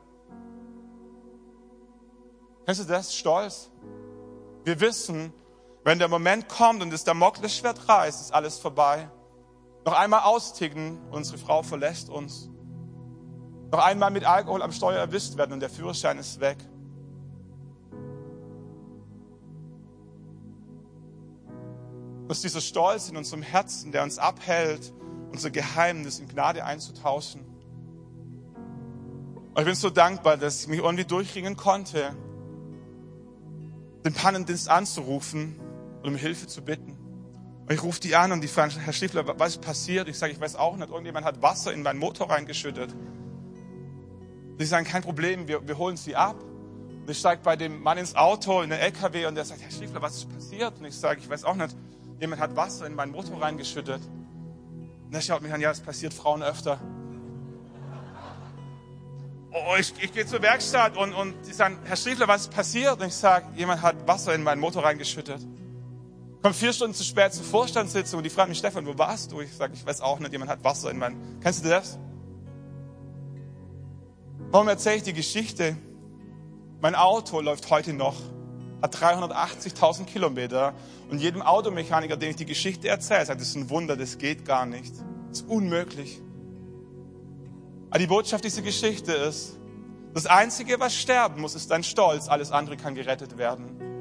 Kennst 2.64 2.80
du 2.82 2.84
das? 2.84 3.14
Stolz. 3.14 3.70
Wir 4.64 4.80
wissen, 4.80 5.32
wenn 5.84 5.98
der 5.98 6.08
Moment 6.08 6.48
kommt 6.48 6.82
und 6.82 6.92
das 6.92 7.04
Damoklesschwert 7.04 7.88
reißt, 7.88 8.20
ist 8.20 8.34
alles 8.34 8.58
vorbei. 8.58 9.08
Noch 9.84 9.94
einmal 9.94 10.20
austicken, 10.20 10.98
unsere 11.10 11.38
Frau 11.38 11.62
verlässt 11.62 12.08
uns. 12.08 12.48
Noch 13.72 13.80
einmal 13.80 14.10
mit 14.10 14.24
Alkohol 14.24 14.62
am 14.62 14.70
Steuer 14.70 14.98
erwischt 14.98 15.36
werden 15.36 15.52
und 15.52 15.60
der 15.60 15.70
Führerschein 15.70 16.18
ist 16.18 16.40
weg. 16.40 16.58
dass 22.32 22.40
dieser 22.40 22.62
Stolz 22.62 23.10
in 23.10 23.18
unserem 23.18 23.42
Herzen, 23.42 23.92
der 23.92 24.02
uns 24.02 24.18
abhält, 24.18 24.94
unser 25.32 25.50
Geheimnis 25.50 26.18
in 26.18 26.28
Gnade 26.28 26.64
einzutauschen. 26.64 27.44
Und 29.52 29.58
ich 29.58 29.64
bin 29.66 29.74
so 29.74 29.90
dankbar, 29.90 30.38
dass 30.38 30.62
ich 30.62 30.68
mich 30.68 30.78
irgendwie 30.78 31.04
durchringen 31.04 31.58
konnte, 31.58 32.16
den 34.06 34.14
Pannendienst 34.14 34.70
anzurufen 34.70 35.60
und 36.02 36.08
um 36.10 36.16
Hilfe 36.16 36.46
zu 36.46 36.62
bitten. 36.62 36.96
Und 37.62 37.72
ich 37.72 37.82
rufe 37.82 38.00
die 38.00 38.16
an 38.16 38.32
und 38.32 38.40
die 38.40 38.48
fragen, 38.48 38.72
Herr 38.72 38.92
Stiefler, 38.92 39.38
was 39.38 39.52
ist 39.52 39.60
passiert? 39.60 40.08
Ich 40.08 40.18
sage, 40.18 40.32
ich 40.32 40.40
weiß 40.40 40.56
auch 40.56 40.76
nicht. 40.76 40.90
Irgendjemand 40.90 41.24
hat 41.24 41.40
Wasser 41.42 41.72
in 41.72 41.82
meinen 41.82 41.98
Motor 41.98 42.30
reingeschüttet. 42.30 42.94
Die 44.58 44.64
sagen, 44.64 44.84
kein 44.84 45.02
Problem, 45.02 45.46
wir, 45.48 45.66
wir 45.66 45.78
holen 45.78 45.96
sie 45.96 46.16
ab. 46.16 46.36
Und 46.40 47.10
ich 47.10 47.18
steige 47.18 47.42
bei 47.42 47.56
dem 47.56 47.82
Mann 47.82 47.98
ins 47.98 48.14
Auto, 48.14 48.62
in 48.62 48.70
den 48.70 48.78
LKW 48.78 49.26
und 49.26 49.34
der 49.36 49.44
sagt, 49.44 49.62
Herr 49.62 49.70
Stiefler, 49.70 50.02
was 50.02 50.16
ist 50.16 50.32
passiert? 50.32 50.78
Und 50.78 50.84
ich 50.84 50.94
sage, 50.94 51.20
ich 51.20 51.28
weiß 51.28 51.44
auch 51.44 51.54
nicht, 51.54 51.74
jemand 52.20 52.40
hat 52.40 52.54
Wasser 52.56 52.86
in 52.86 52.94
meinen 52.94 53.12
Motor 53.12 53.40
reingeschüttet. 53.40 54.00
Und 55.06 55.14
er 55.14 55.20
schaut 55.20 55.42
mich 55.42 55.52
an, 55.52 55.60
ja, 55.60 55.68
das 55.68 55.80
passiert 55.80 56.14
Frauen 56.14 56.42
öfter. 56.42 56.80
Oh, 59.52 59.76
ich, 59.78 59.92
ich 60.00 60.12
gehe 60.12 60.26
zur 60.26 60.40
Werkstatt 60.42 60.96
und, 60.96 61.12
und 61.12 61.34
die 61.46 61.52
sagen, 61.52 61.78
Herr 61.84 61.96
Stiefler, 61.96 62.26
was 62.26 62.42
ist 62.42 62.52
passiert? 62.52 63.00
Und 63.00 63.06
ich 63.06 63.14
sage, 63.14 63.46
jemand 63.54 63.82
hat 63.82 64.06
Wasser 64.06 64.34
in 64.34 64.42
meinen 64.42 64.60
Motor 64.60 64.84
reingeschüttet. 64.84 65.46
Kommt 66.42 66.56
vier 66.56 66.72
Stunden 66.72 66.94
zu 66.94 67.04
spät 67.04 67.32
zur 67.32 67.44
Vorstandssitzung 67.44 68.18
und 68.18 68.24
die 68.24 68.30
fragen 68.30 68.50
mich, 68.50 68.58
Stefan, 68.58 68.84
wo 68.84 68.98
warst 68.98 69.30
du? 69.30 69.40
Ich 69.40 69.54
sage, 69.54 69.74
ich 69.74 69.86
weiß 69.86 70.00
auch 70.00 70.18
nicht, 70.18 70.32
jemand 70.32 70.50
hat 70.50 70.64
Wasser 70.64 70.90
in 70.90 70.98
meinen... 70.98 71.38
Kennst 71.40 71.64
du 71.64 71.68
das? 71.68 72.00
Warum 74.50 74.66
erzähle 74.66 74.96
ich 74.96 75.02
die 75.04 75.12
Geschichte? 75.12 75.76
Mein 76.80 76.96
Auto 76.96 77.40
läuft 77.40 77.70
heute 77.70 77.92
noch, 77.92 78.16
hat 78.82 78.96
380.000 78.96 80.04
Kilometer 80.04 80.74
und 81.10 81.20
jedem 81.20 81.42
Automechaniker, 81.42 82.16
dem 82.16 82.30
ich 82.30 82.36
die 82.36 82.44
Geschichte 82.44 82.88
erzähle, 82.88 83.24
sagt, 83.24 83.40
das 83.40 83.48
ist 83.48 83.56
ein 83.56 83.70
Wunder, 83.70 83.96
das 83.96 84.18
geht 84.18 84.44
gar 84.44 84.66
nicht. 84.66 84.92
Das 85.28 85.42
ist 85.42 85.48
unmöglich. 85.48 86.20
Aber 87.90 88.00
die 88.00 88.08
Botschaft 88.08 88.42
dieser 88.42 88.62
Geschichte 88.62 89.12
ist, 89.12 89.60
das 90.12 90.26
Einzige, 90.26 90.80
was 90.80 90.92
sterben 90.94 91.40
muss, 91.40 91.54
ist 91.54 91.70
dein 91.70 91.84
Stolz. 91.84 92.28
Alles 92.28 92.50
andere 92.50 92.76
kann 92.76 92.96
gerettet 92.96 93.38
werden. 93.38 93.91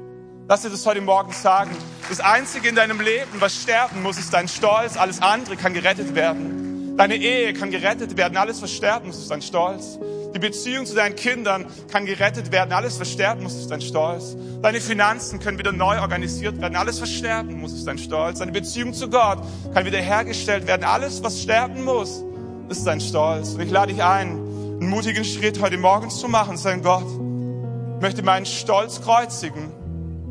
Lass 0.48 0.62
dir 0.62 0.70
das 0.70 0.84
heute 0.84 1.00
Morgen 1.00 1.32
sagen. 1.32 1.70
Das 2.08 2.18
Einzige 2.18 2.68
in 2.68 2.74
deinem 2.74 3.00
Leben, 3.00 3.30
was 3.38 3.54
sterben 3.54 4.02
muss, 4.02 4.18
ist 4.18 4.34
dein 4.34 4.48
Stolz. 4.48 4.96
Alles 4.96 5.22
andere 5.22 5.56
kann 5.56 5.72
gerettet 5.72 6.16
werden. 6.16 6.96
Deine 6.96 7.14
Ehe 7.14 7.54
kann 7.54 7.70
gerettet 7.70 8.16
werden. 8.16 8.36
Alles, 8.36 8.60
was 8.60 8.72
sterben 8.72 9.06
muss, 9.06 9.18
ist 9.18 9.30
dein 9.30 9.40
Stolz. 9.40 9.98
Die 10.34 10.40
Beziehung 10.40 10.84
zu 10.84 10.94
deinen 10.94 11.14
Kindern 11.14 11.66
kann 11.90 12.06
gerettet 12.06 12.50
werden. 12.50 12.72
Alles, 12.72 12.98
was 12.98 13.10
sterben 13.10 13.44
muss, 13.44 13.54
ist 13.54 13.70
dein 13.70 13.80
Stolz. 13.80 14.36
Deine 14.60 14.80
Finanzen 14.80 15.38
können 15.38 15.58
wieder 15.58 15.72
neu 15.72 16.00
organisiert 16.00 16.60
werden. 16.60 16.74
Alles, 16.74 17.00
was 17.00 17.10
sterben 17.10 17.60
muss, 17.60 17.72
ist 17.72 17.86
dein 17.86 17.98
Stolz. 17.98 18.40
Deine 18.40 18.52
Beziehung 18.52 18.94
zu 18.94 19.08
Gott 19.08 19.38
kann 19.72 19.84
wieder 19.86 20.00
hergestellt 20.00 20.66
werden. 20.66 20.82
Alles, 20.84 21.22
was 21.22 21.40
sterben 21.40 21.84
muss, 21.84 22.24
ist 22.68 22.84
dein 22.84 23.00
Stolz. 23.00 23.50
Und 23.50 23.60
ich 23.60 23.70
lade 23.70 23.92
dich 23.92 24.02
ein, 24.02 24.30
einen 24.30 24.88
mutigen 24.88 25.24
Schritt 25.24 25.60
heute 25.60 25.78
Morgen 25.78 26.10
zu 26.10 26.28
machen. 26.28 26.56
Sagen, 26.56 26.82
Gott, 26.82 27.06
ich 27.06 28.02
möchte 28.02 28.24
meinen 28.24 28.44
Stolz 28.44 29.00
kreuzigen 29.00 29.81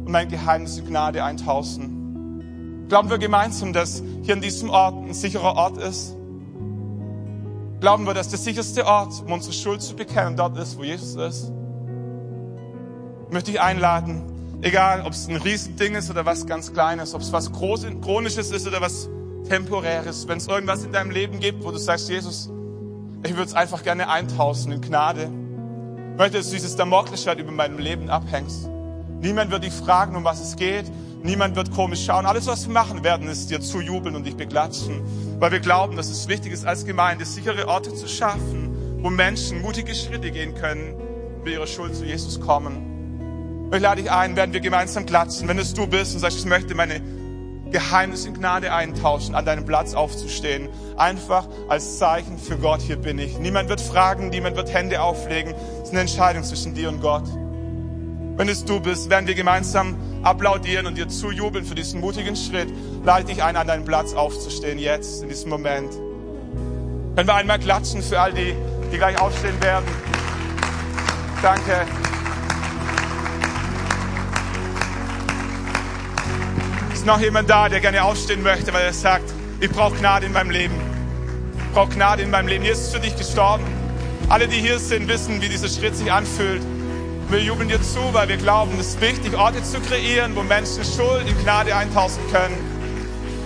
und 0.05 0.11
mein 0.11 0.29
Geheimnis 0.29 0.77
in 0.77 0.85
Gnade 0.85 1.23
eintauschen. 1.23 2.85
Glauben 2.89 3.09
wir 3.09 3.17
gemeinsam, 3.17 3.73
dass 3.73 4.03
hier 4.23 4.33
an 4.33 4.41
diesem 4.41 4.69
Ort 4.69 4.95
ein 4.95 5.13
sicherer 5.13 5.55
Ort 5.55 5.77
ist? 5.77 6.15
Glauben 7.79 8.05
wir, 8.05 8.13
dass 8.13 8.29
der 8.29 8.37
sicherste 8.37 8.85
Ort, 8.85 9.23
um 9.25 9.31
unsere 9.31 9.53
Schuld 9.53 9.81
zu 9.81 9.95
bekennen, 9.95 10.35
dort 10.35 10.57
ist, 10.57 10.77
wo 10.77 10.83
Jesus 10.83 11.15
ist? 11.15 11.51
Ich 13.27 13.33
möchte 13.33 13.51
dich 13.51 13.61
einladen, 13.61 14.23
egal 14.61 15.03
ob 15.05 15.13
es 15.13 15.27
ein 15.27 15.37
Riesending 15.37 15.95
ist 15.95 16.09
oder 16.09 16.25
was 16.25 16.45
ganz 16.45 16.73
Kleines, 16.73 17.13
ob 17.13 17.21
es 17.21 17.31
was 17.31 17.51
Chronisches 17.51 18.51
ist 18.51 18.67
oder 18.67 18.81
was 18.81 19.09
Temporäres, 19.47 20.27
wenn 20.27 20.37
es 20.37 20.47
irgendwas 20.47 20.83
in 20.83 20.91
deinem 20.91 21.11
Leben 21.11 21.39
gibt, 21.39 21.63
wo 21.63 21.71
du 21.71 21.77
sagst, 21.77 22.09
Jesus, 22.09 22.51
ich 23.23 23.31
würde 23.31 23.45
es 23.45 23.53
einfach 23.53 23.83
gerne 23.83 24.09
eintauschen 24.09 24.71
in 24.71 24.81
Gnade. 24.81 25.29
Ich 26.11 26.17
möchte, 26.17 26.37
dass 26.37 26.47
du 26.47 26.53
dieses 26.53 26.75
Damoklesschwert 26.75 27.39
über 27.39 27.51
meinem 27.51 27.79
Leben 27.79 28.09
abhängst. 28.09 28.70
Niemand 29.21 29.51
wird 29.51 29.63
dich 29.63 29.73
fragen, 29.73 30.15
um 30.15 30.23
was 30.23 30.41
es 30.41 30.55
geht. 30.55 30.91
Niemand 31.23 31.55
wird 31.55 31.71
komisch 31.71 32.03
schauen. 32.05 32.25
Alles, 32.25 32.47
was 32.47 32.65
wir 32.65 32.73
machen 32.73 33.03
werden, 33.03 33.27
ist 33.27 33.51
dir 33.51 33.61
zujubeln 33.61 34.15
und 34.15 34.25
dich 34.25 34.35
beklatschen. 34.35 35.01
Weil 35.39 35.51
wir 35.51 35.59
glauben, 35.59 35.95
dass 35.95 36.09
es 36.09 36.27
wichtig 36.27 36.51
ist, 36.51 36.65
als 36.65 36.85
Gemeinde 36.85 37.25
sichere 37.25 37.67
Orte 37.67 37.93
zu 37.93 38.07
schaffen, 38.07 38.97
wo 39.03 39.11
Menschen 39.11 39.61
mutige 39.61 39.93
Schritte 39.93 40.31
gehen 40.31 40.55
können, 40.55 40.95
mit 41.43 41.53
ihrer 41.53 41.67
Schuld 41.67 41.95
zu 41.95 42.03
Jesus 42.03 42.39
kommen. 42.39 43.69
Ich 43.71 43.79
lade 43.79 44.01
dich 44.01 44.11
ein, 44.11 44.35
werden 44.35 44.53
wir 44.53 44.59
gemeinsam 44.59 45.05
klatschen. 45.05 45.47
Wenn 45.47 45.59
es 45.59 45.73
du 45.73 45.85
bist 45.85 46.15
und 46.15 46.19
sagst, 46.19 46.39
ich 46.39 46.45
möchte 46.45 46.73
meine 46.73 46.99
Geheimnis 47.71 48.25
in 48.25 48.33
Gnade 48.33 48.73
eintauschen, 48.73 49.35
an 49.35 49.45
deinem 49.45 49.65
Platz 49.65 49.93
aufzustehen. 49.93 50.67
Einfach 50.97 51.47
als 51.69 51.99
Zeichen 51.99 52.37
für 52.37 52.57
Gott, 52.57 52.81
hier 52.81 52.97
bin 52.97 53.19
ich. 53.19 53.37
Niemand 53.37 53.69
wird 53.69 53.81
fragen, 53.81 54.29
niemand 54.29 54.57
wird 54.57 54.73
Hände 54.73 55.01
auflegen. 55.01 55.53
Es 55.53 55.83
ist 55.83 55.91
eine 55.91 56.01
Entscheidung 56.01 56.43
zwischen 56.43 56.73
dir 56.73 56.89
und 56.89 57.01
Gott. 57.01 57.23
Wenn 58.37 58.49
es 58.49 58.63
du 58.65 58.79
bist, 58.79 59.09
werden 59.09 59.27
wir 59.27 59.35
gemeinsam 59.35 59.95
applaudieren 60.23 60.87
und 60.87 60.97
dir 60.97 61.07
zujubeln 61.07 61.65
für 61.65 61.75
diesen 61.75 61.99
mutigen 61.99 62.35
Schritt. 62.35 62.69
Lade 63.03 63.25
dich 63.25 63.43
ein, 63.43 63.55
an 63.55 63.67
deinem 63.67 63.85
Platz 63.85 64.13
aufzustehen, 64.13 64.79
jetzt, 64.79 65.21
in 65.21 65.29
diesem 65.29 65.49
Moment. 65.49 65.91
Können 67.15 67.27
wir 67.27 67.35
einmal 67.35 67.59
klatschen 67.59 68.01
für 68.01 68.19
all 68.19 68.33
die, 68.33 68.55
die 68.91 68.97
gleich 68.97 69.19
aufstehen 69.19 69.61
werden. 69.61 69.85
Danke. 71.41 71.85
Ist 76.93 77.05
noch 77.05 77.19
jemand 77.19 77.49
da, 77.49 77.67
der 77.67 77.79
gerne 77.79 78.03
aufstehen 78.03 78.43
möchte, 78.43 78.73
weil 78.73 78.85
er 78.85 78.93
sagt, 78.93 79.33
ich 79.59 79.69
brauche 79.69 79.95
Gnade 79.97 80.27
in 80.27 80.33
meinem 80.33 80.51
Leben. 80.51 80.75
Ich 81.57 81.73
brauche 81.73 81.89
Gnade 81.89 82.23
in 82.23 82.29
meinem 82.29 82.47
Leben. 82.47 82.63
Jesus 82.63 82.85
ist 82.85 82.95
für 82.95 83.01
dich 83.01 83.15
gestorben. 83.17 83.63
Alle, 84.29 84.47
die 84.47 84.57
hier 84.57 84.79
sind, 84.79 85.07
wissen, 85.07 85.41
wie 85.41 85.49
dieser 85.49 85.67
Schritt 85.67 85.95
sich 85.95 86.11
anfühlt. 86.11 86.61
Wir 87.31 87.39
jubeln 87.39 87.69
dir 87.69 87.81
zu, 87.81 87.99
weil 88.11 88.27
wir 88.27 88.35
glauben, 88.35 88.77
es 88.77 88.87
ist 88.87 88.99
wichtig, 88.99 89.37
Orte 89.37 89.63
zu 89.63 89.79
kreieren, 89.79 90.35
wo 90.35 90.43
Menschen 90.43 90.83
Schuld 90.83 91.25
in 91.29 91.41
Gnade 91.41 91.73
eintauschen 91.73 92.19
können. 92.29 92.57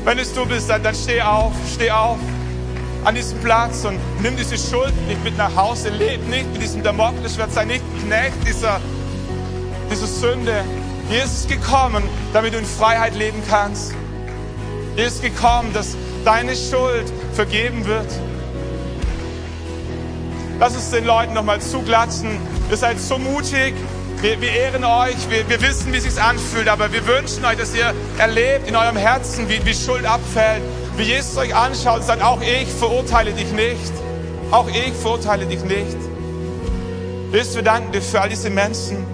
Wenn 0.03 0.17
es 0.17 0.33
du 0.33 0.43
bist, 0.43 0.71
dann, 0.71 0.81
dann 0.81 0.95
steh 0.95 1.21
auf, 1.21 1.53
steh 1.71 1.91
auf 1.91 2.17
an 3.03 3.13
diesem 3.13 3.39
Platz 3.41 3.86
und 3.86 3.99
nimm 4.23 4.36
diese 4.38 4.57
Schuld 4.57 4.91
nicht 5.07 5.23
mit 5.23 5.38
nach 5.38 5.55
Hause. 5.55 5.89
Leb 5.89 6.27
nicht 6.27 6.51
mit 6.51 6.63
diesem 6.63 6.81
Damoklesschwert, 6.81 7.53
sei 7.53 7.65
nicht 7.65 7.83
Knecht 8.03 8.38
dieser, 8.43 8.81
dieser 9.91 10.07
Sünde. 10.07 10.63
Jesus 11.11 11.41
ist 11.41 11.49
gekommen, 11.49 12.03
damit 12.33 12.55
du 12.55 12.57
in 12.57 12.65
Freiheit 12.65 13.13
leben 13.13 13.43
kannst. 13.47 13.93
Jesus 14.95 15.17
ist 15.17 15.21
gekommen, 15.21 15.71
dass 15.73 15.95
deine 16.23 16.55
Schuld 16.55 17.13
vergeben 17.33 17.86
wird. 17.86 18.07
Lass 20.59 20.73
uns 20.73 20.89
den 20.89 21.05
Leuten 21.05 21.33
nochmal 21.33 21.61
zuglatschen. 21.61 22.55
Ihr 22.70 22.78
seid 22.78 22.99
so 22.99 23.18
mutig. 23.18 23.74
Wir, 24.22 24.41
wir 24.41 24.51
ehren 24.51 24.84
euch. 24.84 25.30
Wir, 25.30 25.47
wir 25.47 25.61
wissen, 25.61 25.93
wie 25.93 25.97
es 25.97 26.03
sich 26.03 26.22
anfühlt. 26.22 26.68
Aber 26.68 26.91
wir 26.91 27.05
wünschen 27.05 27.45
euch, 27.45 27.57
dass 27.57 27.76
ihr 27.76 27.93
erlebt 28.18 28.68
in 28.68 28.76
eurem 28.76 28.97
Herzen, 28.97 29.47
wie, 29.49 29.63
wie 29.66 29.74
Schuld 29.74 30.05
abfällt. 30.05 30.63
Wie 30.97 31.03
Jesus 31.03 31.38
euch 31.38 31.53
anschaut 31.53 31.99
und 31.99 32.05
sagt, 32.05 32.24
auch 32.24 32.41
ich 32.41 32.68
verurteile 32.70 33.34
dich 33.34 33.51
nicht. 33.51 33.93
Auch 34.51 34.68
ich 34.70 34.93
verurteile 34.93 35.45
dich 35.45 35.63
nicht. 35.63 35.97
Jesus, 37.32 37.55
wir 37.55 37.63
danken 37.63 37.91
dir 37.91 38.01
für 38.01 38.22
all 38.22 38.30
diese 38.30 38.49
Menschen. 38.49 39.05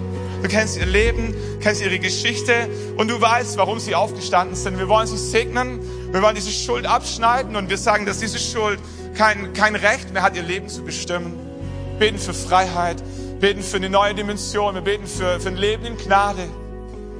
Du 0.42 0.48
kennst 0.48 0.76
ihr 0.76 0.86
Leben, 0.86 1.34
kennst 1.60 1.82
ihre 1.82 1.98
Geschichte 1.98 2.68
und 2.96 3.08
du 3.08 3.20
weißt, 3.20 3.56
warum 3.58 3.78
sie 3.78 3.94
aufgestanden 3.94 4.56
sind. 4.56 4.78
Wir 4.78 4.88
wollen 4.88 5.06
sie 5.06 5.16
segnen. 5.16 5.80
Wir 6.12 6.22
wollen 6.22 6.34
diese 6.34 6.50
Schuld 6.50 6.86
abschneiden 6.86 7.56
und 7.56 7.70
wir 7.70 7.78
sagen, 7.78 8.06
dass 8.06 8.18
diese 8.18 8.38
Schuld 8.38 8.78
kein, 9.16 9.52
kein 9.52 9.76
Recht 9.76 10.12
mehr 10.12 10.22
hat, 10.22 10.36
ihr 10.36 10.42
Leben 10.42 10.68
zu 10.68 10.82
bestimmen. 10.82 11.38
Beten 11.98 12.18
für 12.18 12.34
Freiheit, 12.34 13.02
beten 13.42 13.60
für 13.60 13.78
eine 13.78 13.90
neue 13.90 14.14
Dimension, 14.14 14.76
wir 14.76 14.82
beten 14.82 15.08
für, 15.08 15.40
für 15.40 15.48
ein 15.48 15.56
Leben 15.56 15.84
in 15.84 15.96
Gnade. 15.96 16.48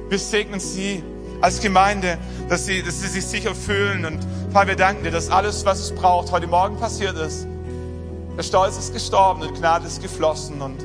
Wir 0.07 0.17
segnen 0.17 0.61
sie 0.61 1.03
als 1.41 1.59
Gemeinde, 1.59 2.17
dass 2.47 2.65
sie, 2.65 2.81
dass 2.81 3.01
sie 3.01 3.09
sich 3.09 3.25
sicher 3.25 3.53
fühlen. 3.53 4.05
Und 4.05 4.25
Vater, 4.53 4.69
wir 4.69 4.75
danken 4.77 5.03
dir, 5.03 5.11
dass 5.11 5.29
alles, 5.29 5.65
was 5.65 5.81
es 5.81 5.93
braucht, 5.93 6.31
heute 6.31 6.47
Morgen 6.47 6.77
passiert 6.77 7.17
ist. 7.17 7.45
Der 8.37 8.43
Stolz 8.43 8.77
ist 8.77 8.93
gestorben 8.93 9.41
und 9.41 9.53
Gnade 9.53 9.85
ist 9.85 10.01
geflossen. 10.01 10.61
Und 10.61 10.77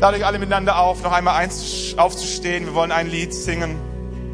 dadurch 0.00 0.26
alle 0.26 0.40
miteinander 0.40 0.80
auf, 0.80 1.04
noch 1.04 1.12
einmal 1.12 1.36
eins 1.36 1.94
aufzustehen. 1.96 2.66
Wir 2.66 2.74
wollen 2.74 2.90
ein 2.90 3.08
Lied 3.08 3.32
singen. 3.32 3.76